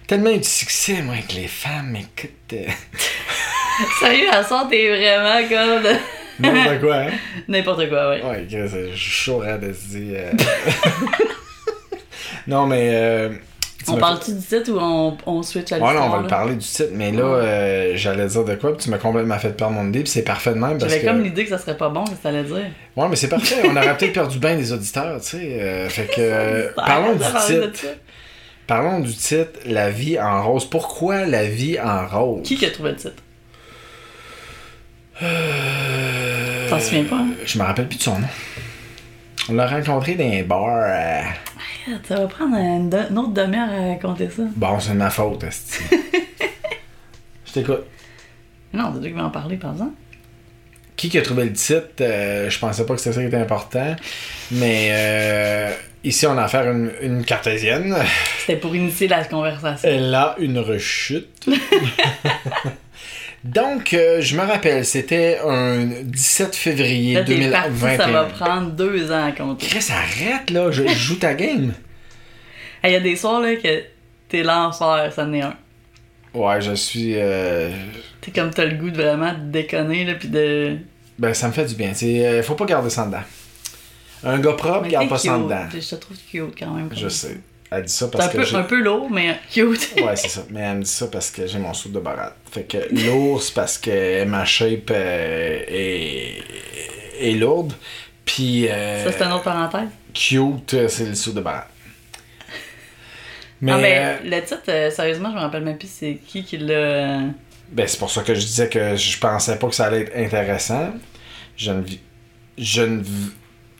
Tellement 0.07 0.31
eu 0.31 0.39
de 0.39 0.45
succès, 0.45 1.01
moi, 1.03 1.15
avec 1.15 1.33
les 1.35 1.47
femmes, 1.49 1.97
écoute. 1.97 2.55
Sérieux, 4.01 4.27
à 4.33 4.43
ça, 4.43 4.67
t'es 4.69 4.89
vraiment 4.89 5.49
comme 5.49 5.83
de- 5.85 5.99
N'importe 6.41 6.81
quoi, 6.81 6.97
hein? 6.97 7.11
n'importe 7.49 7.89
quoi, 7.89 8.11
ouais. 8.11 8.23
Ouais, 8.23 8.47
je 8.51 8.67
suis 8.97 9.11
chaud 9.11 9.39
raide 9.39 9.61
de 9.69 9.73
se 9.73 9.87
dire. 9.97 10.21
non, 12.47 12.67
mais. 12.67 13.31
On 13.91 13.97
parle-tu 13.97 14.33
du 14.33 14.41
titre 14.41 14.71
ou 14.73 14.79
on, 14.81 15.17
on 15.27 15.43
switch 15.43 15.73
à 15.73 15.77
l'histoire? 15.79 15.95
Ouais, 15.95 16.01
non, 16.01 16.07
on 16.07 16.11
va 16.11 16.17
là? 16.17 16.23
le 16.23 16.29
parler 16.29 16.55
du 16.55 16.67
titre, 16.67 16.91
mais 16.95 17.13
là, 17.13 17.23
euh, 17.25 17.93
j'allais 17.97 18.27
dire 18.27 18.45
de 18.45 18.55
quoi, 18.55 18.77
puis 18.77 18.85
tu 18.85 18.91
m'as 18.91 18.99
complètement 18.99 19.39
fait 19.39 19.57
perdre 19.57 19.75
mon 19.75 19.89
idée, 19.89 20.01
puis 20.01 20.09
c'est 20.11 20.23
parfait 20.23 20.51
de 20.51 20.59
même 20.59 20.79
J'avais 20.81 21.01
que. 21.01 21.07
comme 21.07 21.23
l'idée 21.23 21.45
que 21.45 21.51
ça 21.51 21.59
serait 21.59 21.77
pas 21.77 21.89
bon, 21.89 22.05
qu'est-ce 22.05 22.17
que 22.19 22.23
t'allais 22.23 22.43
dire? 22.45 22.67
Ouais, 22.97 23.09
mais 23.09 23.17
c'est 23.17 23.29
parfait, 23.29 23.57
on 23.65 23.77
aurait 23.77 23.97
peut-être 23.97 24.13
perdu 24.13 24.39
bien 24.39 24.57
des 24.57 24.73
auditeurs, 24.73 25.21
tu 25.21 25.27
sais. 25.29 25.59
euh, 25.61 25.89
fait 25.91 26.07
que. 26.07 26.15
euh, 26.19 26.69
parlons 26.77 27.13
du 27.15 27.19
titre. 27.25 27.71
ça. 27.75 27.89
Parlons 28.67 29.01
du 29.01 29.15
titre 29.15 29.61
La 29.65 29.89
vie 29.91 30.21
en 30.21 30.43
rose. 30.47 30.67
Pourquoi 30.69 31.25
la 31.25 31.45
vie 31.47 31.79
en 31.81 32.07
rose? 32.07 32.43
Qui 32.45 32.57
qui 32.57 32.67
a 32.67 32.71
trouvé 32.71 32.91
le 32.91 32.97
titre? 32.97 33.23
T'en 36.69 36.79
souviens 36.79 37.05
pas, 37.05 37.17
hein? 37.17 37.29
Je 37.45 37.59
me 37.59 37.65
rappelle 37.65 37.89
plus 37.89 37.99
de 37.99 38.03
son 38.03 38.19
nom. 38.19 38.27
On 39.49 39.55
l'a 39.55 39.67
rencontré 39.67 40.15
dans 40.15 40.25
un 40.25 40.43
bar. 40.43 41.25
Ça 42.09 42.17
va 42.17 42.27
prendre 42.27 42.57
une, 42.57 43.19
autre 43.19 43.33
demi-heure 43.33 43.69
à 43.69 43.89
raconter 43.89 44.29
ça. 44.31 44.43
Bon, 44.57 44.79
c'est 44.81 44.93
de 44.93 44.97
ma 44.97 45.11
faute, 45.11 45.45
esti. 45.45 45.83
Je 47.47 47.53
t'écoute. 47.53 47.85
Non, 48.73 48.93
c'est 48.93 49.01
toi 49.01 49.09
qui 49.09 49.15
vas 49.15 49.25
en 49.25 49.31
parler, 49.31 49.57
par 49.57 49.73
exemple. 49.73 49.95
Qui 50.97 51.09
qui 51.09 51.19
a 51.19 51.23
trouvé 51.23 51.45
le 51.45 51.53
titre 51.53 51.89
Euh, 52.01 52.51
Je 52.51 52.59
pensais 52.59 52.85
pas 52.85 52.95
que 52.95 53.01
c'était 53.01 53.15
ça 53.15 53.21
qui 53.23 53.29
était 53.29 53.37
important. 53.37 53.97
Mais 54.51 54.89
euh, 54.91 55.71
ici, 56.05 56.27
on 56.27 56.37
a 56.37 56.43
affaire 56.43 56.67
à 56.67 56.71
une, 56.73 56.93
une 57.01 57.25
cartésienne. 57.25 57.97
C'était 58.41 58.59
pour 58.59 58.75
initier 58.75 59.09
la 59.09 59.25
conversation. 59.25 59.89
Elle 59.89 60.15
a 60.15 60.35
une 60.39 60.59
rechute. 60.59 61.49
Donc, 63.45 63.95
euh, 63.95 64.21
je 64.21 64.37
me 64.37 64.43
rappelle, 64.43 64.85
c'était 64.85 65.39
un 65.47 65.87
17 66.03 66.57
février 66.57 67.15
Là, 67.15 67.25
t'es 67.25 67.51
parti, 67.51 67.71
2021. 67.71 67.97
ça 67.97 68.07
va 68.11 68.25
prendre 68.25 68.71
deux 68.73 69.13
ans 69.13 69.25
à 69.27 69.33
compter. 69.33 69.67
Chris, 69.67 69.87
arrête 69.91 70.51
là, 70.51 70.71
je, 70.71 70.87
joue 70.89 71.17
ta 71.17 71.35
game. 71.35 71.73
Il 72.85 72.91
y 72.91 72.95
a 72.97 73.01
des 73.01 73.17
soirs 73.17 73.41
là 73.41 73.55
que 73.57 73.83
t'es 74.29 74.43
l'enfer, 74.43 75.13
ça 75.15 75.25
en 75.25 75.33
est 75.33 75.41
un. 75.43 75.55
Ouais, 76.35 76.61
je 76.61 76.73
suis. 76.75 77.13
euh, 77.17 77.71
T'es 78.21 78.31
comme 78.33 78.51
t'as 78.51 78.65
le 78.67 78.77
goût 78.77 78.91
de 78.91 78.97
vraiment 79.01 79.33
de 79.33 79.51
déconner 79.51 80.05
là 80.05 80.15
pis 80.15 80.29
de. 80.29 80.77
Ben, 81.19 81.33
ça 81.35 81.49
me 81.49 81.53
fait 81.53 81.65
du 81.65 81.75
bien. 81.75 81.93
C'est, 81.95 82.27
euh, 82.27 82.43
faut 82.43 82.55
pas 82.55 82.67
garder 82.67 82.91
ça 82.91 83.07
dedans. 83.07 83.23
Un 84.25 84.39
gars 84.39 84.53
propre, 84.53 84.83
Mais 84.83 84.91
garde 84.91 85.09
pas 85.09 85.19
ça 85.19 85.39
dedans. 85.39 85.67
Je 85.73 85.79
te 85.79 85.95
trouve 85.95 86.17
cute 86.31 86.55
quand 86.59 86.73
même. 86.75 86.91
Je 86.93 87.09
sais. 87.09 87.39
Elle 87.71 87.85
dit 87.85 87.93
ça 87.93 88.09
parce 88.09 88.27
un 88.27 88.29
que 88.31 88.51
peu, 88.51 88.57
un 88.57 88.63
peu 88.63 88.81
lourd, 88.83 89.11
mais 89.11 89.39
cute. 89.51 89.91
Ouais, 90.03 90.17
c'est 90.17 90.29
ça. 90.29 90.43
Mais 90.51 90.61
elle 90.61 90.79
me 90.79 90.83
dit 90.83 90.91
ça 90.91 91.07
parce 91.09 91.31
que 91.31 91.47
j'ai 91.47 91.59
mon 91.59 91.75
soupe 91.75 91.93
de 91.93 92.01
barat. 92.01 92.35
Fait 92.51 92.63
que 92.65 92.79
lourd, 93.07 93.43
c'est 93.43 93.53
parce 93.55 93.77
que 93.77 94.25
ma 94.25 94.45
shape 94.47 94.91
euh, 94.91 95.61
est, 95.69 96.43
est 97.21 97.33
lourde. 97.33 97.75
Puis. 98.25 98.69
euh, 98.69 99.05
Ça, 99.05 99.13
c'est 99.13 99.25
une 99.25 99.33
autre 99.33 99.45
parenthèse. 99.45 99.89
Cute, 100.15 100.75
euh, 100.75 100.89
c'est 100.89 101.07
le 101.07 101.15
soupe 101.15 101.35
de 101.35 101.41
barat. 101.43 101.69
Mais. 103.61 103.73
ah, 103.73 103.79
mais 103.79 103.99
euh, 103.99 104.15
le 104.25 104.41
titre, 104.45 104.95
sérieusement, 104.95 105.31
je 105.31 105.35
me 105.37 105.41
rappelle 105.41 105.65
même 105.65 105.79
plus 105.79 105.91
c'est 105.91 106.19
qui 106.27 106.45
qui 106.45 106.59
l'a. 106.59 107.21
Ben, 107.71 107.87
c'est 107.87 107.99
pour 107.99 108.11
ça 108.11 108.23
que 108.23 108.35
je 108.35 108.41
disais 108.41 108.69
que 108.69 108.97
je 108.97 109.19
pensais 109.19 109.57
pas 109.59 109.69
que 109.69 109.75
ça 109.75 109.87
allait 109.87 110.03
être 110.03 110.17
intéressant. 110.17 110.93
Je 111.57 111.73
ne 111.73 111.83
vis. 111.83 112.01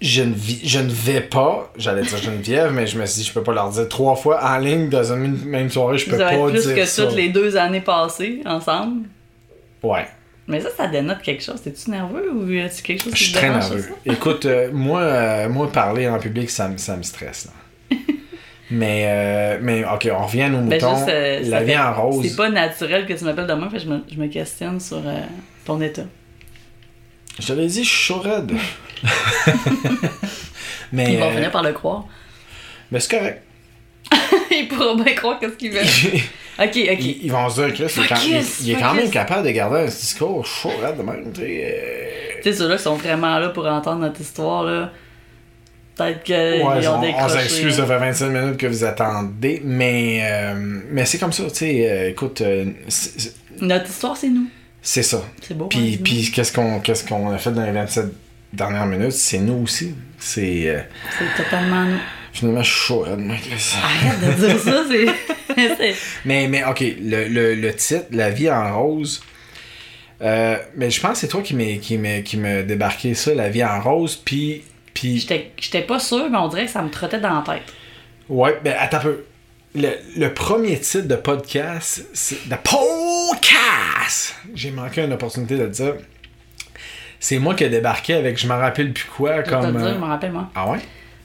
Je 0.01 0.23
ne 0.23 0.33
vis- 0.33 0.61
Je 0.63 0.79
ne, 0.79 0.89
vais 0.91 1.21
pas, 1.23 1.73
j'allais 1.77 2.03
dire 2.03 2.19
Geneviève, 2.19 2.73
mais 2.73 2.87
je 2.87 2.97
me 2.99 3.05
suis 3.07 3.23
dit, 3.23 3.29
je 3.29 3.33
peux 3.33 3.43
pas 3.43 3.53
leur 3.53 3.69
dire 3.71 3.89
trois 3.89 4.15
fois 4.15 4.39
en 4.45 4.59
ligne 4.59 4.89
dans 4.89 5.13
une 5.13 5.45
même 5.45 5.69
soirée, 5.71 5.99
je 5.99 6.09
peux 6.09 6.17
pas 6.19 6.31
plus 6.51 6.63
dire 6.67 6.75
que 6.77 6.85
ça. 6.85 7.05
toutes 7.07 7.17
les 7.17 7.31
deux 7.31 7.57
années 7.57 7.81
passées 7.81 8.41
ensemble. 8.47 9.09
Ouais, 9.83 10.07
Mais 10.47 10.61
ça, 10.61 10.69
ça 10.77 10.87
dénote 10.87 11.21
quelque 11.23 11.43
chose. 11.43 11.61
T'es-tu 11.63 11.91
nerveux 11.91 12.31
ou 12.33 12.43
as-tu 12.65 12.83
quelque 12.83 13.03
chose 13.05 13.13
je 13.13 13.19
qui 13.19 13.25
suis 13.25 13.33
très 13.33 13.51
nerveux. 13.51 13.85
Écoute, 14.07 14.47
euh, 14.47 14.71
moi, 14.73 15.01
euh, 15.01 15.49
moi, 15.49 15.71
parler 15.71 16.09
en 16.09 16.19
public, 16.19 16.49
ça, 16.49 16.69
me- 16.69 16.79
ça 16.79 16.97
me 16.97 17.03
stresse. 17.03 17.47
là. 17.91 17.97
mais, 18.71 19.05
euh, 19.07 19.59
mais, 19.63 19.85
ok, 19.85 20.09
on 20.13 20.25
revient 20.27 20.47
aux 20.55 20.59
Ben, 20.59 20.75
moutons. 20.75 20.95
juste, 20.97 21.09
euh, 21.09 21.41
La 21.45 21.63
vie 21.65 21.73
fait- 21.73 21.79
en 21.79 21.93
rose. 21.93 22.25
C'est 22.27 22.37
pas 22.37 22.51
naturel 22.51 23.05
que 23.07 23.13
tu 23.15 23.25
m'appelles 23.25 23.47
demain, 23.49 23.69
fait 23.69 23.79
que 23.79 23.83
je 23.83 23.89
me, 23.89 24.01
je 24.13 24.17
me 24.19 24.29
questionne 24.29 24.79
sur 24.79 25.03
ton 25.65 25.81
état. 25.81 26.03
Je 27.41 27.47
te 27.49 27.53
l'ai 27.53 27.67
dit, 27.67 27.83
je 27.85 27.89
suis 27.89 27.99
chaud. 28.15 28.23
mais, 30.93 31.13
Ils 31.15 31.19
vont 31.19 31.27
euh, 31.29 31.35
finir 31.35 31.51
par 31.51 31.63
le 31.63 31.73
croire. 31.73 32.05
mais 32.91 33.01
c'est 33.01 33.17
correct. 33.19 33.43
Ils 34.51 34.69
pourront 34.69 34.97
bien 34.97 35.15
croire 35.15 35.39
qu'est-ce 35.39 35.55
qu'ils 35.57 35.73
veulent. 35.73 35.85
Ok, 36.61 36.71
ok. 36.71 36.77
Ils, 36.99 37.19
ils 37.27 37.31
vont 37.31 37.49
se 37.49 37.61
dire 37.63 37.73
que 37.73 37.83
là, 37.85 37.89
c'est 37.89 38.05
quand- 38.09 38.17
il, 38.27 38.43
il 38.63 38.71
est 38.73 38.75
quand 38.81 38.93
même 38.93 39.09
capable 39.13 39.47
de 39.47 39.53
garder 39.53 39.79
un 39.83 39.85
discours 39.85 40.45
chaud 40.45 40.73
de 40.97 41.03
même. 41.05 41.31
tu 41.33 41.41
sais, 41.43 42.43
euh, 42.45 42.53
ceux-là 42.53 42.77
qui 42.79 42.83
sont 42.83 42.97
vraiment 42.97 43.39
là 43.39 43.51
pour 43.51 43.65
entendre 43.69 44.01
notre 44.01 44.21
histoire, 44.21 44.65
là? 44.65 44.91
Peut-être 45.95 46.25
qu'ils 46.25 46.35
Ouais, 46.35 46.89
ont 46.89 46.95
on, 46.95 46.99
on 46.99 47.01
décroché. 47.01 47.39
s'excuse, 47.43 47.77
ça 47.77 47.87
fait 47.87 47.99
25 47.99 48.29
minutes 48.31 48.57
que 48.57 48.67
vous 48.67 48.83
attendez, 48.83 49.63
mais, 49.65 50.19
euh, 50.23 50.55
mais 50.91 51.05
c'est 51.07 51.19
comme 51.19 51.33
ça, 51.33 51.45
tu 51.45 51.55
sais, 51.55 51.89
euh, 51.89 52.09
écoute, 52.11 52.41
euh, 52.41 52.65
Notre 53.61 53.89
histoire, 53.89 54.17
c'est 54.17 54.29
nous. 54.29 54.49
c'est 54.83 55.05
ça. 55.05 55.23
C'est 55.41 55.57
beau. 55.57 55.67
Puis, 55.67 55.95
hein, 55.95 56.01
puis 56.03 56.29
qu'est-ce 56.35 56.53
qu'on 56.53 56.81
qu'est-ce 56.81 57.07
qu'on 57.07 57.31
a 57.31 57.39
fait 57.39 57.53
dans 57.53 57.65
les 57.65 57.71
27 57.71 58.07
dernières 58.53 58.87
minutes, 58.87 59.13
c'est 59.13 59.39
nous 59.39 59.63
aussi. 59.65 59.95
C'est 60.19 60.69
euh, 60.69 60.81
C'est 61.19 61.43
totalement 61.45 61.85
nous. 61.85 61.99
finalement 62.33 62.63
je 62.63 62.71
suis 62.73 62.81
chaud, 62.87 63.05
Chris. 63.43 63.75
Arrête 63.83 64.21
de 64.21 64.47
dire 64.47 64.59
ça, 64.59 64.85
c'est. 65.79 65.95
Mais, 66.25 66.49
mais 66.49 66.65
ok, 66.65 66.81
le, 67.01 67.29
le, 67.29 67.55
le 67.55 67.75
titre, 67.75 68.07
La 68.13 68.31
vie 68.31 68.51
en 68.51 68.77
rose. 68.79 69.23
euh, 70.23 70.57
mais 70.77 70.91
je 70.91 71.01
pense 71.01 71.13
que 71.13 71.19
c'est 71.19 71.29
toi 71.29 71.43
qui 71.43 71.55
m'as 71.55 71.77
qui 71.81 71.99
qui 72.25 72.37
m'a 72.37 72.63
débarqué 72.63 73.15
ça, 73.15 73.35
La 73.35 73.49
vie 73.49 73.65
en 73.65 73.81
rose, 73.81 74.17
puis. 74.17 74.63
puis 74.95 75.19
J'étais 75.19 75.53
j'étais 75.59 75.83
pas 75.83 75.99
sûre, 76.01 76.29
mais 76.31 76.39
on 76.39 76.49
dirait 76.49 76.67
que 76.67 76.73
ça 76.73 76.83
me 76.83 76.91
trottait 76.91 77.21
dans 77.21 77.35
la 77.41 77.43
tête. 77.55 77.73
Ouais, 78.29 78.59
ben 78.65 78.75
attends 78.79 78.99
un 78.99 79.01
peu. 79.01 79.25
Le, 79.75 79.91
le 80.17 80.33
premier 80.35 80.81
titre 80.81 81.07
de 81.07 81.15
podcast, 81.15 82.07
c'est 82.15 82.49
de 82.49 82.57
podcast. 82.57 84.35
J'ai 84.55 84.71
manqué 84.71 85.03
une 85.03 85.13
opportunité 85.13 85.57
de 85.57 85.63
le 85.65 85.69
dire. 85.69 85.95
C'est 87.21 87.39
moi 87.39 87.55
qui 87.55 87.65
ai 87.65 87.69
débarqué 87.69 88.15
avec 88.15 88.39
je 88.39 88.47
m'en 88.47 88.59
rappelle 88.59 88.93
plus 88.93 89.07
quoi 89.07 89.39
Je 89.39 89.43
te 89.43 89.51
comme. 89.51 89.67
le 89.67 89.73
dire, 89.73 89.87
euh, 89.89 89.95
je 90.01 90.05
rappelle, 90.05 90.33
moi. 90.33 90.49
Ah 90.55 90.71
ouais? 90.71 90.79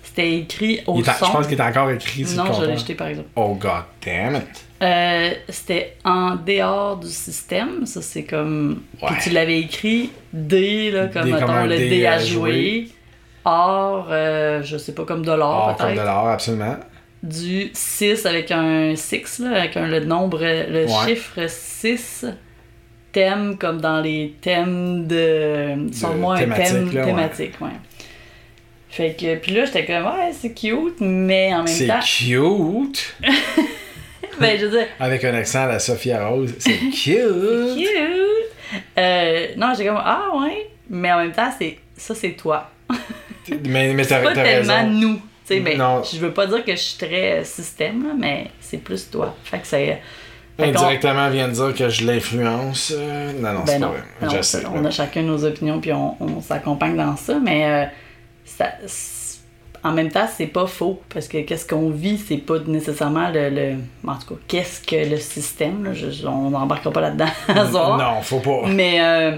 C'était 0.03 0.34
écrit 0.38 0.82
au 0.86 1.03
son. 1.03 1.12
je 1.12 1.32
pense 1.32 1.47
qu'il 1.47 1.58
est 1.60 1.63
encore 1.63 1.89
écrit 1.89 2.25
sur 2.25 2.43
le 2.43 2.49
Non, 2.49 2.60
je 2.62 2.65
l'ai 2.65 2.77
jeté, 2.77 2.93
par 2.95 3.08
exemple. 3.08 3.29
Oh 3.36 3.56
god 3.60 3.84
damn 4.06 4.36
it. 4.36 4.65
Euh, 4.82 5.32
c'était 5.49 5.95
en 6.03 6.36
dehors 6.36 6.97
du 6.97 7.08
système, 7.08 7.86
ça 7.86 8.01
c'est 8.01 8.23
comme. 8.23 8.82
Ouais. 9.01 9.08
Puis 9.12 9.15
tu 9.23 9.29
l'avais 9.29 9.60
écrit 9.60 10.12
D, 10.34 10.91
là, 10.91 11.08
comme, 11.08 11.29
mettons, 11.32 11.63
le 11.65 11.77
D 11.77 12.06
à 12.06 12.19
jouer. 12.19 12.89
Or, 13.45 14.08
euh, 14.10 14.62
je 14.63 14.77
sais 14.77 14.93
pas, 14.93 15.03
comme 15.06 15.25
dollar 15.25 15.69
Or 15.69 15.77
comme 15.77 15.95
l'or, 15.95 16.27
absolument. 16.29 16.77
Du 17.21 17.69
6 17.73 18.25
avec 18.25 18.51
un 18.51 18.95
6, 18.95 19.39
là, 19.39 19.60
avec 19.62 19.77
un, 19.77 19.88
le 19.88 20.01
nombre, 20.01 20.39
le 20.41 20.86
Ouais. 20.86 21.08
chiffre 21.08 21.39
6. 21.47 22.25
Thème 23.13 23.58
comme 23.58 23.80
dans 23.80 24.02
les 24.02 24.34
thèmes 24.41 25.08
de. 25.08 25.91
Sors-moi 25.93 26.36
un 26.36 26.39
thématique, 26.39 26.65
thème 26.67 26.93
là, 26.93 27.06
thématique, 27.06 27.54
ouais. 27.62 27.69
Fait 28.89 29.15
que, 29.19 29.36
puis 29.38 29.54
là, 29.54 29.65
j'étais 29.65 29.86
comme, 29.86 30.06
ouais, 30.06 30.32
c'est 30.34 30.54
cute, 30.54 30.99
mais 30.99 31.52
en 31.54 31.60
même 31.60 31.67
C'est 31.67 31.88
temps. 31.88 31.99
cute. 32.02 33.15
Ben, 34.39 34.60
je 34.60 34.65
veux 34.65 34.71
dire, 34.71 34.88
Avec 34.99 35.23
un 35.26 35.34
accent 35.36 35.63
à 35.63 35.67
la 35.67 35.80
Sophia 35.80 36.28
Rose. 36.28 36.56
C'est 36.58 36.71
cute. 36.91 37.76
cute. 37.78 37.88
Euh, 38.97 39.47
non, 39.58 39.73
j'ai 39.78 39.86
comme 39.86 40.02
ah 40.04 40.32
ouais, 40.36 40.69
mais 40.89 41.12
en 41.12 41.17
même 41.19 41.32
temps 41.32 41.52
c'est 41.58 41.78
ça 41.95 42.15
c'est 42.15 42.32
toi. 42.32 42.71
mais 43.69 43.93
mais 43.93 44.04
t'as 44.06 44.23
Pas 44.23 44.34
tellement 44.34 44.73
raison. 44.76 44.89
nous. 44.89 45.15
Tu 45.45 45.56
sais, 45.56 45.60
ben, 45.60 46.02
je 46.12 46.17
veux 46.17 46.32
pas 46.32 46.47
dire 46.47 46.63
que 46.65 46.71
je 46.71 46.78
suis 46.82 46.97
très 46.97 47.43
système, 47.43 48.08
là, 48.08 48.13
mais 48.17 48.47
c'est 48.60 48.78
plus 48.78 49.08
toi. 49.12 49.36
Fait 49.43 49.60
que 49.60 49.67
c'est. 49.67 50.02
Indirectement, 50.59 51.29
vient 51.29 51.47
de 51.47 51.53
dire 51.53 51.73
que 51.73 51.89
je 51.89 52.05
l'influence. 52.05 52.93
euh, 52.95 53.31
Non, 53.39 53.53
non, 53.53 53.63
c'est 53.65 53.79
Ben 53.79 53.87
pas 53.87 53.93
vrai. 53.93 54.03
non, 54.21 54.71
on 54.75 54.85
a 54.85 54.91
chacun 54.91 55.21
nos 55.23 55.43
opinions 55.45 55.79
puis 55.79 55.91
on, 55.93 56.15
on 56.21 56.41
s'accompagne 56.41 56.95
dans 56.95 57.15
ça, 57.17 57.39
mais 57.43 57.65
euh, 57.65 57.85
ça, 58.45 58.65
en 59.83 59.91
même 59.93 60.09
temps 60.11 60.27
c'est 60.31 60.47
pas 60.47 60.67
faux 60.67 61.01
parce 61.13 61.27
que 61.27 61.39
qu'est-ce 61.41 61.65
qu'on 61.67 61.89
vit 61.89 62.17
c'est 62.17 62.37
pas 62.37 62.59
nécessairement 62.59 63.29
le, 63.31 63.49
le- 63.49 63.75
en 64.07 64.15
tout 64.15 64.35
cas 64.35 64.41
qu'est-ce 64.47 64.79
que 64.81 65.09
le 65.09 65.17
système 65.17 65.83
là, 65.85 65.93
je- 65.93 66.25
on 66.27 66.51
n'embarquera 66.51 66.91
pas 66.91 67.01
là-dedans 67.01 67.25
à 67.47 67.67
soir. 67.69 67.97
Non, 67.97 68.21
faut 68.21 68.39
pas. 68.39 68.67
Mais, 68.67 69.01
euh, 69.01 69.37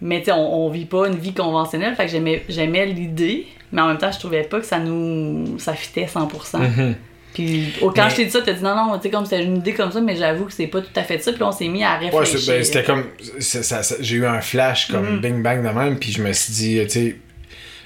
mais 0.00 0.20
tu 0.20 0.26
sais, 0.26 0.32
on, 0.32 0.66
on 0.66 0.70
vit 0.70 0.86
pas 0.86 1.08
une 1.08 1.16
vie 1.16 1.32
conventionnelle, 1.34 1.94
fait 1.94 2.06
que 2.06 2.10
j'aimais, 2.10 2.42
j'aimais 2.48 2.86
l'idée, 2.86 3.46
mais 3.72 3.82
en 3.82 3.88
même 3.88 3.98
temps, 3.98 4.10
je 4.12 4.18
trouvais 4.18 4.42
pas 4.42 4.60
que 4.60 4.66
ça 4.66 4.78
nous. 4.78 5.58
ça 5.58 5.74
fitait 5.74 6.06
100%. 6.06 6.58
Mhm. 6.58 6.94
Puis 7.34 7.72
au- 7.82 7.90
quand 7.90 8.04
Mais- 8.04 8.10
je 8.10 8.16
t'ai 8.16 8.24
dit 8.26 8.30
ça, 8.30 8.40
t'as 8.42 8.52
dit 8.52 8.62
non, 8.62 8.74
non, 8.76 8.96
tu 8.96 9.02
sais, 9.02 9.10
comme 9.10 9.24
c'était 9.26 9.42
une 9.44 9.56
idée 9.56 9.74
comme 9.74 9.90
ça, 9.92 10.00
mais 10.00 10.16
j'avoue 10.16 10.44
que 10.46 10.52
c'est 10.52 10.68
pas 10.68 10.80
tout 10.80 10.88
à 10.96 11.02
fait 11.02 11.18
ça, 11.18 11.32
puis 11.32 11.40
là, 11.40 11.48
on 11.48 11.52
s'est 11.52 11.68
mis 11.68 11.82
à 11.84 11.98
Ouais, 11.98 12.08
réfléchir. 12.10 12.38
c'est- 12.40 12.52
ben, 12.52 12.64
c'était 12.64 12.84
comme. 12.84 13.04
ça- 13.40 13.62
ça- 13.82 13.96
J'ai 14.00 14.16
eu 14.16 14.26
un 14.26 14.40
flash 14.40 14.86
comme 14.90 15.16
Mhm. 15.16 15.20
bing 15.20 15.42
bang 15.42 15.62
de 15.62 15.68
même, 15.76 15.98
puis 15.98 16.12
je 16.12 16.22
me 16.22 16.32
suis 16.32 16.52
dit, 16.52 16.78
tu 16.84 16.88
sais, 16.90 17.16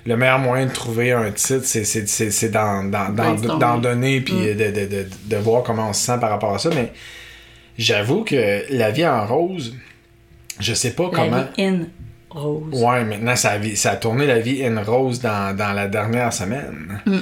le 0.06 0.16
meilleur 0.16 0.38
moyen 0.38 0.66
de 0.66 0.72
trouver 0.72 1.12
un 1.12 1.30
titre, 1.32 1.62
c'est, 1.64 2.50
d'en, 2.50 2.84
donner 3.78 4.20
puis 4.20 4.34
Mm. 4.34 4.54
de, 4.56 4.70
de, 4.70 4.86
de, 4.86 5.06
de 5.24 5.36
voir 5.36 5.62
comment 5.62 5.88
on 5.88 5.92
se 5.92 6.02
sent 6.06 6.18
par 6.20 6.30
rapport 6.30 6.54
à 6.54 6.58
ça. 6.58 6.70
Mais 6.74 6.92
j'avoue 7.78 8.24
que 8.24 8.64
la 8.70 8.90
vie 8.90 9.06
en 9.06 9.26
rose, 9.26 9.74
je 10.60 10.72
sais 10.74 10.90
pas 10.92 11.04
La 11.04 11.18
comment. 11.18 11.44
vie 11.56 11.64
in 11.64 11.78
rose. 12.30 12.82
Ouais, 12.82 13.04
maintenant, 13.04 13.36
ça 13.36 13.52
a, 13.52 13.74
ça 13.76 13.92
a 13.92 13.96
tourné 13.96 14.26
la 14.26 14.38
vie 14.40 14.64
in 14.64 14.82
rose 14.82 15.20
dans, 15.20 15.56
dans 15.56 15.72
la 15.72 15.88
dernière 15.88 16.32
semaine. 16.32 17.00
Mm. 17.06 17.18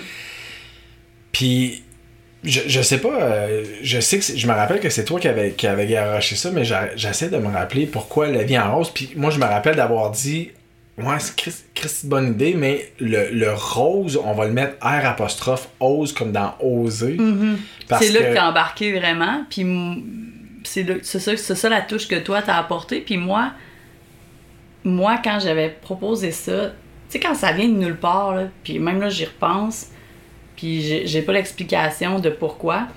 Puis, 1.32 1.82
je, 2.46 2.60
je 2.66 2.80
sais 2.80 2.98
pas, 2.98 3.20
euh, 3.20 3.64
je 3.82 4.00
sais 4.00 4.18
que 4.18 4.24
je 4.24 4.46
me 4.46 4.52
rappelle 4.52 4.80
que 4.80 4.88
c'est 4.88 5.04
toi 5.04 5.20
qui 5.20 5.28
avais, 5.28 5.50
qui 5.52 5.66
avait 5.66 5.86
garoché 5.86 6.36
ça, 6.36 6.50
mais 6.50 6.64
j'essaie 6.64 7.28
de 7.28 7.36
me 7.38 7.48
rappeler 7.48 7.86
pourquoi 7.86 8.28
la 8.28 8.42
vie 8.44 8.58
en 8.58 8.74
rose. 8.76 8.90
Puis, 8.90 9.10
moi, 9.16 9.30
je 9.30 9.38
me 9.38 9.44
rappelle 9.44 9.76
d'avoir 9.76 10.10
dit, 10.12 10.50
ouais, 10.98 11.16
c'est 11.18 11.36
Christ- 11.36 11.66
Christ, 11.74 12.06
bonne 12.06 12.28
idée, 12.28 12.54
mais 12.54 12.90
le, 13.00 13.28
le 13.32 13.52
rose, 13.52 14.18
on 14.24 14.32
va 14.32 14.46
le 14.46 14.52
mettre 14.52 14.76
R 14.80 15.04
apostrophe 15.04 15.68
ose 15.80 16.12
comme 16.14 16.32
dans 16.32 16.54
oser. 16.60 17.16
Mm-hmm. 17.18 17.56
C'est 17.98 18.10
là 18.10 18.20
que- 18.20 18.24
que 18.30 18.34
t'as 18.34 18.48
embarqué 18.48 18.98
vraiment, 18.98 19.44
puis 19.50 19.66
c'est 20.64 21.04
ça, 21.04 21.36
c'est 21.36 21.54
ça 21.54 21.68
la 21.68 21.80
touche 21.82 22.08
que 22.08 22.16
toi 22.16 22.42
t'as 22.42 22.56
apportée, 22.56 23.00
puis 23.00 23.16
moi, 23.18 23.52
moi 24.84 25.20
quand 25.22 25.38
j'avais 25.40 25.68
proposé 25.70 26.30
ça, 26.32 26.70
tu 27.08 27.12
sais 27.12 27.20
quand 27.20 27.34
ça 27.34 27.52
vient 27.52 27.68
de 27.68 27.74
nulle 27.78 27.96
part, 27.96 28.34
là, 28.34 28.44
puis 28.64 28.78
même 28.78 29.00
là 29.00 29.08
j'y 29.08 29.24
repense, 29.24 29.88
puis 30.56 31.06
j'ai 31.06 31.22
pas 31.22 31.32
l'explication 31.32 32.18
de 32.18 32.30
pourquoi, 32.30 32.88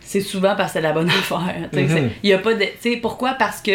c'est 0.00 0.20
souvent 0.20 0.54
parce 0.56 0.72
que 0.72 0.78
c'est 0.78 0.82
la 0.82 0.92
bonne 0.92 1.10
affaire. 1.10 1.68
Mhm. 1.72 2.10
Il 2.22 2.30
y 2.30 2.32
a 2.32 2.38
pas 2.38 2.54
de, 2.54 2.64
tu 2.64 2.92
sais 2.92 2.96
pourquoi? 2.96 3.32
Parce 3.34 3.60
que 3.60 3.72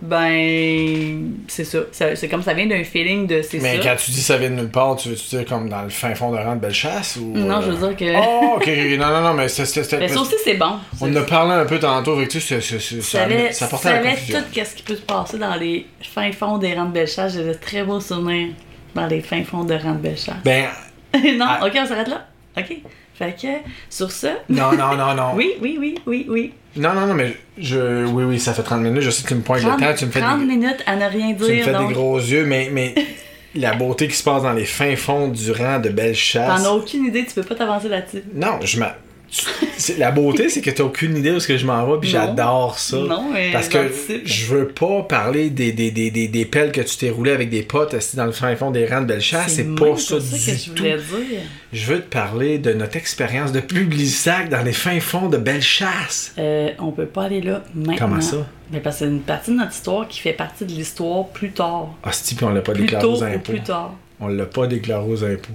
ben 0.00 1.32
c'est 1.48 1.64
ça, 1.64 1.78
Ça- 1.90 2.14
c'est 2.14 2.28
comme 2.28 2.42
ça 2.42 2.54
vient 2.54 2.66
d'un 2.66 2.84
feeling 2.84 3.26
de 3.26 3.42
Mais 3.60 3.76
ça. 3.76 3.82
quand 3.82 3.96
tu 3.96 4.10
dis 4.12 4.20
ça 4.22 4.36
vient 4.38 4.50
de 4.50 4.54
nulle 4.54 4.68
part, 4.68 4.96
tu 4.96 5.08
veux-tu 5.08 5.28
dire 5.36 5.44
comme 5.44 5.68
dans 5.68 5.82
le 5.82 5.88
fin 5.88 6.14
fond 6.14 6.30
de 6.30 6.36
rang 6.36 6.54
de 6.54 6.60
Bellechasse 6.60 7.16
ou. 7.16 7.32
Non, 7.36 7.56
euh, 7.58 7.62
je 7.62 7.70
veux 7.72 7.88
dire 7.88 7.96
que 7.96 8.16
Oh, 8.16 8.54
ok, 8.56 8.62
ok, 8.68 8.98
non, 8.98 9.08
non, 9.08 9.20
non, 9.22 9.34
mais 9.34 9.48
c'était. 9.48 9.98
mais 9.98 10.08
ça 10.08 10.20
aussi 10.20 10.36
c'est 10.44 10.54
bon. 10.54 10.74
On 11.00 11.12
en 11.12 11.16
a 11.16 11.22
parlé 11.22 11.52
un 11.54 11.64
peu 11.64 11.78
tantôt, 11.80 12.12
avec 12.14 12.28
tu 12.28 12.40
sais, 12.40 12.60
ça, 12.60 12.78
savais, 13.02 13.52
ça 13.52 13.66
portait 13.66 13.88
à 13.88 13.92
la 13.94 13.98
savais 14.02 14.10
confusion. 14.14 14.38
tout 14.40 14.60
ce 14.64 14.74
qui 14.76 14.82
peut 14.84 14.94
se 14.96 15.02
passer 15.02 15.38
dans 15.38 15.54
les 15.56 15.86
fins 16.02 16.30
fonds 16.32 16.58
des 16.58 16.74
rangs 16.74 16.84
de 16.86 16.92
Bellechasse. 16.92 17.34
J'ai 17.34 17.44
de 17.44 17.54
très 17.54 17.82
beaux 17.82 18.00
souvenirs 18.00 18.50
dans 18.94 19.06
les 19.08 19.20
fins 19.20 19.42
fonds 19.42 19.64
de 19.64 19.74
rangs 19.74 19.94
de 19.94 19.98
Bellechasse. 19.98 20.36
Ben, 20.44 20.66
non, 21.36 21.46
ok, 21.66 21.72
on 21.76 21.86
s'arrête 21.86 22.08
là. 22.08 22.27
Ok. 22.58 22.76
Fait 23.14 23.34
que, 23.40 23.48
sur 23.90 24.12
ça. 24.12 24.34
non, 24.48 24.72
non, 24.72 24.96
non, 24.96 25.14
non. 25.14 25.32
Oui, 25.34 25.54
oui, 25.60 25.76
oui, 25.80 25.98
oui, 26.06 26.26
oui. 26.28 26.52
Non, 26.76 26.94
non, 26.94 27.06
non, 27.06 27.14
mais 27.14 27.36
je. 27.58 28.06
Oui, 28.06 28.24
oui, 28.24 28.38
ça 28.38 28.54
fait 28.54 28.62
30 28.62 28.80
minutes, 28.80 29.02
je 29.02 29.10
sais 29.10 29.24
que 29.24 29.28
tu 29.28 29.34
me 29.34 29.40
pointes 29.40 29.62
30, 29.62 29.80
le 29.80 29.86
temps, 29.86 29.94
tu 29.94 30.06
me 30.06 30.10
fais, 30.10 30.20
30 30.20 30.38
des, 30.38 30.44
minutes 30.44 30.84
à 30.86 30.94
ne 30.94 31.04
rien 31.04 31.34
tu 31.34 31.42
me 31.42 31.48
dire. 31.48 31.64
fais 31.64 31.72
donc, 31.72 31.88
des 31.88 31.94
gros 31.94 32.18
yeux, 32.18 32.44
mais, 32.44 32.68
mais 32.72 32.94
la 33.56 33.74
beauté 33.74 34.06
qui 34.06 34.14
se 34.14 34.22
passe 34.22 34.42
dans 34.42 34.52
les 34.52 34.64
fins 34.64 34.94
fonds 34.94 35.28
du 35.28 35.50
rang 35.50 35.80
de 35.80 35.88
Bellechasse. 35.88 36.62
T'en 36.62 36.68
as 36.68 36.72
aucune 36.72 37.06
idée, 37.06 37.24
tu 37.24 37.34
peux 37.34 37.42
pas 37.42 37.56
t'avancer 37.56 37.88
là-dessus. 37.88 38.22
Non, 38.34 38.60
je 38.62 38.78
m'a. 38.78 38.94
Tu- 39.30 39.94
La 39.98 40.10
beauté, 40.10 40.48
c'est 40.48 40.60
que 40.60 40.70
t'as 40.70 40.82
aucune 40.84 41.16
idée 41.16 41.30
où 41.30 41.40
ce 41.40 41.46
que 41.48 41.56
je 41.56 41.64
m'en 41.66 41.86
vais, 41.86 41.98
puis 42.00 42.10
j'adore 42.10 42.78
ça. 42.78 42.96
Non, 42.96 43.30
mais 43.32 43.50
Parce 43.52 43.68
que 43.68 43.78
je 44.24 44.46
veux 44.46 44.68
pas 44.68 45.02
parler 45.02 45.50
des, 45.50 45.72
des, 45.72 45.90
des, 45.90 46.10
des, 46.10 46.28
des 46.28 46.44
pelles 46.44 46.72
que 46.72 46.80
tu 46.80 46.96
t'es 46.96 47.10
roulé 47.10 47.30
avec 47.32 47.48
des 47.50 47.62
potes 47.62 47.94
assis 47.94 48.16
dans 48.16 48.26
le 48.26 48.32
fin 48.32 48.54
fond 48.56 48.70
des 48.70 48.86
rangs 48.86 49.00
de 49.02 49.06
Bellechasse. 49.06 49.52
C'est 49.54 49.74
pas 49.74 49.96
ça 49.96 50.16
que 50.16 50.20
du 50.20 50.58
je 50.58 50.70
tout. 50.70 50.76
voulais 50.78 50.96
dire. 50.96 51.40
Je 51.72 51.86
veux 51.92 52.00
te 52.00 52.08
parler 52.08 52.58
de 52.58 52.72
notre 52.72 52.96
expérience 52.96 53.52
de 53.52 53.60
Publisac 53.60 54.48
dans 54.48 54.62
les 54.62 54.72
fins 54.72 55.00
fonds 55.00 55.28
de 55.28 55.36
Bellechasse. 55.38 56.32
Euh, 56.38 56.70
on 56.78 56.90
peut 56.92 57.06
pas 57.06 57.24
aller 57.24 57.40
là 57.40 57.62
maintenant. 57.74 57.96
Comment 57.98 58.20
ça? 58.20 58.46
Ben, 58.70 58.82
parce 58.82 58.96
que 58.98 59.04
c'est 59.06 59.10
une 59.10 59.20
partie 59.20 59.50
de 59.52 59.56
notre 59.56 59.72
histoire 59.72 60.06
qui 60.08 60.20
fait 60.20 60.32
partie 60.34 60.64
de 60.66 60.72
l'histoire 60.72 61.26
plus 61.28 61.50
tard. 61.52 61.94
Hostie, 62.04 62.34
puis 62.34 62.44
on 62.44 62.50
l'a 62.50 62.60
pas 62.60 62.72
Plus 62.72 62.82
déclaré 62.82 63.02
tôt 63.02 63.12
aux 63.14 63.20
ou 63.22 63.24
impôts. 63.24 63.52
plus 63.52 63.60
tard. 63.62 63.94
On 64.20 64.28
l'a 64.28 64.44
pas 64.46 64.66
déclaré 64.66 65.06
aux 65.08 65.24
impôts. 65.24 65.52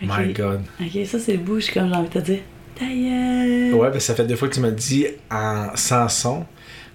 My 0.00 0.32
God. 0.32 0.60
Ok, 0.80 1.06
ça 1.06 1.18
c'est 1.18 1.32
le 1.32 1.38
bout, 1.38 1.60
suis 1.60 1.72
comme 1.74 1.88
j'ai 1.88 1.94
envie 1.94 2.08
de 2.08 2.14
te 2.14 2.18
dire. 2.20 2.38
Ta 2.78 2.84
gueule. 2.86 3.74
Ouais, 3.74 3.90
ben 3.90 4.00
ça 4.00 4.14
fait 4.14 4.24
des 4.26 4.36
fois 4.36 4.48
que 4.48 4.54
tu 4.54 4.60
me 4.60 4.68
le 4.70 4.74
dis 4.76 5.06
en 5.30 5.68
sans 5.74 6.08
son. 6.08 6.46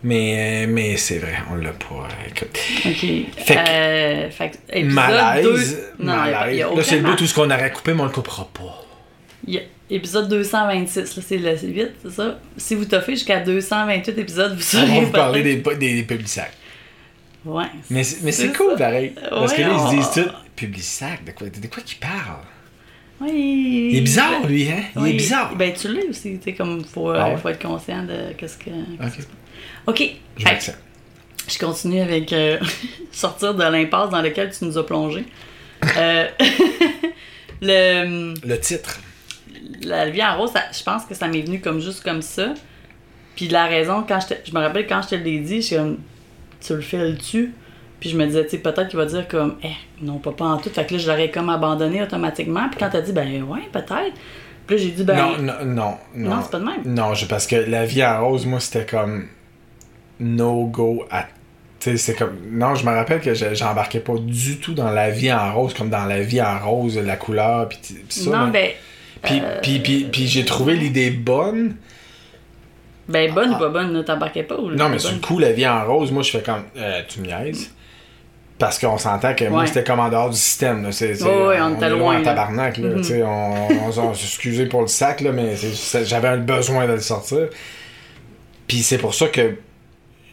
Mais, 0.05 0.65
mais 0.67 0.97
c'est 0.97 1.17
vrai, 1.19 1.35
on 1.49 1.55
l'a 1.55 1.71
pas. 1.71 2.07
Écoute. 2.27 2.57
Ok. 2.85 3.45
Fait 3.45 3.55
que- 3.55 3.69
euh, 3.69 4.29
fait 4.29 4.51
que 4.73 4.83
Malaise. 4.83 5.45
2... 5.97 6.03
Non, 6.05 6.13
il 6.25 6.31
y 6.31 6.33
a 6.33 6.39
malaise. 6.39 6.57
y 6.57 6.61
a 6.61 6.67
là, 6.75 6.83
c'est 6.83 6.97
le 6.97 7.03
bout 7.03 7.15
tout 7.15 7.25
ce 7.25 7.33
qu'on 7.33 7.49
aurait 7.49 7.71
coupé, 7.71 7.93
mais 7.93 8.01
on 8.01 8.05
le 8.05 8.11
coupera 8.11 8.49
pas. 8.53 8.83
Il 9.47 9.53
y 9.53 9.57
a 9.59 9.61
épisode 9.89 10.27
226, 10.27 11.15
là, 11.15 11.21
c'est 11.25 11.37
le 11.37 11.55
8, 11.55 11.91
c'est 12.03 12.11
ça? 12.11 12.37
Si 12.57 12.75
vous 12.75 12.83
toffez 12.83 13.13
jusqu'à 13.13 13.39
228 13.39 14.17
épisodes, 14.17 14.51
vous 14.55 14.59
On 14.59 14.61
saurez 14.81 14.99
va 14.99 15.05
vous 15.05 15.11
parler 15.11 15.41
des, 15.41 15.55
des, 15.55 15.75
des 15.95 16.03
Publisac. 16.03 16.51
Ouais. 17.45 17.63
Mais, 17.89 18.03
c'est- 18.03 18.23
mais 18.23 18.33
c'est 18.33 18.47
C'est 18.47 18.57
cool 18.57 18.75
pareil. 18.77 19.13
Parce 19.29 19.53
que 19.53 19.61
là, 19.61 19.69
ils 19.71 19.79
se 19.79 19.83
on- 19.85 19.89
disent 19.93 20.11
tout. 20.25 20.29
Publisac, 20.57 21.23
de 21.25 21.31
quoi, 21.31 21.47
de 21.47 21.67
quoi 21.67 21.81
qu'il 21.83 21.99
parle? 21.99 22.41
Oui. 23.21 23.89
Il 23.91 23.97
est 23.97 24.01
bizarre, 24.01 24.45
lui, 24.47 24.69
hein? 24.69 24.83
Il 24.97 25.07
est 25.07 25.13
bizarre. 25.13 25.55
Ben, 25.55 25.73
tu 25.73 25.87
l'es 25.93 26.07
aussi, 26.09 26.37
tu 26.37 26.43
sais, 26.43 26.53
comme, 26.53 26.83
faut, 26.83 27.09
Ah 27.11 27.27
euh, 27.27 27.31
ouais? 27.31 27.37
faut 27.37 27.49
être 27.49 27.61
conscient 27.61 28.03
de 28.03 28.33
qu'est-ce 28.37 28.57
que... 28.57 28.69
Ok. 29.87 30.03
Je 30.37 30.43
que 30.43 30.77
je 31.49 31.59
continue 31.59 31.99
avec 32.01 32.31
euh, 32.33 32.57
sortir 33.11 33.53
de 33.53 33.63
l'impasse 33.63 34.09
dans 34.09 34.21
laquelle 34.21 34.49
tu 34.57 34.65
nous 34.65 34.77
as 34.77 34.85
plongé. 34.85 35.25
Euh, 35.97 36.27
le... 37.61 38.33
Le 38.45 38.59
titre. 38.59 38.99
la 39.83 40.09
vie 40.09 40.23
en 40.23 40.37
rose, 40.37 40.51
ça- 40.51 40.65
je 40.71 40.83
pense 40.83 41.05
que 41.05 41.13
ça 41.13 41.27
m'est 41.27 41.41
venu 41.41 41.59
comme 41.61 41.79
juste 41.79 42.03
comme 42.03 42.21
ça. 42.21 42.53
Puis 43.35 43.47
la 43.47 43.65
raison, 43.65 44.03
quand 44.07 44.19
je, 44.21 44.27
te- 44.35 44.49
je 44.49 44.53
me 44.53 44.59
rappelle 44.59 44.87
quand 44.87 45.01
je 45.01 45.09
te 45.09 45.15
l'ai 45.15 45.39
dit, 45.39 45.57
je 45.61 45.67
suis 45.67 45.75
comme, 45.75 45.97
tu 46.65 46.73
le 46.75 46.81
fais-tu? 46.81 47.53
Puis 48.03 48.09
je 48.09 48.17
me 48.17 48.25
disais, 48.25 48.43
tu 48.43 48.49
sais, 48.49 48.57
peut-être 48.57 48.89
qu'il 48.89 48.99
va 48.99 49.05
dire 49.05 49.25
comme, 49.29 49.55
eh, 49.63 49.69
non, 50.01 50.17
pas, 50.17 50.33
pas 50.33 50.43
en 50.43 50.57
tout. 50.57 50.69
Fait 50.69 50.85
que 50.85 50.91
là, 50.95 50.99
je 50.99 51.07
l'aurais 51.09 51.31
comme 51.31 51.47
abandonné 51.47 52.03
automatiquement. 52.03 52.67
Puis 52.69 52.77
quand 52.77 52.89
t'as 52.91 52.99
dit, 52.99 53.13
ben 53.13 53.43
ouais, 53.43 53.61
peut-être. 53.71 54.11
Puis 54.67 54.75
là, 54.75 54.81
j'ai 54.83 54.89
dit, 54.91 55.05
ben. 55.05 55.15
non, 55.15 55.37
non, 55.39 55.53
non, 55.63 55.97
non. 56.13 56.29
Non, 56.35 56.41
c'est 56.43 56.51
pas 56.51 56.59
de 56.59 56.65
même. 56.65 56.81
Non, 56.83 57.13
je- 57.13 57.25
parce 57.27 57.47
que 57.47 57.55
la 57.55 57.85
vie 57.85 58.03
en 58.05 58.27
rose, 58.27 58.45
moi, 58.45 58.59
c'était 58.59 58.85
comme 58.85 59.27
no 60.19 60.65
go 60.65 61.05
à. 61.09 61.27
Tu 61.79 61.91
sais, 61.91 61.95
c'est 61.97 62.15
comme. 62.15 62.35
Non, 62.51 62.75
je 62.75 62.85
me 62.85 62.91
rappelle 62.91 63.21
que 63.21 63.33
je- 63.33 63.53
j'embarquais 63.55 64.01
pas 64.01 64.15
du 64.17 64.57
tout 64.57 64.73
dans 64.73 64.91
la 64.91 65.09
vie 65.09 65.31
en 65.31 65.53
rose, 65.53 65.73
comme 65.73 65.89
dans 65.89 66.03
la 66.03 66.19
vie 66.19 66.41
en 66.41 66.59
rose, 66.59 66.97
la 66.99 67.15
couleur, 67.15 67.69
puis 67.69 67.79
ça. 68.09 68.29
non, 68.31 68.47
ben. 68.49 68.71
Puis, 69.21 69.39
euh, 69.41 69.59
puis, 69.61 69.79
puis, 69.79 70.07
puis 70.11 70.27
j'ai 70.27 70.43
trouvé 70.43 70.75
l'idée 70.75 71.09
bonne. 71.09 71.77
Ben, 73.07 73.33
bonne 73.33 73.51
ou 73.51 73.57
pas 73.57 73.69
bonne, 73.69 74.03
t'embarquais 74.03 74.43
pas 74.43 74.57
ou 74.57 74.71
Non, 74.71 74.89
mais 74.89 74.99
sur 74.99 75.11
le 75.13 75.19
coup, 75.19 75.39
la 75.39 75.53
vie 75.53 75.65
en 75.67 75.85
rose, 75.85 76.11
moi, 76.11 76.21
je 76.23 76.31
fais 76.31 76.41
comme. 76.41 76.63
Euh, 76.75 77.01
tu 77.07 77.21
me 77.21 77.27
niaises. 77.27 77.71
Parce 78.59 78.77
qu'on 78.79 78.97
s'entend 78.97 79.33
que 79.33 79.45
moi, 79.45 79.61
Ouais. 79.61 79.67
c'était 79.67 79.83
comme 79.83 79.99
en 79.99 80.09
dehors 80.09 80.29
du 80.29 80.37
système. 80.37 80.83
Là. 80.83 80.89
Ouais, 80.89 81.47
ouais, 81.47 81.61
on 81.61 81.75
était 81.75 81.89
loin, 81.89 82.19
en 82.19 82.23
tabarnak. 82.23 82.77
Là, 82.77 82.95
tu 82.97 83.03
sais, 83.03 83.23
on, 83.23 83.67
on, 83.97 84.13
s'est 84.13 84.23
excusé 84.25 84.67
pour 84.67 84.81
le 84.81 84.87
sac, 84.87 85.21
là, 85.21 85.31
mais 85.31 85.55
j'avais 86.03 86.27
un 86.27 86.37
besoin 86.37 86.85
de 86.87 86.93
le 86.93 86.99
sortir. 86.99 87.47
Puis 88.67 88.77
c'est 88.83 88.97
pour 88.99 89.13
ça 89.13 89.27
que 89.27 89.55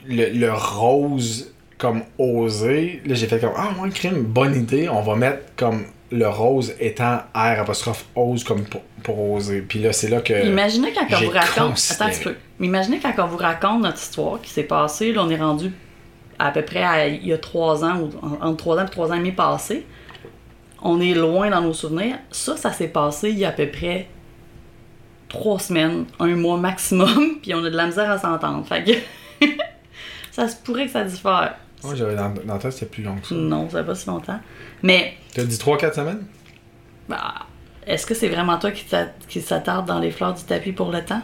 le, 0.07 0.31
le 0.31 0.53
rose, 0.53 1.53
comme 1.79 2.03
osé, 2.19 3.01
là, 3.07 3.15
j'ai 3.15 3.27
fait 3.27 3.41
comme 3.41 3.53
Ah, 3.57 3.71
moi, 3.77 3.89
crime, 3.89 4.23
bonne 4.23 4.55
idée. 4.55 4.89
On 4.89 5.01
va 5.03 5.17
mettre 5.17 5.43
comme 5.57 5.85
le 6.13 6.29
rose 6.29 6.75
étant 6.81 7.21
R 7.35 7.61
apostrophe 7.61 8.05
ose 8.15 8.45
comme 8.45 8.65
pour, 8.65 8.83
pour 9.03 9.31
oser. 9.33 9.63
Puis 9.63 9.79
là, 9.79 9.93
c'est 9.93 10.09
là 10.09 10.21
que. 10.21 10.47
Imaginez 10.47 10.93
quand 10.93 11.07
on 11.11 11.25
vous 11.25 11.31
raconte. 11.31 11.91
Attends 11.91 12.05
un 12.05 12.11
petit 12.11 12.25
peu. 12.25 12.35
Imaginez 12.61 13.01
quand 13.01 13.13
on 13.25 13.27
vous 13.27 13.39
raconte 13.39 13.83
notre 13.83 13.99
histoire 13.99 14.41
qui 14.43 14.51
s'est 14.51 14.63
passée. 14.65 15.13
Là, 15.13 15.23
on 15.25 15.31
est 15.31 15.37
rendu 15.37 15.73
à 16.47 16.51
peu 16.53 16.63
près 16.63 16.83
à- 16.83 17.07
il 17.09 17.27
y 17.27 17.33
a 17.33 17.39
trois 17.39 17.85
ans, 17.85 18.01
ou 18.01 18.11
entre 18.41 18.57
trois 18.57 18.79
ans 18.79 18.87
et 18.87 18.91
trois 18.91 19.11
ans 19.11 19.15
et 19.15 19.19
demi 19.19 19.33
passés. 19.33 19.87
On 20.83 21.01
est 21.01 21.15
loin 21.15 21.51
dans 21.51 21.61
nos 21.61 21.75
souvenirs. 21.75 22.17
Ça, 22.31 22.57
ça 22.57 22.73
s'est 22.73 22.89
passé 22.89 23.31
il 23.31 23.39
y 23.39 23.45
a 23.45 23.49
à 23.51 23.53
peu 23.53 23.69
près 23.69 24.09
trois 25.29 25.59
semaines, 25.59 26.07
un 26.19 26.35
mois 26.37 26.57
maximum, 26.57 27.39
puis 27.43 27.55
on 27.55 27.65
a 27.65 27.71
de 27.71 27.77
la 27.77 27.87
misère 27.87 28.11
à 28.11 28.19
s'entendre. 28.19 28.67
Fait 28.67 28.83
que 28.85 29.47
ça 30.33 30.49
se 30.49 30.57
pourrait 30.57 30.87
que 30.87 30.93
ça 30.93 31.05
diffère. 31.05 31.55
Moi, 31.85 31.95
j'avais 31.95 32.15
dans, 32.15 32.31
dans 32.45 32.59
tête, 32.59 32.73
c'était 32.73 32.87
plus 32.87 33.03
long 33.03 33.17
que 33.17 33.27
ça. 33.29 33.35
Non, 33.35 33.69
ça 33.71 33.83
pas 33.83 33.95
si 33.95 34.07
longtemps. 34.07 34.39
Mais 34.83 35.15
T'as 35.35 35.45
dit 35.45 35.57
3-4 35.57 35.95
semaines? 35.95 36.25
Bah, 37.09 37.35
est-ce 37.87 38.07
que 38.07 38.15
c'est 38.15 38.29
vraiment 38.29 38.59
toi 38.59 38.71
qui 38.71 38.85
t'a- 38.85 39.13
qui 39.29 39.41
s'attarde 39.41 39.87
dans 39.87 39.99
les 39.99 40.11
fleurs 40.11 40.35
du 40.35 40.43
tapis 40.45 40.73
pour 40.73 40.91
le 40.93 41.03
temps? 41.03 41.23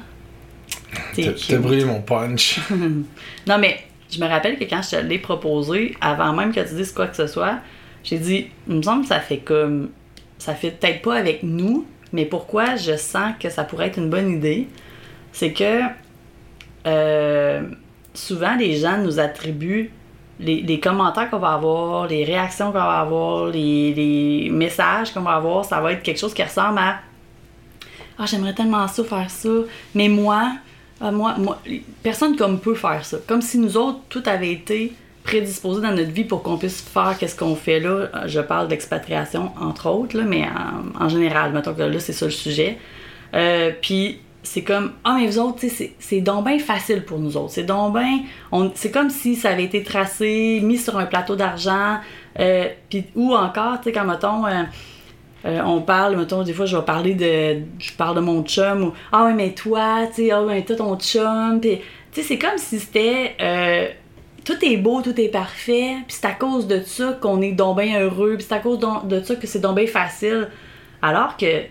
T'as 1.14 1.58
brûlé 1.58 1.84
mon 1.84 2.00
punch. 2.00 2.60
Non, 3.46 3.58
mais 3.58 3.78
je 4.10 4.20
me 4.20 4.26
rappelle 4.26 4.58
que 4.58 4.64
quand 4.64 4.82
je 4.82 4.96
te 4.96 4.96
l'ai 4.96 5.18
proposé, 5.18 5.96
avant 6.00 6.32
même 6.32 6.52
que 6.52 6.60
tu 6.60 6.74
dises 6.74 6.92
quoi 6.92 7.06
que 7.06 7.16
ce 7.16 7.26
soit, 7.26 7.58
j'ai 8.04 8.18
dit, 8.18 8.48
il 8.68 8.76
me 8.76 8.82
semble 8.82 9.02
que 9.02 9.08
ça 9.08 9.20
fait 9.20 9.38
comme. 9.38 9.90
Ça 10.38 10.54
fait 10.54 10.70
peut-être 10.70 11.02
pas 11.02 11.14
avec 11.14 11.42
nous, 11.42 11.86
mais 12.12 12.24
pourquoi 12.24 12.76
je 12.76 12.96
sens 12.96 13.32
que 13.40 13.48
ça 13.48 13.64
pourrait 13.64 13.88
être 13.88 13.98
une 13.98 14.10
bonne 14.10 14.30
idée, 14.30 14.68
c'est 15.32 15.52
que 15.52 15.80
euh, 16.86 17.62
souvent 18.14 18.54
les 18.56 18.76
gens 18.76 18.98
nous 18.98 19.18
attribuent 19.18 19.90
les, 20.38 20.80
commentaires 20.80 21.30
qu'on 21.30 21.38
va 21.38 21.54
avoir, 21.54 22.06
les 22.06 22.24
réactions 22.24 22.66
qu'on 22.66 22.78
va 22.78 23.00
avoir, 23.00 23.48
les 23.48 24.48
messages 24.52 25.12
qu'on 25.12 25.22
va 25.22 25.32
avoir, 25.32 25.64
ça 25.64 25.80
va 25.80 25.92
être 25.92 26.02
quelque 26.02 26.20
chose 26.20 26.34
qui 26.34 26.42
ressemble 26.42 26.78
à 26.78 27.00
Ah, 28.18 28.26
j'aimerais 28.26 28.54
tellement 28.54 28.86
ça 28.88 29.02
faire 29.04 29.30
ça, 29.30 29.48
mais 29.94 30.08
moi, 30.08 30.52
ah, 31.00 31.10
moi, 31.10 31.34
moi, 31.38 31.60
personne 32.02 32.36
comme 32.36 32.58
peut 32.60 32.74
faire 32.74 33.04
ça. 33.04 33.18
Comme 33.26 33.42
si 33.42 33.58
nous 33.58 33.76
autres, 33.76 34.00
tout 34.08 34.22
avait 34.26 34.50
été 34.52 34.92
prédisposé 35.24 35.80
dans 35.82 35.90
notre 35.92 36.10
vie 36.12 36.24
pour 36.24 36.42
qu'on 36.42 36.56
puisse 36.56 36.80
faire 36.80 37.16
qu'est-ce 37.18 37.34
qu'on 37.36 37.56
fait 37.56 37.80
là. 37.80 38.06
Je 38.26 38.40
parle 38.40 38.68
d'expatriation, 38.68 39.50
entre 39.60 39.90
autres, 39.90 40.16
là, 40.16 40.24
mais 40.24 40.44
en, 40.44 41.04
en 41.04 41.08
général, 41.08 41.52
mettons 41.52 41.74
que 41.74 41.82
là, 41.82 41.98
c'est 42.00 42.12
ça 42.12 42.26
le 42.26 42.30
sujet. 42.30 42.78
Euh, 43.34 43.72
puis 43.82 44.20
c'est 44.44 44.62
comme, 44.62 44.92
ah, 45.02 45.16
mais 45.18 45.26
vous 45.26 45.40
autres, 45.40 45.58
c'est- 45.98 46.20
donc 46.20 46.46
bien 46.46 46.60
facile 46.60 47.02
pour 47.04 47.18
nous 47.18 47.36
autres. 47.36 47.50
C'est 47.50 47.64
donc 47.64 47.94
bien. 47.94 48.20
on- 48.52 48.70
C'est 48.76 48.92
comme 48.92 49.10
si 49.10 49.34
ça 49.34 49.50
avait 49.50 49.64
été 49.64 49.82
tracé, 49.82 50.60
mis 50.62 50.78
sur 50.78 50.96
un 50.96 51.06
plateau 51.06 51.34
d'argent. 51.36 51.98
euh, 52.38 52.68
puis 52.90 53.04
ou 53.16 53.34
encore, 53.34 53.78
tu 53.80 53.84
sais, 53.84 53.92
quand, 53.92 54.04
mettons. 54.04 54.46
euh, 54.46 54.62
euh, 55.46 55.60
on 55.64 55.80
parle, 55.80 56.16
mettons, 56.16 56.42
des 56.42 56.52
fois, 56.52 56.66
je 56.66 56.76
vais 56.76 56.84
parler 56.84 57.14
de. 57.14 57.62
Je 57.78 57.92
parle 57.92 58.16
de 58.16 58.20
mon 58.20 58.42
chum, 58.42 58.84
ou 58.84 58.92
Ah, 59.12 59.24
ouais, 59.26 59.34
mais 59.34 59.52
toi, 59.52 60.06
tu 60.08 60.24
sais, 60.24 60.30
ah, 60.30 60.42
ouais, 60.42 60.62
toi, 60.64 60.76
ton 60.76 60.96
chum. 60.98 61.60
Puis, 61.60 61.78
tu 62.12 62.20
sais, 62.20 62.22
c'est 62.22 62.38
comme 62.38 62.58
si 62.58 62.80
c'était. 62.80 63.36
euh, 63.40 63.88
tout 64.44 64.64
est 64.64 64.76
beau, 64.76 65.02
tout 65.02 65.20
est 65.20 65.28
parfait, 65.28 65.96
puis 66.06 66.16
c'est 66.20 66.26
à 66.26 66.32
cause 66.32 66.68
de 66.68 66.80
ça 66.80 67.18
qu'on 67.20 67.42
est 67.42 67.50
donc 67.50 67.80
bien 67.80 68.00
heureux, 68.00 68.34
puis 68.36 68.46
c'est 68.48 68.54
à 68.54 68.60
cause 68.60 68.78
de 68.78 69.20
ça 69.20 69.34
que 69.34 69.46
c'est 69.46 69.58
donc 69.58 69.76
bien 69.76 69.88
facile. 69.88 70.48
Alors 71.02 71.36
que, 71.36 71.62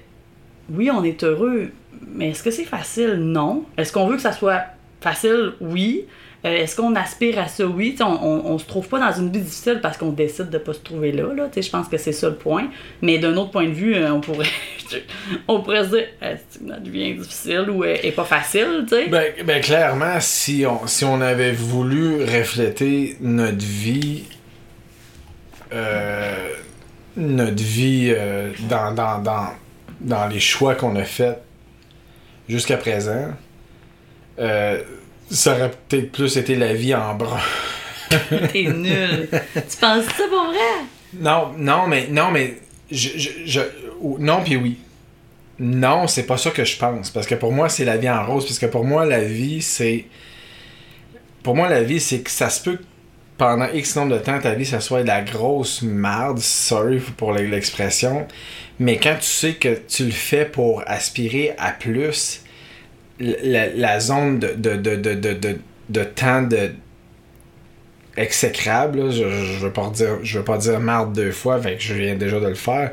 oui, 0.70 0.92
on 0.92 1.02
est 1.04 1.24
heureux, 1.24 1.70
mais 2.06 2.32
est-ce 2.32 2.44
que 2.44 2.52
c'est 2.52 2.66
facile? 2.66 3.14
Non. 3.14 3.64
Est-ce 3.78 3.94
qu'on 3.94 4.08
veut 4.08 4.18
que 4.18 4.22
ça 4.22 4.34
soit 4.34 4.62
facile? 5.00 5.54
Oui. 5.62 6.06
Euh, 6.46 6.58
est-ce 6.58 6.76
qu'on 6.76 6.96
aspire 6.96 7.40
à 7.40 7.48
ça? 7.48 7.66
Oui. 7.66 7.96
On, 8.00 8.06
on, 8.06 8.58
se 8.60 8.66
trouve 8.66 8.88
pas 8.88 9.00
dans 9.00 9.20
une 9.20 9.32
vie 9.32 9.42
difficile 9.42 9.80
parce 9.82 9.98
qu'on 9.98 10.12
décide 10.12 10.50
de 10.50 10.58
pas 10.60 10.74
se 10.74 10.80
trouver 10.80 11.12
là. 11.12 11.24
Je 11.56 11.70
pense 11.70 11.88
que 11.88 11.98
c'est 11.98 12.12
ça 12.12 12.30
le 12.30 12.36
point. 12.36 12.68
Mais 13.02 13.18
d'un 13.18 13.36
autre 13.36 13.52
point 13.52 13.66
de 13.66 13.74
vue, 13.74 13.96
euh, 13.96 14.14
on 14.14 14.22
pourrait, 14.22 14.46
on 15.48 15.62
pourrait 15.62 15.86
se 15.86 15.90
dire 15.90 16.08
est-ce 16.22 16.60
que 16.60 16.64
notre 16.66 16.90
vie 16.90 17.10
est 17.10 17.14
difficile 17.14 17.70
ou 17.70 17.84
est, 17.84 18.06
est 18.06 18.12
pas 18.12 18.26
facile? 18.26 18.86
Ben, 18.90 19.34
ben, 19.44 19.62
clairement, 19.62 20.20
si 20.20 20.66
on, 20.68 20.86
si 20.86 21.04
on 21.04 21.20
avait 21.20 21.52
voulu 21.52 22.24
refléter 22.24 23.18
notre 23.22 23.66
vie, 23.66 24.26
euh, 25.74 26.50
notre 27.18 27.64
vie 27.64 28.14
euh, 28.16 28.52
dans, 28.70 28.94
dans, 28.94 29.20
dans, 29.20 29.48
dans 30.02 30.28
les 30.28 30.40
choix 30.40 30.76
qu'on 30.76 30.96
a 30.96 31.04
faits 31.04 31.42
jusqu'à 32.48 32.78
présent, 32.78 33.32
euh, 34.40 34.84
ça 35.30 35.54
aurait 35.54 35.72
peut-être 35.88 36.12
plus 36.12 36.38
été 36.38 36.56
la 36.56 36.74
vie 36.74 36.94
en 36.96 37.16
brun. 37.16 37.40
T'es 38.52 38.64
nul. 38.64 39.28
tu 39.32 39.78
penses 39.80 40.06
ça 40.06 40.24
pour 40.30 40.46
vrai? 40.48 40.86
Non, 41.14 41.54
non, 41.58 41.88
mais 41.88 42.08
non, 42.10 42.32
mais 42.32 42.56
je, 42.92 43.10
je, 43.46 43.62
non 44.20 44.42
puis 44.44 44.56
oui. 44.56 44.78
Non, 45.58 46.08
c'est 46.08 46.24
pas 46.24 46.38
ça 46.38 46.52
que 46.52 46.66
je 46.66 46.78
pense 46.78 47.10
parce 47.10 47.26
que 47.28 47.36
pour 47.36 47.52
moi 47.52 47.70
c'est 47.70 47.86
la 47.86 47.98
vie 47.98 48.10
en 48.10 48.26
rose 48.26 48.46
parce 48.46 48.60
que 48.60 48.66
pour 48.66 48.84
moi 48.84 49.06
la 49.06 49.22
vie 49.22 49.62
c'est 49.62 50.06
pour 51.44 51.56
moi 51.56 51.70
la 51.70 51.82
vie 51.82 52.02
c'est 52.02 52.20
que 52.20 52.30
ça 52.30 52.50
se 52.50 52.62
peut 52.62 52.76
que 52.76 52.84
pendant 53.38 53.68
X 53.74 53.96
nombre 53.96 54.18
de 54.18 54.20
temps 54.20 54.40
ta 54.40 54.54
vie 54.54 54.66
ça 54.66 54.82
soit 54.82 55.04
de 55.04 55.08
la 55.08 55.22
grosse 55.22 55.82
marde, 55.82 56.40
sorry 56.40 57.00
pour 57.00 57.32
l'expression, 57.32 58.28
mais 58.80 58.98
quand 58.98 59.16
tu 59.16 59.28
sais 59.28 59.54
que 59.54 59.80
tu 59.88 60.06
le 60.06 60.12
fais 60.12 60.46
pour 60.46 60.84
aspirer 60.88 61.54
à 61.58 61.72
plus 61.72 62.44
la, 63.20 63.68
la 63.70 64.00
zone 64.00 64.40
de, 64.40 64.48
de, 64.56 64.76
de, 64.76 64.96
de, 64.96 65.14
de, 65.14 65.34
de, 65.34 65.58
de 65.90 66.04
temps 66.04 66.42
de 66.44 66.72
exécrable, 68.18 69.00
là, 69.00 69.12
je, 69.12 69.30
je 69.30 69.60
veux 69.66 69.74
pas 69.74 69.90
dire 69.90 70.20
je 70.24 70.38
veux 70.40 70.46
pas 70.46 70.58
dire 70.58 70.80
marde 70.80 71.14
deux 71.14 71.32
fois, 71.32 71.60
fait 71.62 71.76
que 71.76 71.82
je 71.82 71.94
viens 71.94 72.16
déjà 72.16 72.40
de 72.40 72.48
le 72.48 72.56
faire, 72.56 72.92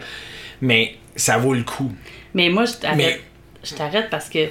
mais 0.60 0.96
ça 1.16 1.38
vaut 1.38 1.54
le 1.54 1.62
coup. 1.62 1.92
Mais 2.34 2.48
moi, 2.48 2.64
je 2.64 2.74
t'arrête. 2.74 2.96
Mais- 2.96 3.20
Je 3.64 3.74
t'arrête 3.76 4.10
parce 4.10 4.28
que, 4.28 4.46
tu 4.46 4.50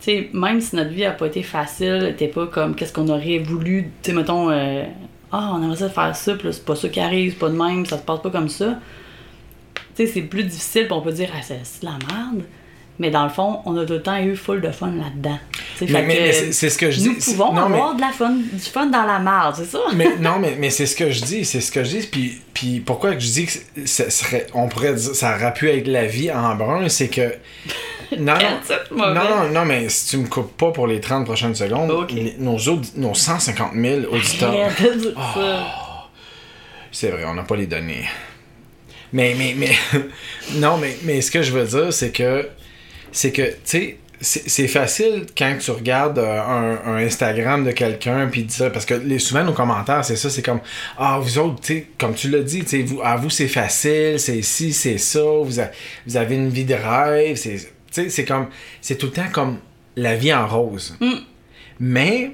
sais, 0.00 0.30
même 0.32 0.60
si 0.60 0.74
notre 0.74 0.90
vie 0.90 1.04
a 1.04 1.12
pas 1.12 1.26
été 1.28 1.42
facile, 1.44 2.14
t'es 2.18 2.26
pas 2.28 2.46
comme 2.48 2.74
qu'est-ce 2.74 2.92
qu'on 2.92 3.08
aurait 3.08 3.38
voulu, 3.38 3.90
tu 4.02 4.10
sais, 4.10 4.16
mettons, 4.16 4.50
euh, 4.50 4.82
ah, 5.30 5.52
on 5.54 5.62
aimerait 5.62 5.76
ça 5.76 5.88
faire 5.90 6.16
ça, 6.16 6.34
puis 6.34 6.48
c'est 6.52 6.64
pas 6.64 6.74
ça 6.74 6.88
qui 6.88 6.98
arrive, 6.98 7.32
c'est 7.34 7.38
pas 7.38 7.48
de 7.50 7.56
même, 7.56 7.86
ça 7.86 7.98
se 7.98 8.02
passe 8.02 8.20
pas 8.22 8.30
comme 8.30 8.48
ça. 8.48 8.80
Tu 9.94 10.06
sais, 10.06 10.12
c'est 10.12 10.22
plus 10.22 10.42
difficile, 10.44 10.84
puis 10.86 10.92
on 10.92 11.02
peut 11.02 11.12
dire, 11.12 11.30
ah, 11.36 11.40
c'est 11.42 11.60
c'est 11.62 11.82
de 11.82 11.86
la 11.86 11.98
merde. 12.08 12.42
Mais 12.98 13.10
dans 13.10 13.24
le 13.24 13.28
fond, 13.30 13.60
on 13.66 13.76
a 13.76 13.84
tout 13.84 13.92
le 13.94 14.02
temps 14.02 14.18
eu 14.18 14.34
full 14.36 14.60
de 14.62 14.70
fun 14.70 14.90
là-dedans. 14.92 15.38
Mais- 15.82 16.02
mais- 16.02 16.32
c'est- 16.52 16.70
ce 16.70 16.78
que 16.78 16.90
je 16.90 16.98
dis. 17.00 17.08
Nous 17.10 17.14
pouvons 17.16 17.52
Non, 17.52 17.68
mais- 17.68 17.76
avoir 17.76 17.94
de 17.94 18.00
la 18.00 18.10
fun, 18.10 18.30
du 18.52 18.58
fun 18.60 18.86
dans 18.86 19.02
la 19.04 19.18
merde, 19.18 19.54
c'est 19.58 19.66
ça? 19.66 19.80
mais 19.94 20.16
non, 20.20 20.38
mais, 20.38 20.56
mais 20.58 20.70
c'est 20.70 20.86
ce 20.86 20.96
que 20.96 21.10
je 21.10 21.22
dis, 21.22 21.44
c'est 21.44 21.60
ce 21.60 21.70
que 21.70 21.84
je 21.84 21.90
dis. 21.98 22.06
Puis, 22.06 22.40
puis 22.54 22.80
pourquoi 22.80 23.12
je 23.12 23.18
dis 23.18 23.46
que 23.46 23.52
ce 23.86 24.08
serait, 24.10 24.46
on 24.54 24.68
pourrait 24.68 24.94
dire, 24.94 25.14
ça 25.14 25.36
aurait 25.36 25.52
pu 25.52 25.68
être 25.70 25.86
la 25.88 26.06
vie 26.06 26.32
en 26.32 26.54
brun, 26.54 26.88
c'est 26.88 27.08
que. 27.08 27.34
Non, 28.18 28.34
non, 28.92 29.12
non, 29.14 29.48
non, 29.52 29.64
mais 29.64 29.88
si 29.88 30.10
tu 30.10 30.16
me 30.18 30.28
coupes 30.28 30.56
pas 30.56 30.70
pour 30.70 30.86
les 30.86 31.00
30 31.00 31.24
prochaines 31.24 31.56
secondes, 31.56 31.88
nos, 32.38 32.58
nos 32.96 33.14
150 33.14 33.72
000 33.74 34.00
auditeurs, 34.12 34.54
ça. 35.34 35.66
c'est 36.92 37.10
vrai, 37.10 37.24
on 37.26 37.34
n'a 37.34 37.42
pas 37.42 37.56
les 37.56 37.66
données. 37.66 38.04
Mais, 39.12 39.34
mais, 39.36 39.54
mais, 39.56 39.70
non, 40.54 40.76
mais, 40.78 40.96
mais 41.02 41.20
ce 41.20 41.30
que 41.32 41.42
je 41.42 41.50
veux 41.52 41.64
dire, 41.64 41.92
c'est 41.92 42.12
que, 42.12 42.48
c'est 43.16 43.32
que, 43.32 43.42
tu 43.42 43.56
sais, 43.64 43.96
c'est 44.20 44.66
facile 44.68 45.26
quand 45.36 45.56
tu 45.60 45.70
regardes 45.72 46.18
euh, 46.18 46.40
un, 46.40 46.78
un 46.94 46.96
Instagram 47.04 47.64
de 47.64 47.72
quelqu'un 47.72 48.28
puis 48.28 48.46
ça 48.48 48.70
parce 48.70 48.86
que 48.86 48.94
les, 48.94 49.18
souvent 49.18 49.44
nos 49.44 49.52
commentaires 49.52 50.02
c'est 50.06 50.16
ça 50.16 50.30
c'est 50.30 50.40
comme 50.40 50.60
ah 50.96 51.18
vous 51.20 51.36
autres 51.38 51.60
tu 51.60 51.74
sais 51.74 51.86
comme 51.98 52.14
tu 52.14 52.30
l'as 52.30 52.40
dit 52.40 52.60
tu 52.60 52.68
sais 52.68 52.82
vous 52.82 53.02
à 53.02 53.16
vous 53.16 53.28
c'est 53.28 53.46
facile 53.46 54.18
c'est 54.18 54.40
ci 54.40 54.72
c'est 54.72 54.96
ça 54.96 55.20
vous, 55.22 55.60
a- 55.60 55.68
vous 56.06 56.16
avez 56.16 56.34
une 56.34 56.48
vie 56.48 56.64
de 56.64 56.72
rêve 56.72 57.36
c'est 57.36 57.56
tu 57.56 57.64
sais 57.90 58.08
c'est 58.08 58.24
comme 58.24 58.46
c'est 58.80 58.96
tout 58.96 59.06
le 59.08 59.12
temps 59.12 59.28
comme 59.30 59.58
la 59.96 60.14
vie 60.16 60.32
en 60.32 60.46
rose. 60.46 60.96
Mais 61.78 62.32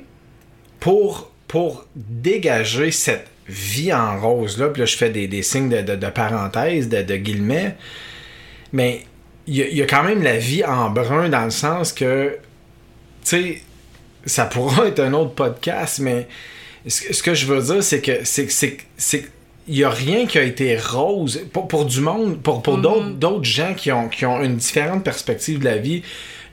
pour, 0.80 1.33
pour 1.49 1.87
dégager 1.97 2.91
cette 2.93 3.26
vie 3.49 3.93
en 3.93 4.20
rose 4.20 4.57
là, 4.59 4.68
puis 4.68 4.80
là 4.80 4.87
je 4.87 4.97
fais 4.97 5.11
des, 5.11 5.26
des 5.26 5.43
signes 5.43 5.68
de, 5.68 5.80
de, 5.83 5.97
de 5.97 6.07
parenthèse, 6.11 6.89
de, 6.89 7.03
de 7.03 7.16
guillemets, 7.16 7.74
mais 8.72 9.03
il 9.47 9.57
y, 9.57 9.62
a- 9.62 9.68
il 9.68 9.76
y 9.76 9.82
a 9.82 9.86
quand 9.86 10.03
même 10.05 10.22
la 10.22 10.38
vie 10.38 10.64
en 10.64 10.90
brun 10.90 11.28
dans 11.28 11.45
le 11.45 11.51
sens 11.51 11.93
que, 11.93 12.36
tu 13.24 13.28
sais, 13.30 13.62
ça 14.26 14.45
pourra 14.47 14.86
être 14.88 15.01
un 15.01 15.12
autre 15.14 15.34
podcast, 15.34 15.99
mais 16.01 16.28
ce, 16.86 17.12
ce 17.12 17.22
que 17.22 17.34
je 17.34 17.47
veux 17.47 17.62
dire, 17.62 17.82
c'est 17.82 18.01
que 18.01 18.24
c'est 18.24 18.47
c'est 18.97 19.28
il 19.68 19.76
y 19.78 19.84
a 19.84 19.90
rien 19.90 20.26
qui 20.26 20.38
a 20.38 20.43
été 20.43 20.76
rose 20.76 21.40
pour, 21.53 21.68
pour 21.68 21.84
du 21.84 22.01
monde, 22.01 22.43
pour, 22.43 22.62
pour 22.62 22.78
d'autres 22.78 23.11
d'autres 23.11 23.45
gens 23.45 23.74
qui 23.74 23.93
ont, 23.93 24.09
qui 24.09 24.26
ont 24.26 24.43
une 24.43 24.57
différente 24.57 25.05
perspective 25.05 25.61
de 25.61 25.64
la 25.64 25.76
vie. 25.76 26.03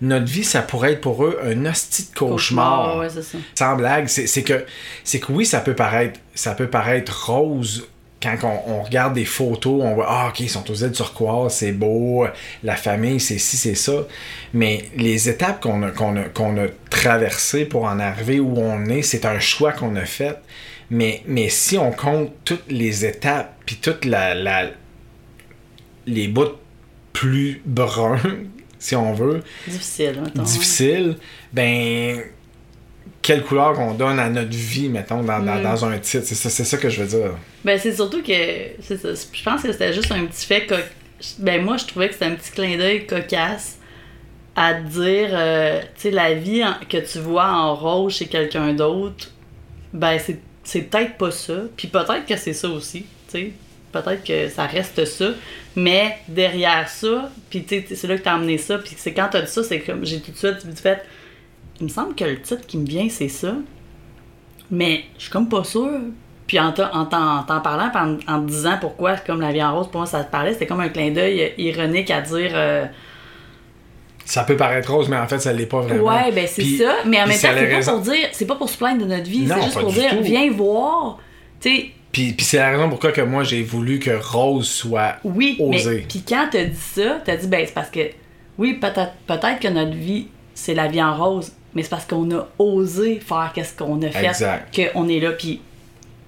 Notre 0.01 0.27
vie, 0.27 0.43
ça 0.45 0.61
pourrait 0.61 0.93
être 0.93 1.01
pour 1.01 1.25
eux 1.25 1.39
un 1.43 1.65
hostie 1.65 2.07
de 2.09 2.15
cauchemar 2.17 2.97
ouais, 2.99 3.09
c'est 3.09 3.23
ça. 3.23 3.37
sans 3.55 3.75
blague, 3.75 4.07
c'est 4.07 4.43
que 4.43 4.63
que 5.03 5.31
oui, 5.31 5.45
ça 5.45 5.59
peut 5.59 5.73
paraître 5.75 6.19
ça 6.35 6.53
peut 6.53 6.69
paraître 6.69 7.31
rose 7.31 7.87
quand 8.21 8.37
on, 8.43 8.73
on 8.73 8.83
regarde 8.83 9.13
des 9.13 9.25
photos, 9.25 9.81
on 9.83 9.95
voit 9.95 10.07
ah 10.09 10.27
ok 10.29 10.41
ils 10.41 10.49
sont 10.49 10.69
aux 10.69 10.75
îles 10.75 10.91
turquoise, 10.91 11.53
c'est 11.53 11.71
beau, 11.71 12.25
la 12.63 12.75
famille 12.75 13.19
c'est 13.19 13.37
ci 13.37 13.57
c'est 13.57 13.75
ça, 13.75 14.05
mais 14.53 14.85
les 14.97 15.29
étapes 15.29 15.61
qu'on 15.61 15.83
a 15.83 15.91
qu'on 15.91 16.17
a 16.17 16.23
qu'on 16.23 16.57
a 16.57 16.67
traversées 16.89 17.65
pour 17.65 17.83
en 17.85 17.99
arriver 17.99 18.39
où 18.39 18.57
on 18.57 18.85
est, 18.85 19.01
c'est 19.03 19.25
un 19.25 19.39
choix 19.39 19.71
qu'on 19.71 19.95
a 19.95 20.05
fait. 20.05 20.37
Mais, 20.91 21.21
mais 21.27 21.49
si 21.49 21.77
on 21.77 21.91
compte 21.91 22.31
toutes 22.45 22.71
les 22.71 23.05
étapes, 23.05 23.53
puis 23.65 23.75
toute 23.75 24.05
la, 24.05 24.33
la 24.33 24.71
les 26.07 26.27
bouts 26.27 26.57
plus 27.13 27.61
bruns, 27.65 28.19
si 28.79 28.95
on 28.95 29.13
veut, 29.13 29.43
Difficile, 29.67 30.21
mettons. 30.23 30.41
difficile, 30.41 31.17
ben 31.53 32.23
quelle 33.29 33.43
couleur 33.43 33.73
qu'on 33.73 33.93
donne 33.93 34.17
à 34.17 34.27
notre 34.27 34.49
vie, 34.49 34.89
mettons, 34.89 35.21
dans, 35.21 35.39
dans, 35.39 35.59
Mm. 35.59 35.63
dans 35.63 35.85
un 35.85 35.99
titre. 35.99 36.25
C'est 36.25 36.49
ça, 36.49 36.77
que 36.77 36.89
je 36.89 37.03
veux 37.03 37.07
dire. 37.19 37.31
Ben, 37.63 37.77
c'est 37.79 37.93
surtout 37.93 38.23
que. 38.23 38.33
ça, 38.81 38.95
Je 39.33 39.43
pense 39.43 39.61
que 39.61 39.71
c'était 39.71 39.93
juste 39.93 40.11
un 40.11 40.25
petit 40.25 40.45
fait. 40.47 40.65
Co... 40.65 40.75
Ben, 41.37 41.63
moi, 41.63 41.77
je 41.77 41.85
trouvais 41.85 42.07
que 42.07 42.13
c'était 42.13 42.25
un 42.25 42.35
petit 42.35 42.49
clin 42.51 42.75
d'œil 42.77 43.05
cocasse 43.05 43.77
à 44.55 44.73
dire, 44.73 45.29
euh, 45.31 45.79
tu 45.95 46.01
sais, 46.01 46.11
la 46.11 46.33
vie 46.33 46.63
en- 46.65 46.73
que 46.89 46.97
tu 46.97 47.19
vois 47.19 47.47
en 47.51 47.75
rose 47.75 48.15
chez 48.15 48.25
quelqu'un 48.25 48.73
d'autre, 48.73 49.29
ben, 49.93 50.17
c'est, 50.63 50.81
peut-être 50.89 51.17
pas 51.17 51.29
ça. 51.29 51.53
Puis 51.77 51.87
peut-être 51.87 52.25
que 52.27 52.35
c'est 52.35 52.53
ça 52.53 52.67
aussi, 52.69 53.01
tu 53.01 53.05
sais. 53.31 53.51
Peut-être 53.91 54.23
que 54.23 54.49
ça 54.49 54.65
reste 54.65 55.05
ça. 55.05 55.29
Mais 55.75 56.17
derrière 56.27 56.89
ça, 56.89 57.31
puis 57.51 57.63
tu 57.63 57.81
sais, 57.87 57.95
c'est 57.95 58.07
là 58.07 58.17
que 58.17 58.23
t'as 58.23 58.33
amené 58.33 58.57
ça. 58.57 58.79
Puis 58.79 58.93
c'est 58.97 59.13
quand 59.13 59.27
t'as 59.31 59.41
dit 59.41 59.51
ça, 59.51 59.63
c'est 59.63 59.79
comme. 59.81 60.03
J'ai 60.05 60.19
tout 60.19 60.31
de 60.31 60.37
suite 60.37 60.79
fait. 60.81 61.03
Il 61.79 61.85
me 61.85 61.89
semble 61.89 62.15
que 62.15 62.25
le 62.25 62.41
titre 62.41 62.65
qui 62.67 62.77
me 62.77 62.85
vient, 62.85 63.07
c'est 63.09 63.29
ça. 63.29 63.53
Mais 64.71 65.03
je 65.17 65.23
suis 65.23 65.31
comme 65.31 65.49
pas 65.49 65.63
sûre. 65.63 65.99
Puis 66.47 66.59
en 66.59 66.71
t'en 66.71 66.91
en 66.93 67.05
t'en- 67.05 67.37
en 67.39 67.43
t'en 67.43 67.61
parlant, 67.61 67.91
en, 67.95 68.17
en 68.33 68.41
te 68.41 68.47
disant 68.47 68.77
pourquoi, 68.81 69.17
comme 69.17 69.39
la 69.41 69.51
vie 69.51 69.63
en 69.63 69.75
rose, 69.75 69.87
pour 69.87 70.01
moi, 70.01 70.05
ça 70.07 70.23
te 70.23 70.31
parlait, 70.31 70.53
c'était 70.53 70.65
comme 70.67 70.79
un 70.79 70.89
clin 70.89 71.11
d'œil 71.11 71.41
euh, 71.43 71.49
ironique 71.61 72.09
à 72.11 72.21
dire. 72.21 72.51
euh, 72.53 72.85
Ça 74.25 74.43
peut 74.43 74.57
paraître 74.57 74.91
rose, 74.91 75.07
mais 75.09 75.17
en 75.17 75.27
fait, 75.27 75.39
ça 75.39 75.53
l'est 75.53 75.65
pas 75.67 75.81
vraiment. 75.81 76.03
ouais, 76.05 76.31
ben 76.31 76.47
c'est 76.47 76.63
ça. 76.77 76.97
Mais 77.05 77.17
en 77.21 77.27
même 77.27 77.29
temps, 77.29 77.39
c'est 77.39 77.47
pas 77.69 77.75
raison. 77.75 77.91
pour 77.93 78.01
dire. 78.01 78.27
C'est 78.31 78.45
pas 78.47 78.55
pour 78.55 78.69
se 78.69 78.77
plaindre 78.77 79.05
de 79.05 79.09
notre 79.11 79.29
vie, 79.29 79.47
c'est 79.47 79.61
juste 79.63 79.79
pour 79.79 79.91
dire, 79.91 80.09
tout. 80.11 80.23
viens 80.23 80.51
voir. 80.51 81.19
Tu 81.61 81.69
sais, 81.69 81.85
Puis, 82.11 82.33
puis 82.33 82.45
c'est 82.45 82.57
la 82.57 82.69
raison 82.71 82.89
pourquoi 82.89 83.11
que 83.11 83.21
moi, 83.21 83.43
j'ai 83.43 83.61
voulu 83.63 83.99
que 83.99 84.11
rose 84.19 84.67
soit 84.67 85.17
oui, 85.23 85.55
osé. 85.59 85.89
mais. 85.97 86.05
Puis 86.09 86.23
quand 86.27 86.47
t'as 86.51 86.65
dit 86.65 86.75
ça, 86.75 87.19
t'as 87.23 87.37
dit, 87.37 87.47
ben 87.47 87.63
c'est 87.65 87.73
parce 87.73 87.89
que. 87.91 88.01
Oui, 88.57 88.73
peut-être 88.73 89.13
peut-être 89.27 89.59
que 89.59 89.67
notre 89.67 89.93
vie, 89.95 90.27
c'est 90.55 90.73
la 90.73 90.87
vie 90.87 91.01
en 91.01 91.15
rose, 91.15 91.53
mais 91.73 91.83
c'est 91.83 91.89
parce 91.89 92.05
qu'on 92.05 92.29
a 92.31 92.47
osé 92.57 93.19
faire 93.19 93.51
qu'est-ce 93.53 93.75
qu'on 93.75 94.01
a 94.01 94.09
fait 94.09 94.91
qu'on 94.93 95.07
est 95.07 95.19
là. 95.19 95.31
Puis 95.31 95.61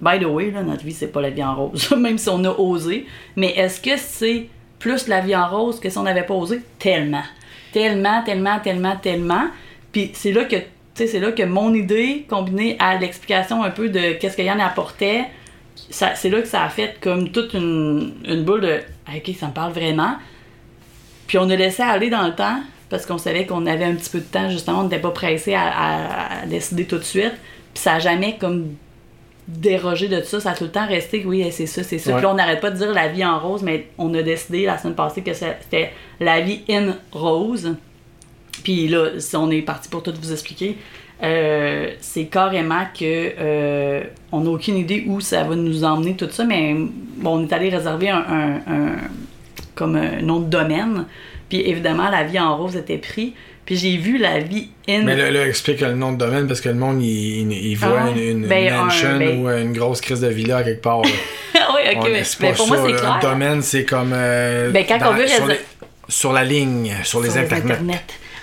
by 0.00 0.18
the 0.18 0.26
way, 0.26 0.50
là, 0.50 0.62
notre 0.62 0.84
vie, 0.84 0.92
c'est 0.92 1.08
pas 1.08 1.20
la 1.20 1.30
vie 1.30 1.42
en 1.42 1.54
rose, 1.54 1.90
même 1.96 2.18
si 2.18 2.28
on 2.28 2.44
a 2.44 2.50
osé. 2.50 3.06
Mais 3.36 3.50
est-ce 3.56 3.80
que 3.80 3.96
c'est 3.96 4.48
plus 4.78 5.08
la 5.08 5.20
vie 5.20 5.36
en 5.36 5.48
rose 5.48 5.80
que 5.80 5.90
si 5.90 5.98
on 5.98 6.02
n'avait 6.02 6.24
pas 6.24 6.34
osé? 6.34 6.60
Tellement. 6.78 7.24
Tellement, 7.72 8.22
tellement, 8.22 8.58
tellement, 8.60 8.96
tellement. 8.96 9.46
Puis 9.92 10.10
c'est 10.14 10.32
là 10.32 10.44
que, 10.44 10.56
tu 10.56 10.64
sais, 10.94 11.06
c'est 11.06 11.20
là 11.20 11.32
que 11.32 11.42
mon 11.42 11.72
idée, 11.74 12.26
combinée 12.28 12.76
à 12.78 12.96
l'explication 12.96 13.62
un 13.62 13.70
peu 13.70 13.88
de 13.88 14.12
qu'est-ce 14.14 14.36
que 14.36 14.42
Yann 14.42 14.60
apportait, 14.60 15.24
c'est 15.74 16.28
là 16.28 16.40
que 16.40 16.48
ça 16.48 16.64
a 16.64 16.68
fait 16.68 16.96
comme 17.00 17.30
toute 17.30 17.54
une, 17.54 18.14
une 18.24 18.44
boule 18.44 18.60
de 18.60 18.80
Ah, 19.06 19.12
ok 19.16 19.34
ça 19.38 19.48
me 19.48 19.52
parle 19.52 19.72
vraiment 19.72 20.16
puis 21.32 21.38
on 21.38 21.48
a 21.48 21.56
laissé 21.56 21.82
aller 21.82 22.10
dans 22.10 22.26
le 22.26 22.34
temps 22.34 22.60
parce 22.92 23.06
qu'on 23.06 23.18
savait 23.18 23.44
qu'on 23.46 23.66
avait 23.66 23.84
un 23.86 23.94
petit 23.94 24.10
peu 24.10 24.18
de 24.20 24.24
temps 24.24 24.48
justement 24.48 24.80
on 24.80 24.84
n'était 24.84 25.00
pas 25.00 25.10
pressé 25.10 25.54
à, 25.54 25.62
à- 25.66 26.42
à 26.42 26.46
décider 26.46 26.84
tout 26.84 26.98
de 26.98 27.02
suite 27.04 27.32
puis 27.74 27.82
ça 27.82 27.94
a 27.94 27.98
jamais 27.98 28.36
comme 28.38 28.66
dérogé 29.48 30.06
de 30.08 30.20
ça 30.22 30.38
ça 30.38 30.50
a 30.50 30.54
tout 30.54 30.64
le 30.64 30.70
temps 30.70 30.86
resté 30.86 31.24
oui 31.26 31.44
c'est 31.50 31.66
ça 31.66 31.82
c'est 31.82 31.98
ça 31.98 32.10
Ouais. 32.10 32.16
puis 32.16 32.22
là 32.24 32.30
on 32.30 32.34
n'arrête 32.36 32.60
pas 32.60 32.70
de 32.70 32.76
dire 32.76 32.92
la 32.92 33.08
vie 33.08 33.24
en 33.24 33.38
rose 33.40 33.62
mais 33.64 33.88
on 33.98 34.14
a 34.14 34.22
décidé 34.22 34.64
la 34.66 34.78
semaine 34.78 34.94
passée 34.94 35.22
que 35.22 35.32
c'était 35.34 35.90
la 36.20 36.40
vie 36.40 36.60
in 36.70 36.94
rose 37.10 37.74
puis 38.62 38.86
là, 38.86 39.18
si 39.18 39.34
on 39.36 39.50
est 39.50 39.62
parti 39.62 39.88
pour 39.88 40.02
tout 40.04 40.12
vous 40.22 40.30
expliquer, 40.30 40.76
euh, 41.22 41.90
c'est 42.00 42.26
carrément 42.26 42.84
que 42.96 43.32
euh, 43.38 44.02
on 44.30 44.40
n'a 44.42 44.50
aucune 44.50 44.76
idée 44.76 45.04
où 45.08 45.20
ça 45.20 45.42
va 45.42 45.56
nous 45.56 45.82
emmener 45.82 46.14
tout 46.14 46.28
ça, 46.30 46.44
mais 46.44 46.76
bon, 47.16 47.38
on 47.40 47.44
est 47.44 47.52
allé 47.52 47.70
réserver 47.70 48.10
un, 48.10 48.18
un- 48.18 48.56
un- 48.72 48.96
comme 49.74 49.96
un 49.96 50.20
nom 50.20 50.40
de 50.40 50.46
domaine. 50.50 51.06
Puis 51.52 51.60
évidemment, 51.68 52.08
la 52.08 52.24
vie 52.24 52.40
en 52.40 52.56
rose 52.56 52.76
était 52.76 52.96
pris. 52.96 53.34
Puis 53.66 53.76
j'ai 53.76 53.98
vu 53.98 54.16
la 54.16 54.38
vie 54.38 54.68
in. 54.88 55.02
Mais 55.02 55.14
là, 55.14 55.30
là, 55.30 55.46
explique 55.46 55.82
le 55.82 55.92
nom 55.92 56.12
de 56.12 56.16
domaine 56.16 56.46
parce 56.46 56.62
que 56.62 56.70
le 56.70 56.76
monde, 56.76 57.02
il, 57.02 57.52
il- 57.52 57.66
il 57.72 57.74
voit 57.76 58.04
Ah 58.06 58.10
une, 58.10 58.18
une 58.42 58.46
Ben, 58.48 58.72
un- 58.72 58.84
mansion 58.84 59.18
ben- 59.18 59.38
ou 59.38 59.50
une 59.50 59.74
grosse 59.74 60.00
crise 60.00 60.22
de 60.22 60.28
villa 60.28 60.56
à 60.56 60.62
quelque 60.62 60.80
part. 60.80 61.00
oui, 61.04 61.10
ok, 61.54 61.98
On- 61.98 62.04
mais, 62.04 62.22
pour 62.54 62.56
ça, 62.56 62.66
moi, 62.66 62.78
c'est 62.86 62.94
clair. 62.96 63.12
Un 63.12 63.20
domaine, 63.20 63.60
c'est 63.60 63.84
comme. 63.84 64.12
euh, 64.14 64.70
Ben, 64.70 64.86
quand 64.88 64.98
on 65.10 65.12
veut 65.12 65.26
sur, 65.28 65.46
les- 65.46 65.60
sur 66.08 66.32
la 66.32 66.42
ligne, 66.42 66.94
sur 67.04 67.20
les 67.20 67.36
internets. 67.36 67.76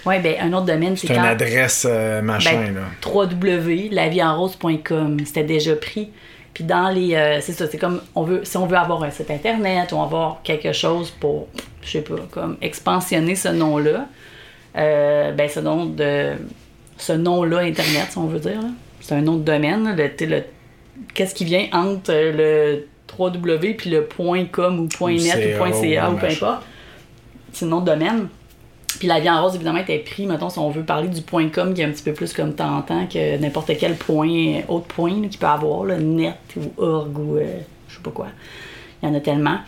Oui, 0.05 0.16
ben 0.24 0.36
un 0.41 0.53
autre 0.53 0.66
domaine, 0.68 0.95
c'est 0.95 1.07
C'est 1.07 1.16
une 1.16 1.22
quand. 1.24 1.28
adresse 1.28 1.86
euh, 1.89 2.22
machin, 2.22 2.72
là. 2.74 2.82
www.laviesenrose.com, 3.12 5.18
c'était 5.26 5.43
déjà 5.43 5.76
pris. 5.76 6.10
Puis 6.54 6.64
dans 6.64 6.89
les. 6.89 7.16
euh, 7.16 7.39
c'est 7.41 7.54
ça, 7.54 7.68
c'est 7.68 7.78
comme. 7.78 8.02
On 8.16 8.24
veut, 8.24 8.41
si 8.43 8.58
on 8.58 8.66
veut 8.66 8.78
avoir 8.78 9.04
un 9.04 9.12
site 9.12 9.32
internet 9.32 9.91
ou 9.91 10.02
avoir 10.02 10.41
quelque 10.43 10.74
chose 10.74 11.10
pour, 11.12 11.47
je 11.82 11.89
sais 11.91 12.02
pas, 12.02 12.16
comme 12.32 12.58
expansionner 12.62 13.36
ce 13.36 13.50
nom-là, 13.50 14.08
euh, 14.78 15.32
ben 15.32 15.47
ce 15.50 15.60
nom 15.60 15.86
de. 15.86 16.34
Ce 16.97 17.14
nom-là 17.14 17.60
internet, 17.60 18.08
si 18.10 18.18
on 18.18 18.26
veut 18.28 18.39
dire, 18.39 18.60
c'est 19.00 19.16
un 19.16 19.22
nom 19.22 19.36
de 19.38 19.43
domaine. 19.43 19.95
Le, 19.95 20.26
le- 20.26 20.43
Qu'est-ce 21.14 21.34
qui 21.34 21.45
vient 21.45 21.66
entre 21.72 22.12
le 22.12 22.86
3W 23.08 23.76
puis 23.78 23.89
le 23.89 24.02
.com 24.52 24.80
ou 24.80 24.84
.net 24.84 24.89
ou 25.56 25.66
.ca 25.74 26.10
ou 26.12 26.16
peu 26.18 26.28
importe. 26.45 26.64
C'est 27.54 27.64
le 27.66 27.72
nom 27.72 27.80
de 27.80 27.86
domaine. 27.86 28.28
Puis 28.98 29.08
la 29.08 29.20
vie 29.20 29.30
en 29.30 29.44
rose, 29.44 29.56
évidemment, 29.56 29.80
était 29.80 30.00
pris, 30.00 30.26
mettons, 30.26 30.50
si 30.50 30.58
on 30.58 30.70
veut 30.70 30.84
parler 30.84 31.10
du 31.10 31.22
point 31.22 31.50
.com, 31.50 31.74
qui 31.74 31.82
est 31.82 31.86
un 31.86 31.92
petit 31.92 32.04
peu 32.04 32.14
plus 32.14 32.34
comme 32.34 32.56
tentant 32.56 33.06
que 33.08 33.38
n'importe 33.38 33.72
quel 33.80 33.96
point, 33.96 34.62
autre 34.68 34.88
point 34.88 35.28
qu'il 35.28 35.40
peut 35.40 35.46
avoir, 35.46 35.86
là, 35.86 35.98
net 35.98 36.36
ou 36.58 36.82
org 36.82 37.18
ou 37.18 37.38
euh, 37.38 37.60
je 37.88 37.96
sais 37.96 38.02
pas 38.02 38.12
quoi. 38.12 38.28
Il 39.02 39.10
y 39.10 39.12
en 39.12 39.16
a 39.16 39.20
tellement. 39.20 39.60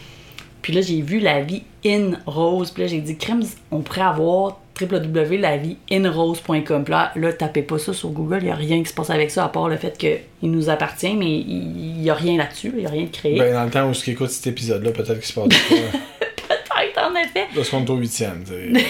Puis 0.62 0.74
là, 0.74 0.82
j'ai 0.82 1.02
vu 1.02 1.20
la 1.20 1.42
vie 1.42 1.64
in 1.86 2.12
rose. 2.26 2.72
Puis 2.72 2.84
là, 2.84 2.90
j'ai 2.90 3.00
dit, 3.00 3.18
crème, 3.18 3.44
on 3.72 3.80
pourrait 3.82 4.02
avoir 4.02 4.60
www.lavieinrose.com. 4.80 6.86
Là, 6.88 7.12
là, 7.16 7.34
tapez 7.34 7.64
pas 7.64 7.78
ça 7.78 7.94
sur 7.94 8.10
Google, 8.10 8.40
il 8.42 8.46
n'y 8.46 8.52
a 8.52 8.56
rien 8.56 8.82
qui 8.82 8.90
se 8.90 8.94
passe 8.94 9.10
avec 9.10 9.32
ça, 9.32 9.46
à 9.46 9.50
part 9.50 9.68
le 9.70 9.78
fait 9.78 9.98
qu'il 9.98 10.20
nous 10.44 10.70
appartient, 10.70 11.16
mais 11.16 11.40
il 11.40 12.00
n'y 12.00 12.10
a 12.10 12.14
rien 12.14 12.38
là-dessus, 12.38 12.72
il 12.74 12.80
n'y 12.80 12.86
a 12.86 12.90
rien 12.90 13.04
de 13.04 13.12
créé. 13.12 13.38
Ben, 13.38 13.54
dans 13.54 13.64
le 13.64 13.72
temps 13.72 13.90
où 13.90 13.94
ce 13.94 14.04
qui 14.04 14.12
écoute 14.12 14.30
cet 14.30 14.48
épisode-là, 14.48 14.92
peut-être 14.92 15.20
qu'il 15.20 15.26
se 15.26 15.34
passe 15.34 15.48
pas. 15.70 15.76
Peut-être, 16.20 17.04
en 17.04 17.16
effet. 17.16 17.41
Parce 17.56 17.70
qu'on 17.70 17.84
est 17.84 17.90
au 17.90 17.96
huitième. 17.96 18.44
tu 18.44 18.52
sais. 18.52 18.86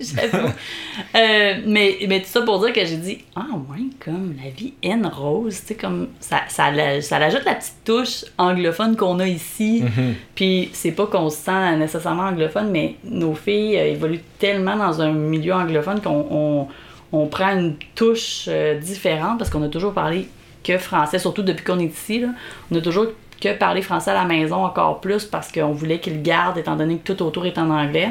J'avoue. 0.02 0.48
Euh, 1.14 1.54
mais, 1.64 1.98
mais 2.08 2.20
tout 2.20 2.28
ça 2.28 2.42
pour 2.42 2.60
dire 2.60 2.72
que 2.72 2.84
j'ai 2.84 2.96
dit, 2.96 3.18
ah, 3.36 3.46
ouais, 3.70 3.84
comme 4.04 4.34
la 4.42 4.50
vie 4.50 4.74
in 4.84 5.08
rose, 5.08 5.60
tu 5.60 5.66
sais, 5.68 5.74
comme 5.74 6.08
ça, 6.20 6.42
ça, 6.48 6.72
ça 7.00 7.18
l'ajoute 7.18 7.44
la 7.44 7.54
petite 7.54 7.84
touche 7.84 8.24
anglophone 8.36 8.96
qu'on 8.96 9.20
a 9.20 9.28
ici. 9.28 9.84
Puis 10.34 10.70
c'est 10.72 10.92
pas 10.92 11.06
qu'on 11.06 11.30
se 11.30 11.36
sent 11.36 11.76
nécessairement 11.76 12.24
anglophone, 12.24 12.70
mais 12.70 12.96
nos 13.04 13.34
filles 13.34 13.76
euh, 13.78 13.92
évoluent 13.92 14.22
tellement 14.38 14.76
dans 14.76 15.00
un 15.00 15.12
milieu 15.12 15.54
anglophone 15.54 16.00
qu'on 16.00 16.26
on, 16.30 16.68
on 17.12 17.26
prend 17.26 17.56
une 17.56 17.76
touche 17.94 18.46
euh, 18.48 18.78
différente 18.78 19.38
parce 19.38 19.50
qu'on 19.50 19.62
a 19.62 19.68
toujours 19.68 19.92
parlé 19.92 20.26
que 20.64 20.78
français, 20.78 21.18
surtout 21.18 21.42
depuis 21.42 21.64
qu'on 21.64 21.78
est 21.78 21.86
ici. 21.86 22.20
Là, 22.20 22.28
on 22.70 22.76
a 22.76 22.80
toujours 22.80 23.06
que 23.42 23.52
parlé 23.54 23.82
français 23.82 24.12
à 24.12 24.14
la 24.14 24.24
maison 24.24 24.64
encore 24.64 25.00
plus 25.00 25.24
parce 25.24 25.50
qu'on 25.50 25.72
voulait 25.72 25.98
qu'ils 25.98 26.22
gardent 26.22 26.58
étant 26.58 26.76
donné 26.76 26.96
que 26.98 27.12
tout 27.12 27.22
autour 27.22 27.44
est 27.46 27.58
en 27.58 27.68
anglais. 27.70 28.10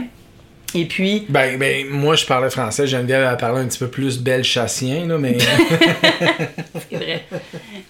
Et 0.74 0.86
puis, 0.86 1.26
Ben, 1.28 1.58
ben, 1.60 1.86
moi, 1.90 2.16
je 2.16 2.26
parlais 2.26 2.50
français. 2.50 2.88
Geneviève 2.88 3.26
a 3.26 3.36
parlé 3.36 3.60
un 3.62 3.66
petit 3.68 3.80
peu 3.80 3.88
plus 3.90 4.20
belchassien, 4.22 5.06
là, 5.06 5.18
mais. 5.18 5.38
C'est 6.90 6.96
vrai. 6.96 7.24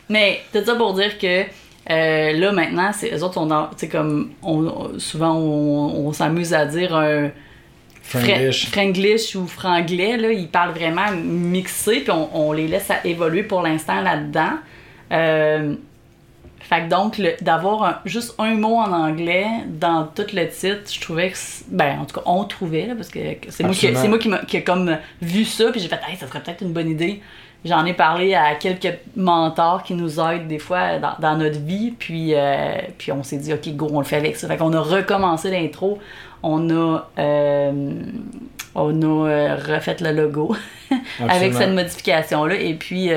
Mais 0.09 0.41
tout 0.53 0.63
ça 0.65 0.75
pour 0.75 0.93
dire 0.93 1.17
que 1.17 1.41
euh, 1.89 2.31
là 2.33 2.51
maintenant, 2.51 2.91
c'est 2.93 3.11
eux 3.15 3.23
autres 3.23 3.43
tu 3.71 3.77
sais 3.77 3.87
comme 3.87 4.31
on, 4.43 4.67
on- 4.67 4.99
souvent 4.99 5.33
on, 5.35 6.07
on 6.07 6.13
s'amuse 6.13 6.53
à 6.53 6.65
dire 6.65 6.95
un 6.95 7.31
fra- 8.03 8.19
Franglish. 8.19 8.67
franglish 8.71 9.35
ou 9.35 9.47
franglais 9.47 10.15
là, 10.17 10.31
ils 10.31 10.47
parlent 10.47 10.73
vraiment 10.75 11.11
mixé 11.11 12.01
puis 12.01 12.11
on, 12.11 12.29
on 12.37 12.51
les 12.51 12.67
laisse 12.67 12.89
à 12.91 13.05
évoluer 13.05 13.41
pour 13.43 13.61
l'instant 13.63 13.99
là-dedans. 14.01 14.59
Euh, 15.11 15.73
fait 16.71 16.83
que 16.83 16.87
donc, 16.87 17.21
d'avoir 17.41 17.99
juste 18.05 18.33
un 18.37 18.55
mot 18.55 18.77
en 18.77 18.93
anglais 18.93 19.45
dans 19.67 20.05
tout 20.05 20.23
le 20.33 20.47
titre, 20.47 20.89
je 20.89 21.01
trouvais 21.01 21.29
que. 21.31 21.37
Ben, 21.67 21.99
en 21.99 22.05
tout 22.05 22.15
cas, 22.15 22.21
on 22.25 22.45
trouvait, 22.45 22.85
là, 22.85 22.95
parce 22.95 23.09
que 23.09 23.19
c'est 23.49 23.63
moi, 23.63 23.73
qui, 23.73 24.07
moi 24.07 24.39
qui, 24.47 24.55
a 24.55 24.61
comme 24.61 24.97
vu 25.21 25.43
ça, 25.43 25.69
puis 25.69 25.81
j'ai 25.81 25.89
fait, 25.89 25.99
hey, 26.07 26.15
ça 26.15 26.27
serait 26.27 26.39
peut-être 26.39 26.61
une 26.61 26.71
bonne 26.71 26.87
idée. 26.87 27.21
J'en 27.65 27.85
ai 27.85 27.91
parlé 27.93 28.35
à 28.35 28.55
quelques 28.55 28.99
mentors 29.17 29.83
qui 29.83 29.95
nous 29.95 30.21
aident 30.21 30.47
des 30.47 30.59
fois 30.59 30.97
dans, 30.97 31.15
dans 31.19 31.35
notre 31.35 31.59
vie, 31.59 31.91
puis, 31.91 32.35
euh, 32.35 32.77
puis 32.97 33.11
on 33.11 33.21
s'est 33.21 33.37
dit, 33.37 33.51
OK, 33.51 33.67
go, 33.75 33.89
on 33.91 33.99
le 33.99 34.05
fait 34.05 34.15
avec 34.15 34.37
ça. 34.37 34.47
Fait 34.47 34.55
qu'on 34.55 34.71
a 34.71 34.79
recommencé 34.79 35.51
l'intro, 35.51 35.99
on 36.41 36.69
a, 36.69 37.05
euh, 37.19 38.01
on 38.75 39.01
a 39.01 39.27
euh, 39.27 39.55
refait 39.55 39.97
le 39.99 40.13
logo 40.13 40.55
avec 41.27 41.53
cette 41.53 41.73
modification-là, 41.73 42.55
et 42.55 42.75
puis, 42.75 43.09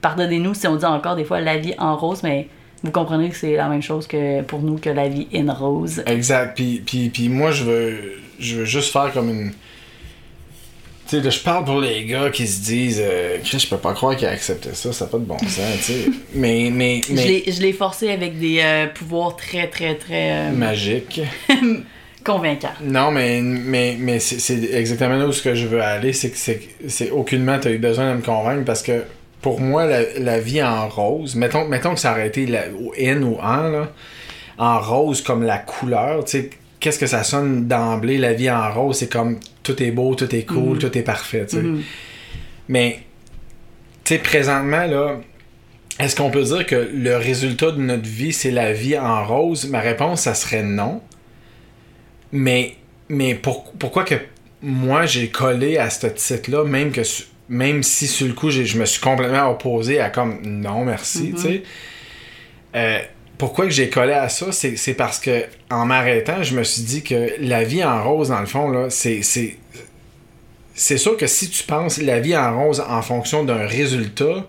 pardonnez-nous 0.00 0.54
si 0.54 0.66
on 0.66 0.74
dit 0.74 0.84
encore 0.84 1.14
des 1.14 1.24
fois 1.24 1.40
la 1.40 1.58
vie 1.58 1.74
en 1.78 1.94
rose, 1.94 2.24
mais 2.24 2.48
vous 2.82 2.90
comprenez 2.92 3.28
que 3.30 3.36
c'est 3.36 3.56
la 3.56 3.68
même 3.68 3.82
chose 3.82 4.06
que 4.06 4.42
pour 4.42 4.60
nous 4.60 4.76
que 4.78 4.90
la 4.90 5.08
vie 5.08 5.26
in 5.34 5.52
rose. 5.52 6.02
Exact. 6.06 6.54
Puis, 6.56 6.82
puis, 6.84 7.08
puis 7.10 7.28
moi, 7.28 7.50
je 7.50 7.64
veux, 7.64 7.96
je 8.38 8.56
veux 8.56 8.64
juste 8.64 8.92
faire 8.92 9.12
comme 9.12 9.28
une. 9.30 9.50
Tu 9.50 11.16
sais, 11.16 11.22
là, 11.22 11.30
je 11.30 11.40
parle 11.40 11.64
pour 11.64 11.80
les 11.80 12.04
gars 12.04 12.28
qui 12.30 12.46
se 12.46 12.62
disent 12.62 13.00
euh, 13.02 13.38
Chris, 13.42 13.60
je 13.60 13.68
peux 13.68 13.78
pas 13.78 13.94
croire 13.94 14.14
qu'il 14.14 14.28
a 14.28 14.30
accepté 14.30 14.68
ça, 14.74 14.92
ça 14.92 15.06
n'a 15.06 15.10
pas 15.10 15.16
de 15.18 15.24
bon 15.24 15.38
sens, 15.38 15.76
tu 15.78 15.92
sais. 15.92 16.04
mais, 16.34 16.68
mais, 16.70 17.00
Je 17.08 17.14
mais. 17.14 17.24
l'ai- 17.26 17.44
Je 17.50 17.62
l'ai 17.62 17.72
forcé 17.72 18.10
avec 18.10 18.38
des 18.38 18.60
euh, 18.62 18.86
pouvoirs 18.88 19.34
très, 19.34 19.68
très, 19.68 19.94
très 19.94 20.32
euh, 20.32 20.52
Magique. 20.52 21.20
convaincants. 22.24 22.68
Non, 22.82 23.10
mais, 23.10 23.40
mais, 23.40 23.96
mais 23.98 24.18
c'est 24.18 24.62
exactement 24.74 25.16
là 25.16 25.26
où 25.26 25.32
ce 25.32 25.40
que 25.40 25.54
je 25.54 25.66
veux 25.66 25.80
aller, 25.80 26.12
c'est 26.12 26.28
que 26.30 26.36
c'est 26.36 26.60
c'est 26.86 27.10
aucunement 27.10 27.58
tu 27.58 27.68
as 27.68 27.70
eu 27.70 27.78
besoin 27.78 28.10
de 28.12 28.16
me 28.18 28.22
convaincre 28.22 28.64
parce 28.66 28.82
que 28.82 29.04
pour 29.42 29.60
moi, 29.60 29.86
la, 29.86 30.18
la 30.18 30.40
vie 30.40 30.62
en 30.62 30.88
rose, 30.88 31.34
mettons, 31.36 31.66
mettons 31.68 31.94
que 31.94 32.00
ça 32.00 32.12
aurait 32.12 32.26
été 32.28 32.46
la, 32.46 32.64
au 32.70 32.92
N 32.96 33.22
ou 33.24 33.36
en, 33.40 33.62
là, 33.68 33.92
en 34.58 34.80
rose 34.80 35.22
comme 35.22 35.42
la 35.44 35.58
couleur, 35.58 36.24
tu 36.24 36.30
sais, 36.32 36.50
qu'est-ce 36.80 36.98
que 36.98 37.06
ça 37.06 37.22
sonne 37.24 37.66
d'emblée, 37.68 38.18
la 38.18 38.32
vie 38.32 38.50
en 38.50 38.72
rose, 38.72 38.98
c'est 38.98 39.12
comme 39.12 39.38
tout 39.62 39.80
est 39.82 39.90
beau, 39.92 40.14
tout 40.14 40.32
est 40.34 40.44
cool, 40.44 40.78
tout 40.78 40.96
est 40.98 41.02
parfait, 41.02 41.46
tu 41.46 41.56
sais. 41.56 41.62
Mais, 42.68 43.00
tu 44.04 44.14
sais, 44.14 44.18
présentement, 44.20 44.86
là, 44.86 45.16
est-ce 46.00 46.14
qu'on 46.16 46.30
peut 46.30 46.42
dire 46.44 46.66
que 46.66 46.90
le 46.92 47.16
résultat 47.16 47.70
de 47.72 47.78
notre 47.80 48.08
vie, 48.08 48.32
c'est 48.32 48.50
la 48.52 48.72
vie 48.72 48.98
en 48.98 49.24
rose? 49.26 49.68
Ma 49.68 49.80
réponse, 49.80 50.22
ça 50.22 50.34
serait 50.34 50.62
non. 50.62 51.00
Mais, 52.32 52.76
mais 53.08 53.34
pour- 53.34 53.72
pourquoi 53.72 54.04
que 54.04 54.14
moi, 54.62 55.06
j'ai 55.06 55.28
collé 55.28 55.78
à 55.78 55.90
ce 55.90 56.06
titre-là, 56.08 56.64
même, 56.64 56.90
que, 56.92 57.02
même 57.48 57.82
si 57.82 58.06
sur 58.06 58.26
le 58.26 58.32
coup, 58.34 58.50
je 58.50 58.78
me 58.78 58.84
suis 58.84 59.00
complètement 59.00 59.50
opposé 59.50 60.00
à 60.00 60.10
comme 60.10 60.40
non, 60.44 60.84
merci, 60.84 61.32
tu 61.34 61.40
sais. 61.42 61.62
Euh, 62.76 62.98
pourquoi 63.38 63.64
que 63.66 63.70
j'ai 63.70 63.88
collé 63.88 64.12
à 64.12 64.28
ça? 64.28 64.52
C'est 64.52 64.94
parce 64.94 65.18
que 65.18 65.44
en 65.70 65.86
m'arrêtant, 65.86 66.42
je 66.42 66.54
me 66.56 66.64
suis 66.64 66.82
dit 66.82 67.02
que 67.02 67.32
la 67.40 67.62
vie 67.64 67.84
en 67.84 68.02
rose, 68.02 68.28
dans 68.30 68.40
le 68.40 68.46
fond, 68.46 68.68
là, 68.68 68.90
c'est. 68.90 69.22
c'est- 69.22 69.56
sûr 70.98 71.16
que 71.16 71.26
si 71.26 71.48
tu 71.48 71.64
penses 71.64 71.98
la 71.98 72.20
vie 72.20 72.36
en 72.36 72.56
rose 72.64 72.80
en 72.86 73.02
fonction 73.02 73.44
d'un 73.44 73.66
résultat, 73.66 74.46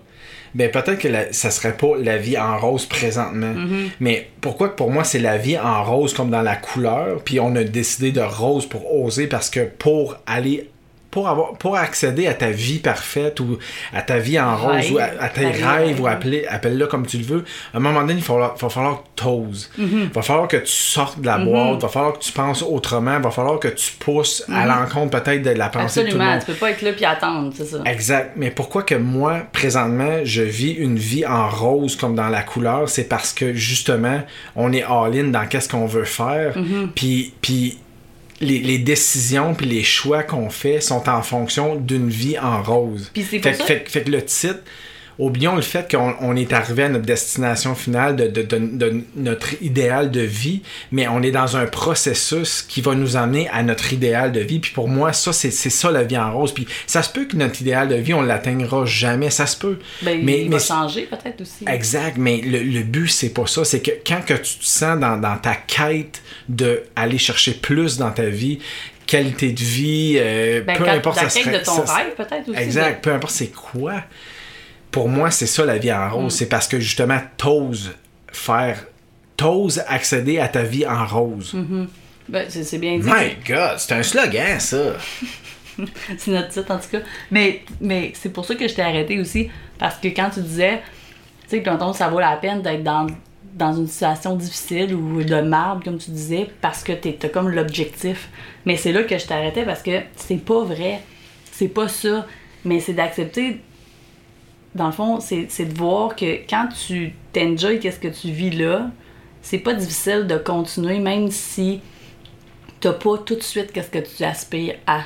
ben 0.54 0.70
peut-être 0.70 0.98
que 0.98 1.08
la- 1.08 1.32
ça 1.32 1.50
serait 1.50 1.76
pas 1.76 1.96
la 1.98 2.18
vie 2.18 2.36
en 2.38 2.58
rose 2.58 2.86
présentement. 2.86 3.54
Mais 4.00 4.28
pourquoi 4.40 4.68
que 4.68 4.74
pour 4.76 4.90
moi 4.90 5.04
c'est 5.04 5.18
la 5.20 5.38
vie 5.38 5.58
en 5.58 5.82
rose 5.84 6.12
comme 6.12 6.30
dans 6.30 6.42
la 6.42 6.56
couleur, 6.56 7.22
puis 7.24 7.38
on 7.40 7.54
a 7.56 7.62
décidé 7.64 8.10
de 8.12 8.20
rose 8.20 8.66
pour 8.66 8.92
oser 9.02 9.26
parce 9.28 9.48
que 9.50 9.60
pour 9.60 10.16
aller 10.26 10.68
pour 11.10 11.28
avoir 11.28 11.52
pour 11.54 11.76
accéder 11.76 12.26
à 12.26 12.34
ta 12.34 12.50
vie 12.50 12.78
parfaite 12.78 13.40
ou 13.40 13.58
à 13.92 14.02
ta 14.02 14.18
vie 14.18 14.38
en 14.38 14.56
rose 14.56 14.70
Rêve. 14.74 14.92
ou 14.92 14.98
à, 14.98 15.04
à 15.20 15.28
tes 15.28 15.48
rêves 15.48 16.00
ou 16.00 16.06
appelle-le 16.06 16.86
comme 16.86 17.06
tu 17.06 17.18
le 17.18 17.24
veux, 17.24 17.44
à 17.74 17.78
un 17.78 17.80
moment 17.80 18.00
donné, 18.02 18.14
il 18.14 18.20
va 18.20 18.24
falloir, 18.26 18.56
va 18.56 18.68
falloir 18.68 19.02
que 19.02 19.22
tu 19.22 19.28
oses. 19.28 19.70
Il 19.78 20.10
va 20.12 20.22
falloir 20.22 20.48
que 20.48 20.58
tu 20.58 20.72
sortes 20.72 21.20
de 21.20 21.26
la 21.26 21.38
boîte, 21.38 21.74
il 21.74 21.82
va 21.82 21.88
falloir 21.88 22.12
que 22.14 22.24
tu 22.24 22.32
penses 22.32 22.62
autrement, 22.62 23.16
il 23.16 23.22
va 23.22 23.30
falloir 23.30 23.58
que 23.58 23.68
tu 23.68 23.92
pousses 23.98 24.44
à 24.52 24.66
l'encontre 24.66 25.20
peut-être 25.20 25.42
de 25.42 25.50
la 25.50 25.68
pensée 25.68 26.04
de 26.04 26.10
tout 26.10 26.16
le. 26.16 26.22
Absolument, 26.22 26.30
monde. 26.32 26.40
tu 26.40 26.46
peux 26.46 26.58
pas 26.58 26.70
être 26.70 26.82
là 26.82 26.92
puis 26.92 27.04
attendre, 27.04 27.52
c'est 27.56 27.64
ça. 27.66 27.78
Exact. 27.84 28.32
Mais 28.36 28.50
pourquoi 28.50 28.82
que 28.82 28.94
moi, 28.94 29.42
présentement, 29.52 30.20
je 30.24 30.42
vis 30.42 30.72
une 30.72 30.98
vie 30.98 31.26
en 31.26 31.48
rose 31.48 31.96
comme 31.96 32.14
dans 32.14 32.28
la 32.28 32.42
couleur, 32.42 32.88
c'est 32.88 33.04
parce 33.04 33.32
que 33.32 33.52
justement, 33.52 34.22
on 34.56 34.72
est 34.72 34.82
all-in 34.84 35.28
dans 35.28 35.46
qu'est-ce 35.46 35.68
qu'on 35.68 35.86
veut 35.86 36.04
faire. 36.04 36.54
Puis 36.94 37.34
les, 38.40 38.58
les 38.58 38.78
décisions 38.78 39.54
puis 39.54 39.66
les 39.66 39.82
choix 39.82 40.22
qu'on 40.22 40.50
fait 40.50 40.80
sont 40.80 41.08
en 41.08 41.22
fonction 41.22 41.74
d'une 41.76 42.08
vie 42.08 42.38
en 42.38 42.62
rose. 42.62 43.10
Puis 43.12 43.22
c'est 43.22 43.38
fait, 43.40 43.50
pour 43.52 43.60
ça- 43.60 43.64
fait, 43.66 43.84
fait 43.88 44.02
que 44.02 44.10
le 44.10 44.24
titre, 44.24 44.60
oublions 45.20 45.54
le 45.54 45.62
fait 45.62 45.90
qu'on 45.90 46.14
on 46.20 46.34
est 46.34 46.52
arrivé 46.52 46.84
à 46.84 46.88
notre 46.88 47.04
destination 47.06 47.74
finale 47.74 48.16
de, 48.16 48.26
de- 48.26 48.42
de- 48.42 48.58
de 48.76 49.02
notre 49.16 49.60
idéal 49.62 50.10
de 50.10 50.20
vie, 50.20 50.62
mais 50.92 51.06
on 51.08 51.22
est 51.22 51.30
dans 51.30 51.56
un 51.56 51.66
processus 51.66 52.62
qui 52.62 52.80
va 52.80 52.94
nous 52.94 53.16
amener 53.16 53.48
à 53.50 53.62
notre 53.62 53.92
idéal 53.92 54.32
de 54.32 54.40
vie. 54.40 54.58
Puis 54.58 54.72
pour 54.72 54.88
moi, 54.88 55.12
ça, 55.12 55.32
c'est 55.32 55.50
c'est 55.50 55.70
ça 55.70 55.90
la 55.90 56.02
vie 56.04 56.16
en 56.18 56.32
rose. 56.32 56.52
Puis 56.52 56.66
ça 56.86 57.02
se 57.02 57.10
peut 57.10 57.26
que 57.26 57.36
notre 57.36 57.60
idéal 57.60 57.88
de 57.88 57.96
vie, 57.96 58.14
on 58.14 58.22
l'atteignera 58.22 58.84
jamais. 58.86 59.30
Ça 59.30 59.46
se 59.46 59.56
peut. 59.56 59.78
Ben, 60.02 60.20
mais, 60.24 60.42
il 60.42 60.50
mais 60.50 60.56
va 60.56 60.62
changer 60.62 61.02
peut-être 61.02 61.40
aussi. 61.42 61.64
Exact, 61.66 62.16
mais 62.18 62.40
le, 62.40 62.58
le 62.60 62.82
but, 62.82 63.08
c'est 63.08 63.30
pas 63.34 63.46
ça. 63.46 63.64
C'est 63.64 63.80
que 63.80 63.90
quand 64.06 64.24
que 64.24 64.34
tu 64.34 64.58
te 64.58 64.64
sens 64.66 64.98
dans, 64.98 65.16
dans 65.16 65.36
ta 65.36 65.54
quête 65.54 66.22
de 66.48 66.82
aller 66.96 67.18
chercher 67.18 67.52
plus 67.52 67.98
dans 67.98 68.10
ta 68.10 68.24
vie, 68.26 68.58
qualité 69.06 69.52
de 69.52 69.60
vie, 69.60 70.14
euh, 70.18 70.62
Ben, 70.62 70.76
peu 70.78 70.84
quand- 70.84 70.90
importe 70.92 71.16
la 71.22 71.28
ça 71.28 71.34
quête 71.40 71.44
serait- 71.48 71.58
de 71.58 71.64
ton 71.64 71.84
ça- 71.86 71.94
rêve 71.96 72.14
peut-être 72.16 72.48
aussi. 72.48 72.58
Exact, 72.60 73.02
peu 73.02 73.12
importe 73.12 73.34
c'est 73.34 73.52
quoi? 73.52 74.04
Pour 74.90 75.08
moi, 75.08 75.30
c'est 75.30 75.46
ça 75.46 75.64
la 75.64 75.78
vie 75.78 75.92
en 75.92 76.08
Mm. 76.08 76.12
rose. 76.12 76.32
C'est 76.34 76.48
parce 76.48 76.66
que 76.68 76.80
justement, 76.80 77.20
t'oses 77.36 77.92
faire, 78.32 78.84
t'oses 79.36 79.82
accéder 79.88 80.38
à 80.38 80.48
ta 80.48 80.62
vie 80.62 80.86
en 80.86 81.06
rose. 81.06 81.54
Ben, 82.28 82.46
c'est 82.48 82.78
bien 82.78 82.98
dit. 82.98 83.06
My 83.08 83.36
God, 83.46 83.78
c'est 83.78 83.92
un 83.94 84.02
slogan, 84.02 84.60
ça. 84.60 84.94
c'est 86.18 86.30
notre 86.30 86.48
titre 86.48 86.70
en 86.70 86.78
tout 86.78 86.88
cas. 86.92 87.00
Mais, 87.30 87.62
mais 87.80 88.12
c'est 88.14 88.28
pour 88.32 88.44
ça 88.44 88.54
que 88.54 88.68
je 88.68 88.74
t'ai 88.74 88.82
arrêté 88.82 89.18
aussi. 89.20 89.48
Parce 89.78 89.96
que 89.96 90.08
quand 90.08 90.30
tu 90.30 90.40
disais, 90.40 90.80
tu 91.48 91.56
sais, 91.56 91.62
quand 91.62 91.92
ça 91.92 92.08
vaut 92.08 92.20
la 92.20 92.36
peine 92.36 92.62
d'être 92.62 92.84
dans, 92.84 93.06
dans 93.54 93.72
une 93.72 93.88
situation 93.88 94.36
difficile 94.36 94.94
ou 94.94 95.24
de 95.24 95.40
marbre, 95.40 95.82
comme 95.84 95.98
tu 95.98 96.10
disais, 96.10 96.48
parce 96.60 96.84
que 96.84 96.92
t'as 96.92 97.28
comme 97.28 97.48
l'objectif. 97.48 98.28
Mais 98.66 98.76
c'est 98.76 98.92
là 98.92 99.02
que 99.04 99.16
je 99.18 99.26
t'arrêtais 99.26 99.64
parce 99.64 99.82
que 99.82 100.00
c'est 100.16 100.44
pas 100.44 100.62
vrai. 100.64 101.00
C'est 101.50 101.68
pas 101.68 101.88
ça. 101.88 102.26
Mais 102.64 102.78
c'est 102.78 102.92
d'accepter. 102.92 103.60
Dans 104.74 104.86
le 104.86 104.92
fond, 104.92 105.18
c'est 105.20 105.46
de 105.46 105.76
voir 105.76 106.14
que 106.14 106.46
quand 106.48 106.68
tu 106.68 107.14
t'enjoy 107.32 107.80
qu'est-ce 107.80 107.98
que 107.98 108.08
tu 108.08 108.30
vis 108.30 108.50
là, 108.50 108.90
c'est 109.42 109.58
pas 109.58 109.74
difficile 109.74 110.26
de 110.26 110.36
continuer, 110.36 110.98
même 110.98 111.30
si 111.30 111.80
t'as 112.80 112.92
pas 112.92 113.18
tout 113.18 113.34
de 113.34 113.42
suite 113.42 113.72
qu'est-ce 113.72 113.90
que 113.90 113.98
tu 113.98 114.22
aspires 114.22 114.76
à. 114.86 115.02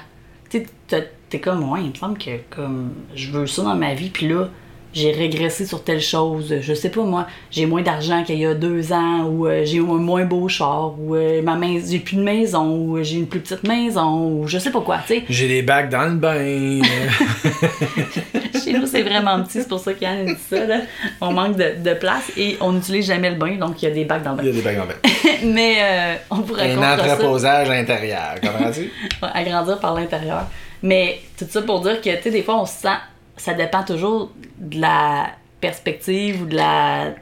Tu 0.51 0.67
sais, 0.89 1.11
t'es 1.31 1.41
comme, 1.41 1.71
ouais, 1.71 1.83
il 1.83 1.91
me 1.91 1.95
semble 1.95 2.19
que 2.19 2.39
comme 2.51 2.93
je 3.15 3.31
veux 3.31 3.47
ça 3.47 3.63
dans 3.63 3.75
ma 3.75 3.95
vie, 3.95 4.11
puis 4.11 4.29
là, 4.29 4.51
j'ai 4.95 5.13
régressé 5.13 5.67
sur 5.67 5.83
telle 5.85 6.01
chose. 6.01 6.55
Je 6.61 6.73
sais 6.75 6.89
pas, 6.91 7.03
moi, 7.03 7.27
j'ai 7.51 7.67
moins 7.67 7.83
d'argent 7.83 8.23
qu'il 8.25 8.39
y 8.39 8.47
a 8.47 8.55
deux 8.55 8.93
ans, 8.93 9.25
ou 9.25 9.47
euh, 9.47 9.63
j'ai 9.65 9.79
un 9.81 9.83
moins 9.83 10.25
beau 10.25 10.49
char, 10.49 10.95
ou 10.99 11.15
euh, 11.17 11.43
ma 11.43 11.57
mais- 11.57 11.81
j'ai 11.87 11.99
plus 11.99 12.17
de 12.17 12.23
maison, 12.23 12.65
ou 12.77 12.97
euh, 12.97 13.03
j'ai 13.03 13.17
une 13.17 13.27
plus 13.27 13.41
petite 13.41 13.65
maison, 13.65 14.29
ou 14.29 14.47
je 14.49 14.59
sais 14.59 14.71
pas 14.71 14.81
quoi, 14.81 14.99
tu 15.07 15.15
sais. 15.15 15.25
J'ai 15.29 15.49
des 15.49 15.63
bacs 15.63 15.91
dans 15.91 16.05
le 16.05 16.15
bain. 16.15 16.81
Chez 18.65 18.73
nous, 18.73 18.87
c'est 18.87 19.03
vraiment 19.03 19.43
petit, 19.43 19.61
c'est 19.61 19.69
pour 19.69 19.81
ça 19.81 19.93
qu'Yann 19.93 20.21
a 20.29 20.33
dit 20.33 20.41
ça, 20.49 20.65
là. 20.65 20.81
On 21.21 21.33
manque 21.33 21.57
de, 21.57 21.75
de 21.83 21.95
place 21.95 22.31
et 22.37 22.57
on 22.61 22.73
n'utilise 22.73 23.07
jamais 23.07 23.31
le 23.31 23.37
bain, 23.37 23.57
donc 23.57 23.83
il 23.83 23.89
y 23.89 23.91
a 23.91 23.95
des 23.95 24.05
bacs 24.05 24.23
dans 24.23 24.35
le 24.35 24.43
Il 24.43 24.47
y 24.47 24.49
a 24.49 24.53
bain. 24.53 24.59
des 24.59 24.63
bacs 24.63 24.77
dans 24.77 24.83
le 24.85 24.89
bain. 24.89 25.31
Mais 25.55 25.77
euh, 25.81 26.15
on 26.31 26.37
vous 26.37 26.55
Un 26.55 26.59
racontera 26.59 26.97
ça. 26.97 27.15
entreposage 27.15 27.71
intérieur, 27.71 28.35
comprends-tu? 28.43 28.91
agrandir 29.23 29.79
par 29.81 29.95
l'intérieur. 29.95 30.47
Mais 30.83 31.21
tout 31.39 31.47
ça 31.49 31.63
pour 31.63 31.81
dire 31.81 32.01
que, 32.01 32.11
tu 32.17 32.23
sais, 32.23 32.31
des 32.31 32.43
fois, 32.43 32.61
on 32.61 32.67
se 32.67 32.75
sent. 32.83 32.89
Ça 33.37 33.55
dépend 33.55 33.83
toujours 33.83 34.31
de 34.59 34.81
la 34.81 35.31
perspective 35.61 36.43
ou 36.43 36.47
de 36.47 36.57
la. 36.57 37.15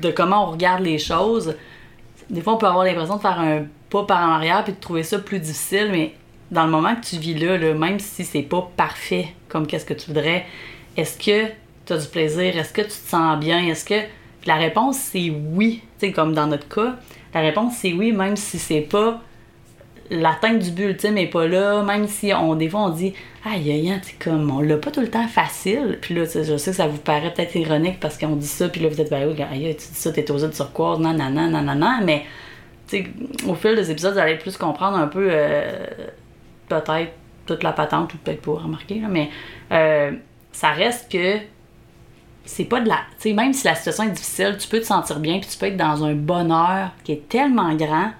de 0.00 0.10
comment 0.10 0.48
on 0.48 0.52
regarde 0.52 0.82
les 0.82 0.98
choses. 0.98 1.56
Des 2.30 2.40
fois, 2.40 2.54
on 2.54 2.56
peut 2.56 2.66
avoir 2.66 2.84
l'impression 2.84 3.16
de 3.16 3.20
faire 3.20 3.40
un 3.40 3.64
pas 3.90 4.04
par 4.04 4.28
en 4.28 4.32
arrière 4.32 4.64
puis 4.64 4.74
de 4.74 4.78
trouver 4.78 5.02
ça 5.02 5.18
plus 5.18 5.38
difficile, 5.38 5.88
mais 5.90 6.14
dans 6.50 6.64
le 6.64 6.70
moment 6.70 6.94
que 6.94 7.06
tu 7.06 7.16
vis 7.16 7.34
là, 7.34 7.56
là 7.56 7.72
même 7.72 7.98
si 7.98 8.24
c'est 8.24 8.42
pas 8.42 8.70
parfait 8.76 9.28
comme 9.48 9.66
qu'est-ce 9.66 9.86
que 9.86 9.94
tu 9.94 10.08
voudrais, 10.08 10.44
est-ce 10.96 11.16
que 11.18 11.50
tu 11.86 11.92
as 11.92 11.98
du 11.98 12.08
plaisir? 12.08 12.56
Est-ce 12.56 12.72
que 12.72 12.82
tu 12.82 12.88
te 12.88 13.08
sens 13.08 13.38
bien? 13.38 13.64
Est-ce 13.66 13.84
que. 13.84 14.06
La 14.46 14.54
réponse, 14.54 14.96
c'est 14.96 15.30
oui. 15.30 15.82
Tu 15.98 16.06
sais, 16.06 16.12
comme 16.12 16.32
dans 16.32 16.46
notre 16.46 16.68
cas, 16.68 16.96
la 17.34 17.40
réponse, 17.40 17.74
c'est 17.76 17.92
oui, 17.92 18.12
même 18.12 18.36
si 18.36 18.58
c'est 18.58 18.80
pas 18.80 19.20
l'atteinte 20.10 20.60
du 20.60 20.70
but 20.70 20.84
ultime 20.84 21.18
est 21.18 21.26
pas 21.26 21.46
là, 21.46 21.82
même 21.82 22.06
si 22.08 22.32
on, 22.32 22.54
des 22.54 22.68
fois 22.68 22.80
on 22.80 22.90
dit 22.90 23.14
aïe 23.52 23.70
aïe, 23.70 24.00
c'est 24.02 24.18
comme 24.18 24.50
on 24.50 24.60
l'a 24.60 24.76
pas 24.76 24.90
tout 24.90 25.00
le 25.00 25.10
temps 25.10 25.26
facile. 25.28 25.98
Puis 26.00 26.14
là, 26.14 26.24
je 26.24 26.56
sais 26.56 26.70
que 26.70 26.76
ça 26.76 26.86
vous 26.86 26.98
paraît 26.98 27.32
peut-être 27.32 27.54
ironique 27.54 28.00
parce 28.00 28.18
qu'on 28.18 28.36
dit 28.36 28.46
ça, 28.46 28.68
puis 28.68 28.80
là 28.80 28.88
vous 28.88 29.00
êtes 29.00 29.10
ben 29.10 29.28
oui, 29.28 29.42
aïe, 29.42 29.76
tu 29.76 29.88
dis 29.88 29.98
ça, 29.98 30.12
t'es 30.12 30.30
osé 30.30 30.48
de 30.48 30.52
turquoise, 30.52 30.98
non, 30.98 31.12
non, 31.12 31.30
non, 31.30 31.48
non, 31.48 31.62
non, 31.62 31.74
non, 31.74 32.00
mais 32.04 32.24
au 33.46 33.54
fil 33.54 33.74
des 33.74 33.90
épisodes, 33.90 34.14
vous 34.14 34.18
allez 34.18 34.36
plus 34.36 34.56
comprendre 34.56 34.96
un 34.96 35.08
peu 35.08 35.28
euh, 35.30 35.86
peut-être 36.68 37.12
toute 37.46 37.62
la 37.62 37.72
patente, 37.72 38.14
ou 38.14 38.18
peut-être 38.18 38.42
pas 38.42 38.52
remarquer, 38.52 39.00
là, 39.00 39.08
mais 39.08 39.30
euh, 39.72 40.12
ça 40.52 40.70
reste 40.70 41.10
que 41.10 41.38
c'est 42.44 42.64
pas 42.64 42.80
de 42.80 42.88
la. 42.88 42.96
Tu 43.16 43.30
sais, 43.30 43.32
même 43.34 43.52
si 43.52 43.66
la 43.66 43.74
situation 43.74 44.04
est 44.04 44.10
difficile, 44.10 44.56
tu 44.58 44.68
peux 44.68 44.80
te 44.80 44.86
sentir 44.86 45.20
bien, 45.20 45.38
puis 45.38 45.48
tu 45.50 45.58
peux 45.58 45.66
être 45.66 45.76
dans 45.76 46.04
un 46.04 46.14
bonheur 46.14 46.90
qui 47.04 47.12
est 47.12 47.28
tellement 47.28 47.74
grand 47.74 48.10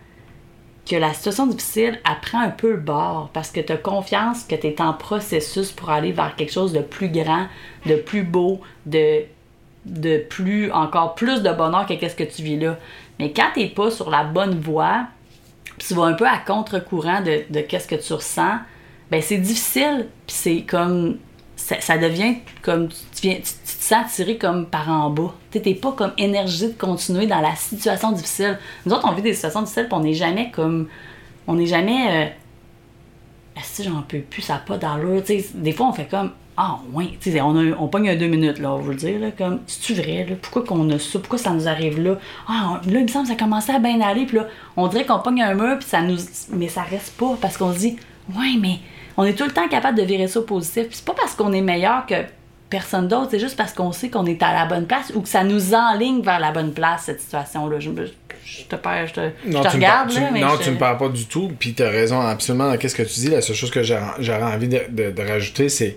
que 0.89 0.97
la 0.97 1.13
situation 1.13 1.47
difficile 1.47 2.01
apprend 2.05 2.41
un 2.41 2.51
peu 2.51 2.71
le 2.71 2.79
bord 2.79 3.31
parce 3.33 3.51
que 3.51 3.61
tu 3.61 3.73
as 3.73 3.77
confiance 3.77 4.45
que 4.45 4.55
tu 4.55 4.69
es 4.69 4.81
en 4.81 4.95
processus 4.95 5.71
pour 5.71 5.91
aller 5.91 6.13
vers 6.13 6.35
quelque 6.35 6.53
chose 6.53 6.73
de 6.73 6.81
plus 6.81 7.11
grand, 7.11 7.47
de 7.87 7.97
plus 7.97 8.23
beau, 8.23 8.61
de, 8.87 9.23
de 9.85 10.19
plus, 10.19 10.73
encore 10.73 11.15
plus 11.15 11.43
de 11.43 11.53
bonheur 11.53 11.87
que 11.87 11.95
qu'est-ce 11.95 12.17
que 12.17 12.25
tu 12.25 12.43
vis 12.43 12.59
là. 12.59 12.79
Mais 13.19 13.33
quand 13.33 13.51
tu 13.55 13.67
pas 13.69 13.91
sur 13.91 14.11
la 14.11 14.25
bonne 14.25 14.59
voie, 14.59 15.07
tu 15.79 15.95
vas 15.95 16.05
un 16.05 16.15
peu 16.15 16.27
à 16.27 16.39
contre-courant 16.39 17.21
de, 17.21 17.43
de 17.51 17.61
qu'est-ce 17.61 17.89
que 17.89 17.97
tu 17.97 18.13
ressens, 18.13 18.59
ben 19.11 19.23
c'est 19.23 19.39
difficile, 19.39 20.09
puis 20.27 20.37
c'est 20.37 20.63
comme 20.63 21.19
ça 21.57 21.99
devient 21.99 22.37
comme 22.63 22.89
tu, 23.21 23.29
tu, 23.29 23.43
te 23.43 23.85
sens 23.85 24.13
tiré 24.15 24.37
comme 24.39 24.67
par 24.67 24.89
en 24.89 25.11
bas. 25.11 25.35
Tu 25.51 25.61
n'es 25.61 25.75
pas 25.75 25.93
comme 25.93 26.13
énergisé 26.19 26.69
de 26.69 26.79
continuer 26.79 27.27
dans 27.27 27.41
la 27.41 27.55
situation 27.55 28.13
difficile. 28.13 28.59
Nous 28.87 28.93
autres, 28.93 29.07
on 29.09 29.13
vit 29.13 29.23
des 29.23 29.35
situations 29.35 29.63
difficiles, 29.63 29.87
puis 29.89 29.95
on 29.95 30.01
n'est 30.01 30.15
jamais 30.15 30.51
comme. 30.51 30.89
On 31.47 31.55
n'est 31.55 31.67
jamais. 31.67 32.07
Euh, 32.11 32.27
si 33.63 33.85
j'en 33.85 34.03
peux 34.03 34.21
plus, 34.21 34.43
ça 34.43 34.55
n'a 34.55 34.59
pas 34.61 34.77
d'allure? 34.77 35.23
Des 35.55 35.73
fois, 35.73 35.89
on 35.89 35.93
fait 35.93 36.09
comme. 36.09 36.33
Ah, 36.57 36.81
ouais. 36.93 37.17
Tu 37.21 37.31
sais, 37.31 37.41
on, 37.41 37.57
a, 37.57 37.77
on 37.79 37.87
pogne 37.87 38.19
deux 38.19 38.27
minutes, 38.27 38.59
là, 38.59 38.73
on 38.73 38.81
veut 38.81 38.93
le 38.93 38.99
dire. 38.99 39.21
Là, 39.21 39.31
comme, 39.31 39.61
c'est-tu 39.67 39.95
vrai? 39.95 40.27
Là? 40.29 40.35
Pourquoi 40.41 40.65
qu'on 40.65 40.91
a 40.91 40.99
ça? 40.99 41.19
Pourquoi 41.21 41.39
ça 41.39 41.51
nous 41.51 41.69
arrive 41.69 42.01
là? 42.01 42.19
Ah, 42.49 42.81
là, 42.85 42.99
il 42.99 43.05
me 43.05 43.09
semble 43.09 43.27
que 43.27 43.33
ça 43.33 43.39
commençait 43.39 43.75
à 43.75 43.79
bien 43.79 44.01
aller. 44.01 44.27
Puis 44.27 44.39
là, 44.39 44.49
on 44.77 44.89
dirait 44.89 45.07
qu'on 45.07 45.21
pogne 45.21 45.41
un 45.43 45.55
mur, 45.55 45.79
puis 45.79 45.89
ça 45.89 46.03
nous. 46.03 46.19
Mais 46.51 46.69
ça 46.69 46.83
reste 46.83 47.17
pas, 47.17 47.37
parce 47.41 47.57
qu'on 47.57 47.73
se 47.73 47.79
dit, 47.79 47.97
ouais, 48.37 48.57
mais 48.61 48.79
on 49.17 49.25
est 49.25 49.35
tout 49.35 49.45
le 49.45 49.53
temps 49.53 49.69
capable 49.69 49.99
de 49.99 50.03
virer 50.03 50.29
ça 50.29 50.41
au 50.41 50.43
positif. 50.43 50.89
Puis 50.89 50.97
c'est 50.97 51.05
pas 51.05 51.15
parce 51.15 51.35
qu'on 51.35 51.53
est 51.53 51.61
meilleur 51.61 52.07
que 52.07 52.15
personne 52.71 53.09
d'autre, 53.09 53.29
c'est 53.31 53.39
juste 53.39 53.57
parce 53.57 53.73
qu'on 53.73 53.93
sait 53.93 54.11
qu'on 54.11 54.27
est 54.27 54.43
à 54.43 54.53
la 54.53 54.67
bonne 54.67 54.87
place 54.87 55.11
ou 55.15 55.21
que 55.23 55.29
ça 55.29 55.45
nous 55.45 55.75
enligne 55.75 56.23
vers 56.23 56.39
la 56.41 56.53
bonne 56.53 56.73
place, 56.73 57.03
cette 57.07 57.21
situation-là. 57.21 57.81
Je, 57.81 57.91
je 58.45 58.63
te 58.65 58.77
perds, 58.77 59.07
je 59.09 59.13
te, 59.15 59.21
je 59.47 59.51
te 59.51 59.53
tu 59.53 59.57
me 59.57 59.59
regarde, 59.73 60.09
par- 60.13 60.21
là, 60.23 60.27
tu- 60.29 60.33
mais 60.35 60.41
non, 60.41 60.57
je- 60.59 60.63
tu 60.65 60.71
me 60.71 60.79
parles 60.79 60.99
pas 60.99 61.09
du 61.09 61.27
tout, 61.27 61.51
puis 61.59 61.75
t'as 61.75 61.91
raison 61.91 62.21
absolument 62.21 62.71
dans 62.71 62.77
qu'est-ce 62.77 62.95
que 62.95 63.03
tu 63.03 63.21
dis. 63.21 63.29
La 63.29 63.41
seule 63.43 63.57
chose 63.57 63.71
que 63.71 63.83
j'aurais 63.83 64.43
envie 64.43 64.69
de, 64.69 64.81
de- 64.89 65.11
de 65.11 65.23
rajouter, 65.23 65.69
c'est 65.69 65.97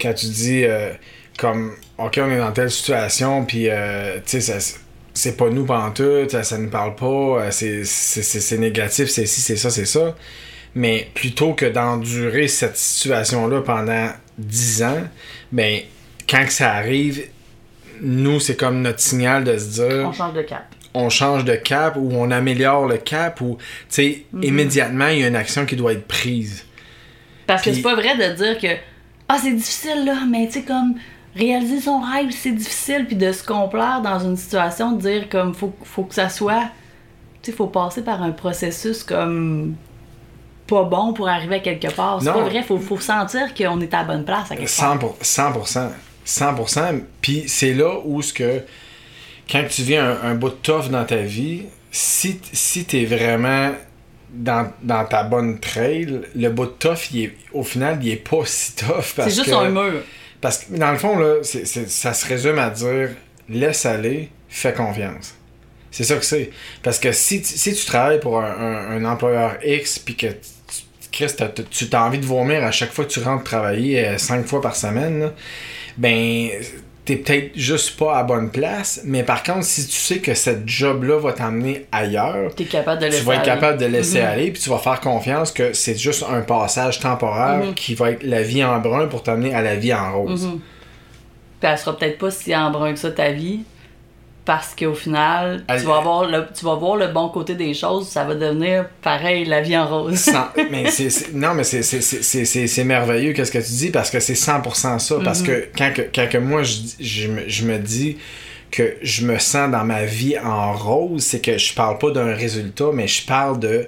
quand 0.00 0.12
tu 0.14 0.26
dis 0.26 0.64
euh, 0.64 0.90
comme, 1.38 1.72
OK, 1.98 2.18
on 2.22 2.30
est 2.30 2.38
dans 2.38 2.52
telle 2.52 2.70
situation, 2.70 3.44
puis 3.44 3.68
euh, 3.68 4.16
tu 4.16 4.40
sais, 4.40 4.58
ça- 4.60 4.76
c'est 5.14 5.36
pas 5.36 5.50
nous 5.50 5.64
pendant 5.64 5.90
tout, 5.90 6.28
ça, 6.28 6.44
ça 6.44 6.58
nous 6.58 6.70
parle 6.70 6.94
pas, 6.94 7.06
euh, 7.06 7.50
c'est 7.50 8.58
négatif, 8.58 9.08
c'est 9.08 9.26
ci, 9.26 9.40
c'est 9.40 9.56
ça, 9.56 9.70
c'est 9.70 9.86
ça. 9.86 10.14
Mais 10.74 11.08
plutôt 11.14 11.54
que 11.54 11.66
d'endurer 11.66 12.46
cette 12.46 12.76
situation-là 12.76 13.62
pendant 13.62 14.10
10 14.36 14.82
ans, 14.84 15.02
ben, 15.50 15.80
quand 16.28 16.44
que 16.44 16.52
ça 16.52 16.72
arrive, 16.72 17.24
nous, 18.00 18.38
c'est 18.40 18.56
comme 18.56 18.82
notre 18.82 19.00
signal 19.00 19.44
de 19.44 19.56
se 19.58 19.80
dire 19.82 20.06
on 20.08 20.12
change 20.12 20.34
de 20.34 20.42
cap. 20.42 20.66
on 20.94 21.08
change 21.10 21.44
de 21.44 21.54
cap 21.56 21.96
ou 21.96 22.10
on 22.14 22.30
améliore 22.30 22.86
le 22.86 22.98
cap 22.98 23.40
ou, 23.40 23.56
tu 23.58 23.64
sais, 23.88 24.24
Mhm. 24.32 24.42
immédiatement, 24.44 25.08
il 25.08 25.20
y 25.20 25.24
a 25.24 25.28
une 25.28 25.36
action 25.36 25.66
qui 25.66 25.76
doit 25.76 25.92
être 25.92 26.06
prise. 26.06 26.64
Parce 27.46 27.62
que 27.62 27.70
Puis- 27.70 27.76
c'est 27.76 27.82
pas 27.82 27.94
vrai 27.94 28.16
de 28.16 28.34
dire 28.34 28.58
que 28.58 28.76
ah 29.28 29.38
c'est 29.42 29.52
difficile 29.52 30.04
là, 30.04 30.18
mais 30.30 30.46
tu 30.46 30.54
sais 30.54 30.62
comme 30.62 30.94
réaliser 31.34 31.80
son 31.80 32.00
rêve 32.00 32.30
c'est 32.30 32.52
difficile 32.52 33.04
puis 33.06 33.16
de 33.16 33.30
se 33.32 33.42
complaire 33.44 34.00
dans 34.02 34.18
une 34.18 34.36
situation 34.36 34.92
de 34.92 35.00
dire 35.00 35.28
comme 35.28 35.54
faut 35.54 35.72
faut 35.84 36.04
que 36.04 36.14
ça 36.14 36.28
soit 36.28 36.64
tu 37.42 37.50
sais 37.50 37.56
faut 37.56 37.66
passer 37.68 38.02
par 38.02 38.22
un 38.22 38.32
processus 38.32 39.02
comme 39.02 39.74
pas 40.66 40.82
bon 40.84 41.14
pour 41.14 41.28
arriver 41.28 41.56
à 41.56 41.60
quelque 41.60 41.90
part. 41.94 42.20
C'est 42.20 42.30
pas 42.30 42.42
vrai, 42.42 42.62
faut, 42.62 42.78
faut 42.78 43.00
sentir 43.00 43.54
qu'on 43.54 43.80
est 43.80 43.94
à 43.94 43.98
la 43.98 44.04
bonne 44.04 44.24
place 44.26 44.50
à 44.52 44.56
quelque 44.56 44.76
part. 44.76 44.98
100%. 45.22 45.90
100%. 46.28 46.54
100%. 46.66 47.00
Puis 47.22 47.44
c'est 47.46 47.72
là 47.74 47.98
où 48.04 48.20
ce 48.22 48.32
que 48.32 48.62
quand 49.50 49.64
tu 49.68 49.82
vis 49.82 49.96
un, 49.96 50.18
un 50.22 50.34
bout 50.34 50.50
de 50.50 50.54
tough 50.56 50.88
dans 50.90 51.04
ta 51.04 51.16
vie, 51.16 51.62
si, 51.90 52.38
si 52.52 52.84
t'es 52.84 53.04
vraiment 53.06 53.72
dans, 54.30 54.70
dans 54.82 55.04
ta 55.06 55.22
bonne 55.22 55.58
trail, 55.58 56.20
le 56.36 56.48
bout 56.50 56.66
de 56.66 56.70
tough, 56.78 57.10
il 57.12 57.24
est, 57.24 57.32
au 57.54 57.62
final, 57.62 57.98
il 58.02 58.10
est 58.10 58.16
pas 58.28 58.42
si 58.44 58.74
tough. 58.76 59.14
Parce 59.16 59.30
C'est 59.30 59.36
juste 59.36 59.46
que, 59.50 59.54
un 59.54 59.70
mur. 59.70 60.02
Parce 60.40 60.58
que 60.58 60.74
dans 60.76 60.92
le 60.92 60.98
fond, 60.98 61.18
là, 61.18 61.36
c'est- 61.42 61.64
c'est- 61.64 61.88
ça 61.88 62.12
se 62.12 62.26
résume 62.26 62.58
à 62.58 62.68
dire 62.70 63.08
laisse 63.48 63.86
aller, 63.86 64.28
fais 64.50 64.74
confiance. 64.74 65.34
C'est 65.90 66.04
ça 66.04 66.16
que 66.16 66.24
c'est. 66.26 66.50
Parce 66.82 66.98
que 66.98 67.10
si, 67.12 67.40
tu- 67.40 67.56
si 67.56 67.74
tu 67.74 67.84
travailles 67.86 68.20
pour 68.20 68.38
un, 68.38 68.50
un- 68.50 68.90
un 68.98 69.04
employeur 69.06 69.56
X, 69.64 69.98
puis 69.98 70.14
que 70.14 70.26
tu- 70.26 70.36
Chris, 71.10 71.32
tu 71.34 71.96
as 71.96 72.04
envie 72.04 72.18
de 72.18 72.26
vomir 72.26 72.62
à 72.62 72.70
chaque 72.70 72.92
fois 72.92 73.06
que 73.06 73.10
tu 73.10 73.20
rentres 73.20 73.42
travailler 73.44 74.06
euh, 74.06 74.18
cinq 74.18 74.46
fois 74.46 74.60
par 74.60 74.76
semaine, 74.76 75.18
là, 75.20 75.32
ben 75.98 76.48
t'es 77.04 77.16
peut-être 77.16 77.52
juste 77.56 77.98
pas 77.98 78.18
à 78.18 78.22
bonne 78.22 78.50
place. 78.50 79.00
Mais 79.04 79.22
par 79.22 79.42
contre, 79.42 79.64
si 79.64 79.86
tu 79.86 79.96
sais 79.96 80.18
que 80.18 80.34
cette 80.34 80.68
job-là 80.68 81.18
va 81.18 81.32
t'amener 81.32 81.86
ailleurs, 81.90 82.54
T'es 82.54 82.64
capable 82.64 83.00
de 83.02 83.08
tu 83.08 83.22
vas 83.22 83.34
être 83.34 83.40
aller. 83.40 83.48
capable 83.48 83.78
de 83.80 83.86
laisser 83.86 84.20
Mhm. 84.20 84.26
aller, 84.26 84.50
puis 84.50 84.60
tu 84.62 84.68
vas 84.68 84.76
faire 84.78 85.00
confiance 85.00 85.50
que 85.52 85.72
c'est 85.72 85.96
juste 85.98 86.24
un 86.30 86.42
passage 86.42 87.00
temporaire 87.00 87.64
Mhm. 87.64 87.74
qui 87.74 87.94
va 87.94 88.10
être 88.10 88.22
la 88.24 88.42
vie 88.42 88.62
en 88.62 88.78
brun 88.80 89.06
pour 89.06 89.22
t'amener 89.22 89.54
à 89.54 89.62
la 89.62 89.74
vie 89.76 89.94
en 89.94 90.12
rose. 90.20 90.44
Mhm. 90.46 90.60
Puis 91.60 91.70
elle 91.70 91.78
sera 91.78 91.96
peut-être 91.96 92.18
pas 92.18 92.30
si 92.30 92.54
embrun 92.54 92.92
que 92.92 92.98
ça 92.98 93.10
ta 93.10 93.32
vie. 93.32 93.60
Parce 94.48 94.74
qu'au 94.74 94.94
final, 94.94 95.62
tu 95.68 95.84
vas, 95.84 95.98
avoir 95.98 96.24
le, 96.26 96.46
tu 96.58 96.64
vas 96.64 96.74
voir 96.76 96.96
le 96.96 97.08
bon 97.08 97.28
côté 97.28 97.54
des 97.54 97.74
choses, 97.74 98.08
ça 98.08 98.24
va 98.24 98.34
devenir 98.34 98.86
pareil, 99.02 99.44
la 99.44 99.60
vie 99.60 99.76
en 99.76 99.86
rose. 99.86 100.30
Mais 100.70 100.90
c'est, 100.90 101.10
c'est- 101.10 101.34
non, 101.34 101.52
mais 101.52 101.64
c'est, 101.64 101.82
c'est, 101.82 102.00
c'est, 102.00 102.22
c'est, 102.22 102.46
c'est- 102.46 102.66
c'est 102.66 102.84
merveilleux 102.84 103.34
qu'est-ce 103.34 103.52
que 103.52 103.58
tu 103.58 103.72
dis 103.72 103.90
parce 103.90 104.08
que 104.10 104.20
c'est 104.20 104.32
100% 104.32 104.98
ça. 104.98 105.16
Parce 105.22 105.42
que 105.42 105.68
quand, 105.76 105.92
que 105.94 106.00
quand 106.14 106.26
que 106.30 106.38
moi 106.38 106.62
je, 106.62 106.78
je, 106.98 107.28
me, 107.28 107.46
je 107.46 107.64
me 107.66 107.76
dis 107.78 108.16
que 108.70 108.94
je 109.02 109.26
me 109.26 109.38
sens 109.38 109.70
dans 109.70 109.84
ma 109.84 110.04
vie 110.06 110.38
en 110.38 110.72
rose, 110.72 111.22
c'est 111.22 111.40
que 111.44 111.58
je 111.58 111.74
parle 111.74 111.98
pas 111.98 112.10
d'un 112.10 112.32
résultat, 112.34 112.86
mais 112.94 113.06
je 113.06 113.26
parle 113.26 113.58
de 113.60 113.86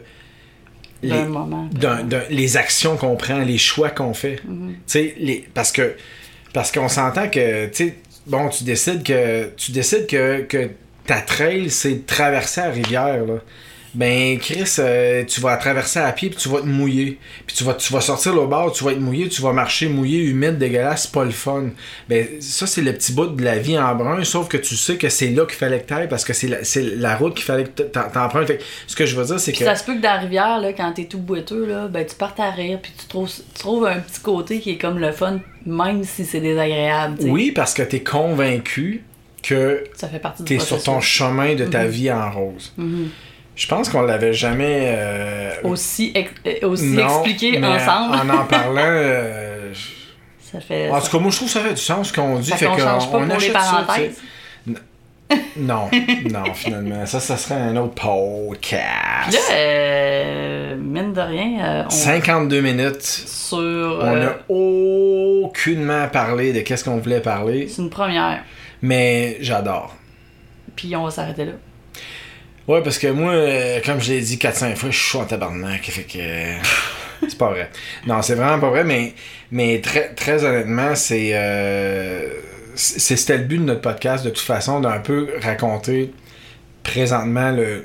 D'un 1.03 1.25
moment. 1.25 1.69
d'un- 1.73 2.03
d'un- 2.03 2.25
les 2.29 2.59
actions 2.59 2.99
qu'on 2.99 3.17
prend, 3.17 3.39
les 3.39 3.57
choix 3.57 3.89
qu'on 3.89 4.13
fait. 4.13 4.41
Sais, 4.87 5.15
les, 5.19 5.49
parce 5.55 5.73
que 5.73 5.95
parce 6.53 6.71
qu'on 6.71 6.89
s'entend 6.89 7.29
que, 7.31 7.67
tu 7.69 7.95
bon, 8.27 8.49
tu 8.49 8.65
décides 8.65 9.03
que 9.03 9.51
tu 9.57 9.73
décides 9.73 10.07
que, 10.07 10.43
que 10.43 10.71
ta 11.07 11.21
trail, 11.21 11.71
c'est 11.71 11.95
de 11.95 12.07
traverser 12.07 12.61
la 12.61 12.71
rivière, 12.71 13.25
là. 13.25 13.39
Ben, 13.93 14.39
Chris, 14.39 14.77
euh, 14.79 15.25
tu 15.25 15.41
vas 15.41 15.57
traverser 15.57 15.99
à 15.99 16.13
pied 16.13 16.31
puis 16.31 16.39
tu 16.39 16.49
vas 16.49 16.61
te 16.61 16.67
mouiller. 16.67 17.19
Puis 17.47 17.57
tu 17.57 17.65
vas, 17.65 17.75
tu 17.75 17.93
vas 17.93 18.01
sortir 18.01 18.37
au 18.41 18.47
bord, 18.47 18.71
tu 18.73 18.85
vas 18.85 18.93
être 18.93 19.01
mouillé, 19.01 19.29
tu 19.29 19.43
vas 19.43 19.53
marcher 19.53 19.89
mouillé, 19.89 20.23
humide, 20.23 20.59
dégueulasse, 20.59 21.03
c'est 21.05 21.13
pas 21.13 21.25
le 21.25 21.33
fun. 21.33 21.71
Ben, 22.09 22.41
ça, 22.41 22.69
c'est 22.69 22.83
le 22.83 22.93
petit 22.93 23.13
bout 23.13 23.27
de 23.27 23.43
la 23.45 23.59
vie 23.59 23.77
en 23.79 23.95
brun, 23.97 24.23
sauf 24.23 24.47
que 24.49 24.57
tu 24.57 24.77
sais 24.77 24.97
que 24.97 25.09
c'est 25.09 25.31
là 25.31 25.45
qu'il 25.45 25.57
fallait 25.57 25.81
que 25.81 25.87
t'ailles 25.89 26.09
parce 26.09 26.25
que 26.25 26.33
c'est 26.33 26.47
la, 26.47 26.59
la 26.97 27.17
route 27.17 27.35
qu'il 27.35 27.45
fallait 27.45 27.65
que 27.65 27.83
t'empruntes. 27.83 28.47
Fait 28.47 28.59
que 28.59 28.63
ce 28.87 28.95
que 28.95 29.07
je 29.07 29.17
veux 29.17 29.25
dire, 29.25 29.41
c'est 29.41 29.53
que. 29.53 29.65
ça 29.65 29.75
se 29.75 29.83
peut 29.85 29.95
que 29.97 30.01
dans 30.01 30.15
la 30.15 30.19
rivière, 30.21 30.61
là, 30.61 30.73
quand 30.73 30.93
t'es 30.93 31.05
tout 31.07 31.19
boiteux, 31.19 31.67
là, 31.67 31.89
ben, 31.89 32.07
tu 32.07 32.15
partes 32.15 32.39
à 32.39 32.51
rire, 32.51 32.79
puis 32.81 32.93
tu 32.97 33.07
trouves, 33.07 33.29
tu 33.29 33.59
trouves 33.61 33.87
un 33.87 33.99
petit 33.99 34.21
côté 34.21 34.61
qui 34.61 34.71
est 34.71 34.79
comme 34.79 34.99
le 35.01 35.11
fun, 35.11 35.41
même 35.67 36.05
si 36.05 36.25
c'est 36.25 36.41
désagréable. 36.41 37.17
Oui, 37.23 37.51
parce 37.51 37.75
que 37.75 37.83
t'es 37.83 38.01
convaincu 38.05 39.03
que 39.43 39.83
Ça 39.97 40.07
fait 40.09 40.19
partie 40.19 40.45
t'es 40.45 40.59
sur 40.59 40.81
ton 40.83 41.01
chemin 41.01 41.55
de 41.55 41.65
Mhm. 41.65 41.71
ta 41.71 41.87
vie 41.87 42.13
en 42.13 42.31
rose. 42.31 42.73
Je 43.61 43.67
pense 43.69 43.91
qu'on 43.91 44.01
l'avait 44.01 44.33
jamais 44.33 44.95
euh, 44.97 45.53
Aussi, 45.65 46.13
ex- 46.15 46.31
euh, 46.47 46.67
aussi 46.67 46.87
non, 46.87 47.05
expliqué 47.05 47.59
mais 47.59 47.67
ensemble. 47.67 48.15
En 48.17 48.29
en 48.41 48.45
parlant, 48.47 48.81
euh, 48.81 49.71
Ça 50.41 50.61
fait. 50.61 50.89
en 50.91 50.99
tout 50.99 51.11
cas, 51.11 51.19
moi 51.19 51.31
je 51.31 51.37
trouve 51.37 51.49
que 51.49 51.53
ça 51.55 51.61
fait 51.61 51.75
du 51.75 51.81
sens 51.81 52.09
ce 52.09 52.13
qu'on 52.15 52.39
dit. 52.39 52.49
ça 52.49 52.57
fait 52.57 52.65
qu'on 52.65 52.79
change 52.79 53.11
pas 53.13 53.19
on 53.19 53.29
pour 53.29 53.39
les 53.39 53.49
ça, 53.49 53.53
parenthèses. 53.53 54.19
Non, 55.59 55.91
non, 56.33 56.55
finalement. 56.55 57.05
Ça, 57.05 57.21
ça 57.21 57.37
serait 57.37 57.61
un 57.61 57.77
autre 57.77 57.95
podcast. 57.95 59.31
Là, 59.31 59.39
euh, 59.55 60.77
mine 60.77 61.13
de 61.13 61.21
rien, 61.21 61.65
euh, 61.65 61.83
on, 61.87 61.91
52 61.91 62.61
minutes. 62.63 63.03
sur. 63.03 63.59
On 63.59 63.61
euh, 64.07 64.25
n'a 64.25 64.37
aucunement 64.49 66.09
parlé 66.09 66.53
de 66.55 66.61
qu'est-ce 66.61 66.83
qu'on 66.85 66.97
voulait 66.97 67.21
parler, 67.21 67.69
c'est 67.69 67.83
une 67.83 67.91
première. 67.91 68.43
mais 68.83 69.37
j'adore. 69.41 69.95
Puis 70.75 70.97
on 70.97 71.05
va 71.05 71.11
s'arrêter 71.11 71.45
là. 71.45 71.53
Ouais, 72.69 72.83
parce 72.83 72.99
que 72.99 73.09
moi, 73.09 73.33
euh, 73.33 73.81
comme 73.85 74.01
je 74.01 74.13
l'ai 74.13 74.21
dit 74.21 74.39
400 74.39 74.75
fois, 74.77 74.91
je 74.91 74.99
suis 74.99 75.19
en 75.19 75.25
tabarnak. 75.25 75.83
Fait 75.91 76.03
que. 76.05 76.19
euh, 76.19 76.55
c'est 77.23 77.39
pas 77.39 77.51
vrai. 77.51 77.71
Non, 78.07 78.23
c'est 78.23 78.35
vraiment 78.35 78.61
pas 78.61 78.71
vrai, 78.71 78.85
mais, 78.85 79.15
mais 79.51 79.81
très, 79.81 80.15
très 80.15 80.45
honnêtement, 80.45 80.95
c'est. 80.95 81.31
euh, 81.35 82.29
c'était 82.77 83.39
le 83.39 83.45
but 83.45 83.59
de 83.59 83.65
notre 83.65 83.81
podcast, 83.83 84.25
de 84.25 84.31
toute 84.31 84.39
façon, 84.45 84.81
d'un 84.81 85.01
peu 85.01 85.29
raconter 85.43 86.13
présentement 86.85 87.53
le, 87.53 87.85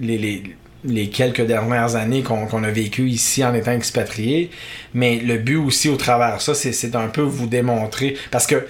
les, 0.00 0.18
les, 0.18 0.44
les 0.84 1.10
quelques 1.10 1.46
dernières 1.46 1.96
années 1.96 2.22
qu'on 2.22 2.46
qu'on 2.46 2.64
a 2.64 2.70
vécues 2.70 3.08
ici 3.08 3.44
en 3.44 3.54
étant 3.54 3.72
expatrié. 3.72 4.50
Mais 4.94 5.18
le 5.18 5.38
but 5.38 5.56
aussi 5.56 5.88
au 5.90 5.96
travers 5.96 6.36
de 6.38 6.42
ça, 6.42 6.54
c'est 6.54 6.72
c'est 6.72 6.90
d'un 6.90 7.08
peu 7.08 7.22
vous 7.22 7.46
démontrer. 7.48 8.16
Parce 8.30 8.46
que 8.46 8.66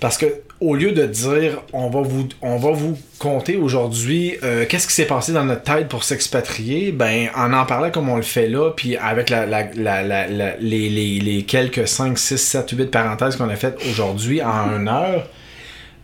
parce 0.00 0.18
que 0.18 0.26
au 0.60 0.74
lieu 0.74 0.92
de 0.92 1.06
dire 1.06 1.62
on 1.72 1.88
va 1.88 2.02
vous 2.02 2.28
on 2.42 2.56
va 2.58 2.70
vous 2.72 2.98
compter 3.18 3.56
aujourd'hui 3.56 4.34
euh, 4.42 4.66
qu'est-ce 4.68 4.86
qui 4.86 4.92
s'est 4.92 5.06
passé 5.06 5.32
dans 5.32 5.44
notre 5.44 5.62
tête 5.62 5.88
pour 5.88 6.04
s'expatrier, 6.04 6.92
ben 6.92 7.28
en 7.34 7.52
en 7.52 7.64
parlant 7.66 7.90
comme 7.90 8.08
on 8.10 8.16
le 8.16 8.22
fait 8.22 8.46
là, 8.48 8.70
puis 8.70 8.96
avec 8.96 9.30
la, 9.30 9.46
la, 9.46 9.64
la, 9.74 10.02
la- 10.02 10.56
les, 10.58 10.88
les, 11.20 11.42
quelques 11.44 11.88
5, 11.88 12.18
6, 12.18 12.36
7, 12.38 12.70
8 12.72 12.86
parenthèses 12.90 13.36
qu'on 13.36 13.48
a 13.48 13.56
faites 13.56 13.78
aujourd'hui 13.90 14.42
en 14.42 14.76
une 14.76 14.88
heure, 14.88 15.26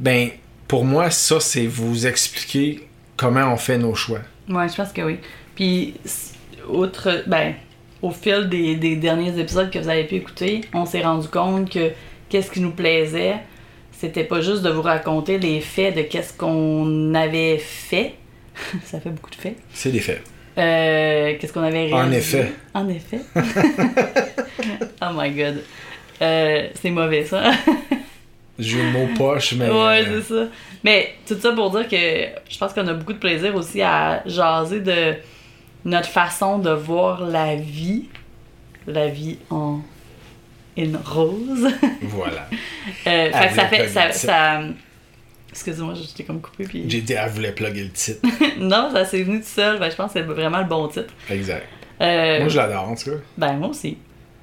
ben 0.01 0.29
pour 0.69 0.85
moi 0.85 1.11
ça 1.11 1.39
c'est 1.41 1.67
vous 1.67 2.07
expliquer 2.07 2.87
comment 3.17 3.53
on 3.53 3.57
fait 3.57 3.79
nos 3.79 3.95
choix. 3.95 4.21
Ouais, 4.49 4.69
je 4.69 4.75
pense 4.77 4.93
que 4.93 5.03
oui. 5.03 5.19
Puis, 5.55 5.95
outre, 6.69 7.25
ben, 7.27 7.55
au 8.03 8.11
fil 8.11 8.49
des, 8.49 8.77
des 8.77 8.97
derniers 8.97 9.39
épisodes 9.41 9.71
que 9.71 9.79
vous 9.79 9.89
avez 9.89 10.05
pu 10.05 10.17
écouter, 10.17 10.61
on 10.75 10.85
s'est 10.87 11.01
rendu 11.03 11.29
compte 11.29 11.71
que 11.71 11.91
qu'est-ce 12.29 12.51
qui 12.51 12.61
nous 12.61 12.73
plaisait, 12.73 13.37
c'était 13.99 14.25
pas 14.25 14.41
juste 14.41 14.63
de 14.63 14.71
vous 14.71 14.83
raconter 14.83 15.39
les 15.39 15.61
faits 15.61 15.97
de 15.97 16.03
qu'est-ce 16.03 16.33
qu'on 16.33 17.15
avait 17.15 17.59
fait. 17.59 18.15
Ça 18.85 19.01
fait 19.01 19.11
beaucoup 19.11 19.31
de 19.31 19.37
faits. 19.37 19.57
C'est 19.73 19.91
des 19.91 20.01
faits. 20.01 20.23
Euh, 20.59 21.35
qu'est-ce 21.39 21.53
qu'on 21.53 21.63
avait 21.63 21.87
réalisé? 21.87 21.95
En 21.95 22.13
effet. 22.13 22.53
En 22.75 22.89
effet. 22.89 23.21
oh 25.03 25.13
my 25.15 25.31
god. 25.31 25.63
Euh, 26.23 26.69
c'est 26.75 26.91
mauvais 26.91 27.25
ça. 27.25 27.51
J'ai 28.59 28.83
le 28.83 28.91
mot 28.91 29.09
poche, 29.17 29.53
mais. 29.53 29.69
Ouais, 29.69 30.07
euh, 30.07 30.23
c'est 30.23 30.35
ça. 30.35 30.49
Mais 30.83 31.15
tout 31.27 31.39
ça 31.39 31.53
pour 31.53 31.71
dire 31.71 31.87
que 31.89 31.97
je 32.49 32.59
pense 32.59 32.73
qu'on 32.73 32.87
a 32.87 32.95
beaucoup 32.95 33.13
de 33.13 33.19
plaisir 33.19 33.55
aussi 33.55 33.83
à 33.83 34.23
jaser 34.27 34.81
de 34.81 35.15
notre 35.85 36.09
façon 36.09 36.59
de 36.59 36.71
voir 36.71 37.27
la 37.27 37.57
vie. 37.57 38.05
La 38.87 39.09
vie 39.09 39.39
en 39.51 39.81
in 40.79 40.93
rose. 41.05 41.67
voilà. 42.03 42.49
Euh, 43.07 43.33
fait 43.33 43.49
que 43.49 43.55
ça 43.55 43.67
fait. 43.69 43.89
Ça, 43.89 44.13
ça... 44.13 44.61
Excuse-moi, 45.51 45.95
je 45.95 46.15
t'ai 46.15 46.25
comme 46.25 46.41
coupé. 46.41 46.65
Puis... 46.65 46.85
J'ai 46.87 47.01
dit, 47.01 47.15
elle 47.15 47.31
voulait 47.31 47.53
plugger 47.53 47.85
le 47.85 47.91
titre. 47.91 48.21
non, 48.59 48.91
ça 48.93 49.05
s'est 49.07 49.23
venu 49.23 49.41
tout 49.41 49.47
seul. 49.47 49.79
Ben, 49.79 49.91
je 49.91 49.97
pense 49.97 50.13
que 50.13 50.19
c'est 50.21 50.25
vraiment 50.27 50.59
le 50.59 50.65
bon 50.67 50.87
titre. 50.89 51.13
exact. 51.31 51.67
Euh, 52.03 52.41
Moi, 52.41 52.49
je 52.49 52.57
l'adore, 52.59 52.91
en 52.91 52.95
tout 52.95 53.11
cas. 53.11 53.17
Ben, 53.39 53.55
moi 53.55 53.69
aussi. 53.69 53.97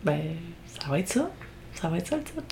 Ben, 0.03 0.19
ça 0.81 0.89
va 0.89 0.97
être 0.99 1.07
ça. 1.09 1.29
Ça 1.75 1.88
va 1.88 1.97
être 1.97 2.07
ça 2.07 2.15
le 2.17 2.23
titre. 2.23 2.43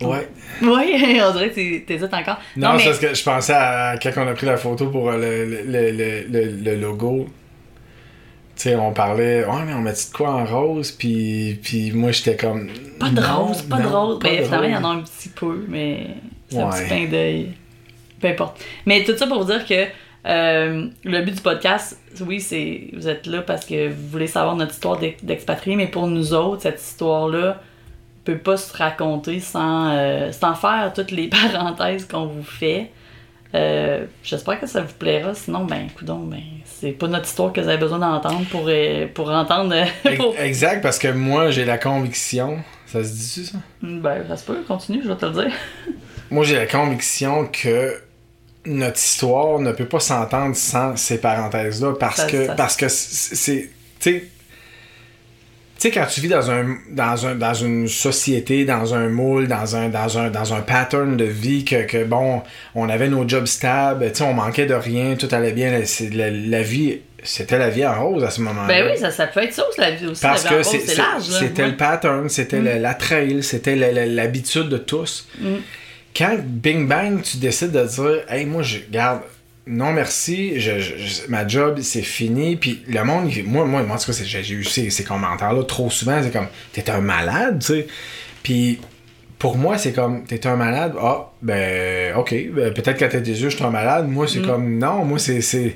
Ouais. 0.00 0.28
Oui, 0.62 1.20
on 1.22 1.32
dirait 1.32 1.50
que 1.50 1.54
t'es- 1.54 1.84
t'hésites 1.86 2.12
encore. 2.12 2.38
Non, 2.56 2.72
mais 2.74 2.80
c'est 2.80 2.84
parce 2.86 2.98
que 2.98 3.14
je 3.14 3.22
pensais 3.22 3.54
à 3.54 3.94
quand 4.02 4.10
on 4.16 4.26
a 4.28 4.34
pris 4.34 4.46
la 4.46 4.56
photo 4.56 4.88
pour 4.90 5.08
euh, 5.10 5.16
le, 5.16 5.62
le, 5.92 6.26
le, 6.28 6.50
le 6.62 6.74
logo. 6.76 7.28
Sais, 8.56 8.74
on 8.74 8.92
parlait, 8.92 9.44
ouais, 9.44 9.64
mais 9.66 9.74
on 9.74 9.80
met 9.80 9.92
de 9.92 9.98
quoi 10.14 10.30
en 10.30 10.44
rose, 10.46 10.90
puis, 10.90 11.58
puis 11.62 11.92
moi 11.92 12.10
j'étais 12.10 12.36
comme. 12.36 12.68
Pas 12.98 13.10
de 13.10 13.20
rose, 13.20 13.62
pas 13.62 13.76
de 13.80 13.86
rose. 13.86 14.18
Ben, 14.18 14.44
finalement, 14.44 14.66
il 14.66 14.72
y 14.72 14.76
en 14.76 14.84
a 14.84 14.88
un 14.94 15.00
petit 15.02 15.28
peu, 15.28 15.64
mais 15.68 16.06
c'est 16.48 16.58
un 16.58 16.70
petit 16.70 16.86
clin 16.86 17.06
d'œil. 17.10 17.52
Peu 18.20 18.28
importe. 18.28 18.64
Mais 18.86 19.04
tout 19.04 19.14
ça 19.16 19.26
pour 19.26 19.40
vous 19.44 19.52
dire 19.52 19.66
que 19.66 19.84
euh, 20.26 20.86
le 21.04 21.22
but 21.22 21.34
du 21.34 21.40
podcast, 21.42 22.00
oui, 22.26 22.40
c'est 22.40 22.88
vous 22.94 23.06
êtes 23.08 23.26
là 23.26 23.42
parce 23.42 23.66
que 23.66 23.88
vous 23.90 24.08
voulez 24.08 24.26
savoir 24.26 24.56
notre 24.56 24.72
histoire 24.72 24.96
d'ex- 24.98 25.22
d'expatrié, 25.22 25.76
mais 25.76 25.86
pour 25.88 26.06
nous 26.06 26.32
autres, 26.32 26.62
cette 26.62 26.80
histoire-là 26.80 27.60
peut 28.24 28.38
pas 28.38 28.56
se 28.56 28.74
raconter 28.76 29.38
sans, 29.38 29.90
euh, 29.94 30.32
sans 30.32 30.54
faire 30.54 30.92
toutes 30.94 31.10
les 31.10 31.28
parenthèses 31.52 32.06
qu'on 32.06 32.24
vous 32.26 32.42
fait. 32.42 32.90
Euh, 33.56 34.04
J'espère 34.22 34.60
que 34.60 34.66
ça 34.66 34.82
vous 34.82 34.92
plaira. 34.98 35.34
Sinon, 35.34 35.64
ben, 35.64 35.88
coudon, 35.96 36.18
ben, 36.18 36.40
c'est 36.64 36.92
pas 36.92 37.08
notre 37.08 37.26
histoire 37.26 37.52
que 37.52 37.60
vous 37.60 37.68
avez 37.68 37.78
besoin 37.78 37.98
d'entendre 37.98 38.44
pour, 38.50 38.64
euh, 38.68 39.06
pour 39.12 39.30
entendre. 39.30 39.74
Pour- 40.16 40.36
Exact, 40.38 40.82
parce 40.82 40.98
que 40.98 41.08
moi 41.08 41.50
j'ai 41.50 41.64
la 41.64 41.78
conviction. 41.78 42.58
Ça 42.86 43.02
se 43.02 43.08
dit 43.10 43.46
ça? 43.46 43.58
Ben, 43.82 44.24
ça 44.28 44.36
se 44.36 44.44
peut, 44.44 44.62
continue, 44.68 45.00
je 45.02 45.08
vais 45.08 45.16
te 45.16 45.26
le 45.26 45.32
dire. 45.32 45.52
Moi 46.30 46.44
j'ai 46.44 46.56
la 46.56 46.66
conviction 46.66 47.46
que 47.46 48.02
notre 48.64 48.98
histoire 48.98 49.60
ne 49.60 49.70
peut 49.70 49.84
pas 49.86 50.00
s'entendre 50.00 50.56
sans 50.56 50.96
ces 50.96 51.20
parenthèses-là 51.20 51.94
parce 52.00 52.24
que 52.26 52.52
parce 52.56 52.76
que 52.76 52.88
c'est. 52.88 53.70
Tu 54.00 54.10
sais, 54.10 54.24
sais, 55.78 55.90
quand 55.90 56.06
tu 56.06 56.20
vis 56.20 56.28
dans 56.28 56.50
un, 56.50 56.76
dans 56.90 57.26
un 57.26 57.34
dans 57.34 57.54
une 57.54 57.88
société, 57.88 58.64
dans 58.64 58.94
un 58.94 59.08
moule, 59.08 59.46
dans 59.48 59.76
un 59.76 59.88
dans 59.88 60.18
un 60.18 60.30
dans 60.30 60.54
un 60.54 60.60
pattern 60.60 61.16
de 61.16 61.24
vie 61.24 61.64
que, 61.64 61.84
que 61.86 62.04
bon, 62.04 62.42
on 62.74 62.88
avait 62.88 63.08
nos 63.08 63.28
jobs 63.28 63.46
stables, 63.46 64.10
tu 64.12 64.18
sais, 64.18 64.24
on 64.24 64.32
manquait 64.34 64.66
de 64.66 64.74
rien, 64.74 65.16
tout 65.16 65.28
allait 65.32 65.52
bien, 65.52 65.80
la, 66.12 66.30
la 66.30 66.62
vie 66.62 67.00
c'était 67.22 67.58
la 67.58 67.70
vie 67.70 67.84
en 67.84 68.00
rose 68.08 68.22
à 68.22 68.30
ce 68.30 68.40
moment-là. 68.42 68.68
Ben 68.68 68.86
oui, 68.88 68.96
ça, 68.98 69.10
ça 69.10 69.26
peut 69.26 69.42
être 69.42 69.52
ça 69.52 69.64
la 69.78 69.90
vie 69.90 70.06
aussi. 70.06 70.22
Parce 70.22 70.44
la 70.44 70.50
vie 70.50 70.56
que 70.58 70.62
c'est- 70.62 70.94
large. 70.96 71.24
c'était 71.24 71.62
Ouais. 71.62 71.68
le 71.70 71.76
pattern, 71.76 72.28
c'était 72.28 72.60
le- 72.60 72.78
la 72.78 72.94
trail, 72.94 73.42
c'était 73.42 73.74
l'habitude 73.74 74.68
de 74.68 74.78
tous. 74.78 75.26
Mm. 75.40 75.54
Quand 76.16 76.36
Bing 76.40 76.86
Bang, 76.86 77.20
tu 77.22 77.38
décides 77.38 77.72
de 77.72 77.84
dire, 77.84 78.20
hey, 78.28 78.46
moi, 78.46 78.62
je 78.62 78.78
garde, 78.92 79.22
non 79.66 79.92
merci, 79.92 80.60
je, 80.60 80.72
ma 81.28 81.46
job, 81.46 81.78
c'est 81.80 82.02
fini. 82.02 82.56
Puis 82.56 82.82
le 82.88 83.02
monde, 83.04 83.30
il- 83.34 83.44
moi, 83.44 83.64
moi, 83.64 83.82
moi, 83.82 83.96
en 83.96 83.98
tout 83.98 84.12
cas, 84.12 84.18
j'ai 84.24 84.54
eu 84.54 84.64
ces, 84.64 84.90
ces 84.90 85.04
commentaires-là 85.04 85.62
trop 85.64 85.90
souvent. 85.90 86.20
C'est 86.22 86.30
comme, 86.32 86.46
t'es 86.72 86.88
un 86.90 87.00
malade, 87.00 87.58
tu 87.60 87.66
sais. 87.66 87.86
Puis 88.42 88.78
pour 89.38 89.58
moi, 89.58 89.76
c'est 89.76 89.92
comme, 89.92 90.24
t'es 90.24 90.46
un 90.46 90.56
malade. 90.56 90.94
Ah, 91.00 91.30
ben, 91.42 92.14
ok, 92.16 92.34
ben, 92.54 92.72
peut-être 92.72 92.96
qu'à 92.96 93.08
tes 93.08 93.18
yeux, 93.18 93.50
je 93.50 93.56
suis 93.56 93.64
un 93.64 93.70
malade. 93.70 94.08
Moi, 94.08 94.24
Mm. 94.24 94.28
c'est 94.28 94.42
comme, 94.42 94.78
non, 94.78 95.04
moi, 95.04 95.18
c'est. 95.18 95.40
c'est 95.40 95.74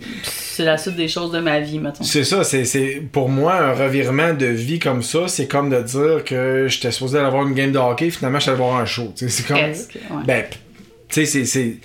la 0.58 0.78
suite 0.78 0.96
des 0.96 1.08
choses 1.08 1.32
de 1.32 1.40
ma 1.40 1.58
vie, 1.60 1.78
mettons. 1.78 2.04
c'est 2.04 2.24
ça, 2.24 2.44
c'est, 2.44 3.02
pour 3.12 3.28
moi 3.28 3.54
un 3.54 3.72
revirement 3.72 4.34
de 4.34 4.46
vie 4.46 4.78
comme 4.78 5.02
ça, 5.02 5.20
c'est 5.26 5.46
comme 5.46 5.68
de 5.70 5.80
dire 5.82 6.22
que 6.24 6.66
j'étais 6.68 6.90
supposé 6.92 7.18
aller 7.18 7.30
voir 7.30 7.46
une 7.46 7.54
game 7.54 7.72
de 7.72 7.78
hockey, 7.78 8.10
finalement 8.10 8.38
je 8.38 8.42
suis 8.44 8.50
allé 8.50 8.58
voir 8.60 8.76
un 8.76 8.84
show. 8.86 9.12
Tu 9.16 9.28
sais, 9.28 9.30
C'est 9.42 9.46
comme 9.46 9.56
Presque, 9.58 9.94
ouais. 10.10 10.24
ben 10.26 10.44
tu 11.08 11.26
sais 11.26 11.44
c'est 11.46 11.76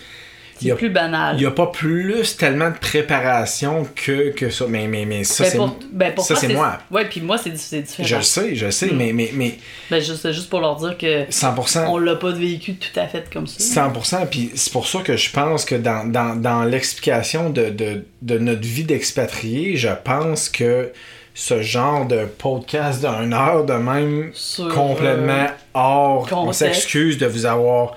c'est 0.56 0.62
C'est 0.62 0.68
y 0.68 0.72
a- 0.72 0.76
plus 0.76 0.90
banal. 0.90 1.36
il 1.38 1.44
y 1.44 1.46
a 1.46 1.52
pas 1.52 1.68
plus 1.68 2.38
tellement 2.38 2.70
de 2.70 2.78
préparation 2.78 3.88
que, 3.96 4.30
que 4.32 4.50
ça 4.50 4.66
mais 4.68 4.88
mais 4.88 5.06
mais 5.06 5.24
ça 5.24 5.44
Ben, 5.44 5.50
c'est 5.52 5.88
ben, 5.92 6.14
ça, 6.20 6.36
c'est 6.36 6.48
moi. 6.50 6.78
Ouais, 6.92 7.06
puis 7.06 7.22
moi, 7.22 7.38
c'est 7.38 7.50
différent. 7.52 8.08
je 8.08 8.16
le 8.16 8.22
sais, 8.22 8.56
je 8.56 8.66
Mm. 8.68 8.72
sais 8.72 8.90
mais 8.94 9.12
mais 9.14 9.30
mais 9.34 9.58
Ben, 9.92 10.02
c'est 10.02 10.34
juste 10.34 10.50
pour 10.50 10.62
leur 10.62 10.76
dire 10.78 10.98
que 10.98 11.26
100% 11.30 11.86
on 11.88 11.98
l'a 11.98 12.16
pas 12.16 12.32
vécu 12.32 12.76
tout 12.76 13.00
à 13.00 13.08
fait 13.08 13.30
comme 13.32 13.48
ça. 13.48 13.60
100%, 13.90 14.26
puis 14.28 14.52
c'est 14.56 14.72
pour 14.72 14.88
ça 14.88 15.00
que 15.02 15.16
je 15.18 15.30
pense 15.32 15.66
que 15.66 15.76
dans, 15.76 16.10
dans, 16.10 16.36
dans 16.36 16.64
l'explication 16.64 17.50
de, 17.50 17.70
de, 17.70 18.06
de 18.22 18.38
notre 18.38 18.62
vie 18.62 18.84
d'expatrié, 18.84 19.76
je 19.78 19.90
pense 20.04 20.50
que 20.50 20.92
ce 21.38 21.62
genre 21.62 22.06
de 22.06 22.26
podcast 22.26 23.02
d'une 23.06 23.34
heure 23.34 23.66
de 23.66 23.74
même, 23.74 24.32
Sur, 24.34 24.70
complètement 24.70 25.34
euh, 25.34 25.48
hors, 25.74 26.28
on 26.32 26.54
s'excuse 26.54 27.18
de 27.18 27.26
vous 27.26 27.46
avoir 27.46 27.96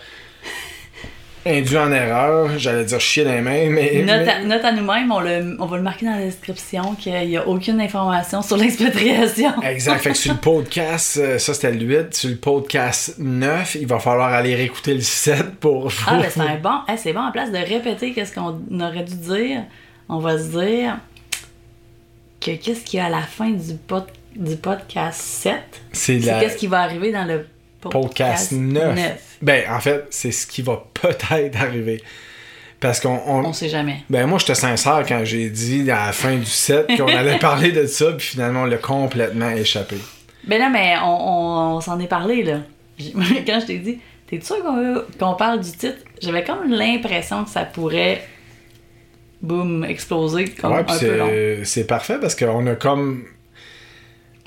induit 1.47 1.79
en 1.79 1.91
erreur, 1.93 2.59
j'allais 2.59 2.85
dire 2.85 3.01
chier 3.01 3.25
les 3.25 3.41
mains, 3.41 3.71
mais... 3.71 4.03
Note 4.03 4.21
mais- 4.27 4.29
à, 4.33 4.45
note 4.45 4.65
à 4.65 4.73
nous-mêmes, 4.73 5.11
on, 5.11 5.21
le- 5.21 5.57
on 5.59 5.67
va 5.67 5.77
le 5.79 5.83
marquer 5.83 6.07
dans 6.07 6.13
la 6.17 6.25
description 6.25 6.95
qu'il 6.95 7.13
n'y 7.15 7.37
a 7.37 7.47
aucune 7.49 7.81
information 7.81 8.43
sur 8.43 8.57
l'expatriation. 8.57 9.53
Exact. 9.63 9.99
Fait 10.01 10.11
que 10.11 10.17
sur 10.19 10.33
le 10.35 10.39
podcast, 10.41 11.17
euh, 11.23 11.39
ça 11.39 11.55
c'était 11.55 11.73
le 11.73 11.81
8. 11.85 12.15
Sur 12.15 12.31
le 12.31 12.37
podcast 12.37 13.15
9, 13.19 13.77
il 13.77 13.87
va 13.87 13.99
falloir 13.99 14.33
aller 14.33 14.55
réécouter 14.55 14.95
le 14.95 15.01
7 15.01 15.57
pour. 15.61 15.91
Ah, 16.07 16.19
ben 16.19 16.27
c'est 16.31 16.41
un 16.41 16.57
bon. 16.57 16.79
Hey, 16.89 16.99
c'est 16.99 17.13
bon, 17.13 17.21
en 17.21 17.33
place 17.33 17.51
de 17.53 17.59
répéter 17.59 18.13
qu'est-ce 18.13 18.35
qu'on 18.35 18.61
aurait 18.81 19.05
dû 19.05 19.15
dire, 19.15 19.63
on 20.09 20.19
va 20.19 20.37
se 20.39 20.49
dire 20.59 20.99
que 22.41 22.53
qu'est-ce 22.53 22.85
qu'il 22.85 22.99
y 22.99 23.01
a 23.01 23.07
à 23.07 23.11
la 23.11 23.23
fin 23.23 23.51
du, 23.51 23.75
pod- 23.75 24.07
du 24.37 24.57
podcast 24.57 25.21
7 25.21 25.55
C'est 25.93 26.21
C'est 26.21 26.27
la 26.31 26.41
qu'est-ce 26.41 26.57
qui 26.57 26.67
va 26.67 26.81
arriver 26.83 27.11
dans 27.13 27.25
le 27.25 27.47
podcast 27.81 28.53
9. 28.53 29.39
Ben, 29.43 29.65
en 29.71 29.81
fait, 29.81 30.07
c'est 30.11 30.33
ce 30.33 30.47
qui 30.47 30.63
va 30.63 30.85
peut-être 30.95 31.57
arriver. 31.61 32.03
Parce 32.81 33.01
qu'on. 33.01 33.21
on- 33.27 33.45
On 33.47 33.53
sait 33.53 33.69
jamais. 33.69 33.99
Ben, 34.09 34.27
moi, 34.27 34.39
j'étais 34.39 34.55
sincère 34.55 35.05
quand 35.09 35.25
j'ai 35.25 35.51
dit 35.51 35.91
à 35.91 36.07
la 36.07 36.13
fin 36.13 36.37
du 36.37 36.45
7 36.47 36.97
qu'on 36.97 37.07
allait 37.17 37.39
parler 37.39 37.73
de 37.73 37.87
ça, 37.87 38.13
puis 38.13 38.27
finalement, 38.29 38.63
on 38.63 38.67
l'a 38.67 38.77
complètement 38.79 39.51
échappé. 39.51 39.97
Ben 40.47 40.59
là, 40.61 40.71
mais 40.71 40.95
on, 41.03 41.07
on- 41.09 41.77
on 41.77 41.81
s'en 41.81 41.99
est 42.01 42.07
parlé, 42.07 42.43
là. 42.45 42.61
Quand 43.47 43.61
je 43.61 43.67
t'ai 43.67 43.79
dit, 43.79 43.99
t'es 44.29 44.41
sûr 44.41 44.63
qu'on 44.63 45.03
qu'on 45.19 45.35
parle 45.35 45.61
du 45.61 45.71
titre? 45.73 45.99
J'avais 46.23 46.43
comme 46.45 46.69
l'impression 46.71 47.45
que 47.45 47.51
ça 47.51 47.65
pourrait, 47.65 48.23
boum, 49.43 49.85
exploser 49.85 50.47
comme 50.47 50.73
ouais, 50.73 50.79
un 50.81 50.85
peu 50.85 51.17
long. 51.17 51.27
c'est- 51.29 51.65
c'est 51.65 51.85
parfait 51.87 52.19
parce 52.21 52.35
qu'on 52.35 52.67
a 52.67 52.75
comme. 52.75 53.25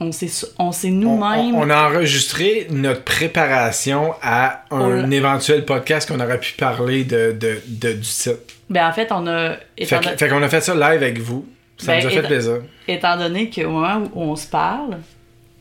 On 0.04 0.12
s'est 0.12 0.30
on 0.58 0.72
nous-mêmes... 0.89 1.54
on- 1.56 1.62
on 1.62 1.70
a 1.70 1.88
enregistré 1.89 2.66
notre 2.72 3.04
préparation 3.04 4.14
à 4.24 4.66
un 4.72 5.06
On- 5.06 5.12
éventuel 5.12 5.64
podcast 5.64 6.10
qu'on 6.10 6.20
aurait 6.20 6.39
pu 6.39 6.54
parler 6.54 7.04
de, 7.04 7.32
de, 7.39 7.62
de- 7.68 7.93
du 7.93 8.02
titre. 8.02 8.39
Ben 8.70 8.88
en 8.88 8.93
fait, 8.93 9.12
on 9.12 9.28
a... 9.28 9.58
Fait, 9.80 10.28
qu'on 10.30 10.41
a 10.41 10.49
fait 10.49 10.62
ça 10.62 10.74
live 10.74 11.04
avec 11.04 11.20
vous. 11.20 11.45
Ça 11.78 11.93
Ben, 11.93 12.02
nous 12.02 12.08
a 12.08 12.10
fait 12.10 12.18
étant- 12.20 12.28
plaisir. 12.28 12.62
étant 12.88 13.18
donné 13.18 13.49
qu'au 13.49 13.70
moment 13.70 14.04
où 14.14 14.22
on 14.24 14.36
se 14.36 14.47
parle, 14.47 14.97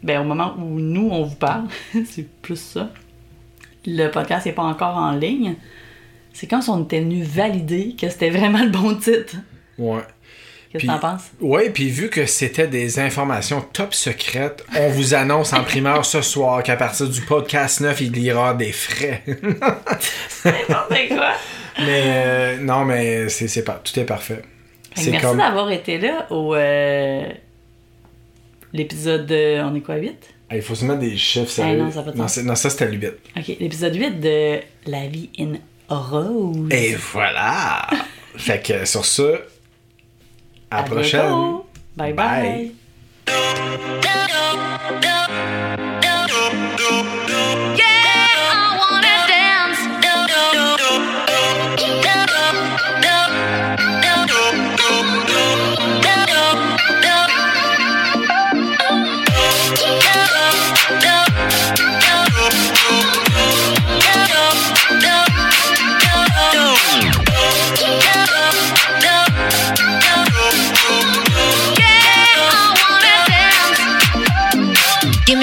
ben 0.03 0.21
au 0.21 0.25
moment 0.25 0.55
où 0.59 0.79
nous, 0.81 1.09
on 1.11 1.25
vous 1.25 1.37
parle, 1.37 1.65
c'est 2.07 2.27
plus 2.43 2.57
ça, 2.61 2.89
le 3.87 4.09
podcast 4.09 4.47
n'est 4.47 4.53
pas 4.53 4.63
encore 4.63 4.97
en 4.97 5.13
ligne, 5.13 5.57
c'est 6.33 6.49
si 6.51 6.71
on 6.71 6.85
était 6.85 7.01
venu 7.01 7.23
valider 7.23 7.95
que 8.01 8.09
c'était 8.09 8.31
vraiment 8.31 8.63
le 8.63 8.71
bon 8.71 8.95
titre. 8.95 9.37
Ouais. 9.79 10.01
Qu'est-ce 10.71 10.85
que 10.85 10.89
t'en 10.89 10.99
penses? 11.01 11.33
Ouais, 11.41 11.69
puis 11.71 11.89
vu 11.89 12.11
que 12.11 12.27
c'était 12.27 12.69
des 12.69 13.01
informations 13.01 13.61
top 13.61 13.93
secrètes, 13.93 14.65
on 14.77 14.89
vous 14.91 15.15
annonce 15.15 15.53
en 15.53 15.65
primeur 15.65 16.05
ce 16.05 16.23
soir 16.23 16.63
qu'à 16.63 16.77
partir 16.77 17.09
du 17.09 17.21
podcast 17.23 17.81
9, 17.81 18.01
il 18.03 18.19
y 18.23 18.31
aura 18.31 18.55
des 18.55 18.71
frais. 18.71 19.25
N'importe 19.27 21.09
quoi! 21.09 21.33
mais 21.81 22.03
euh, 22.07 22.57
non, 22.59 22.85
mais 22.85 23.29
c'est, 23.29 23.49
c'est 23.49 23.65
pas, 23.65 23.81
tout 23.83 23.99
est 23.99 24.05
parfait. 24.05 24.43
C'est 24.95 25.11
merci 25.11 25.27
comme. 25.27 25.39
d'avoir 25.39 25.73
été 25.73 25.99
là 25.99 26.29
au 26.31 26.55
euh, 26.55 27.25
l'épisode 28.73 29.27
de... 29.27 29.61
On 29.63 29.75
est 29.75 29.81
quoi, 29.81 29.97
8? 29.97 30.15
Ah, 30.51 30.57
il 30.57 30.63
faut 30.63 30.77
se 30.77 30.85
mettre 30.85 31.01
des 31.01 31.17
chiffres, 31.17 31.51
sérieux. 31.51 31.79
non, 31.79 31.91
ça 31.91 32.05
non, 32.15 32.27
non, 32.45 32.55
ça 32.55 32.71
c'était 32.71 32.87
le 32.87 32.93
8. 32.93 33.07
Ok, 33.39 33.57
l'épisode 33.59 33.95
8 33.97 34.21
de 34.21 34.61
La 34.87 35.09
vie 35.09 35.31
in 35.37 35.55
rose. 35.89 36.69
Et 36.71 36.95
voilà! 37.13 37.89
fait 38.37 38.65
que 38.65 38.85
sur 38.85 39.05
ce, 39.05 39.41
à, 40.71 40.77
la 40.77 40.81
À 40.81 40.83
prochaine. 40.85 41.21
bientôt. 41.21 41.67
Bye 41.97 42.13
bye. 42.13 42.73
Bye. 43.27 45.77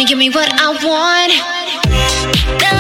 give 0.08 0.18
me 0.18 0.30
what 0.30 0.50
I 0.54 0.72
want. 0.86 2.77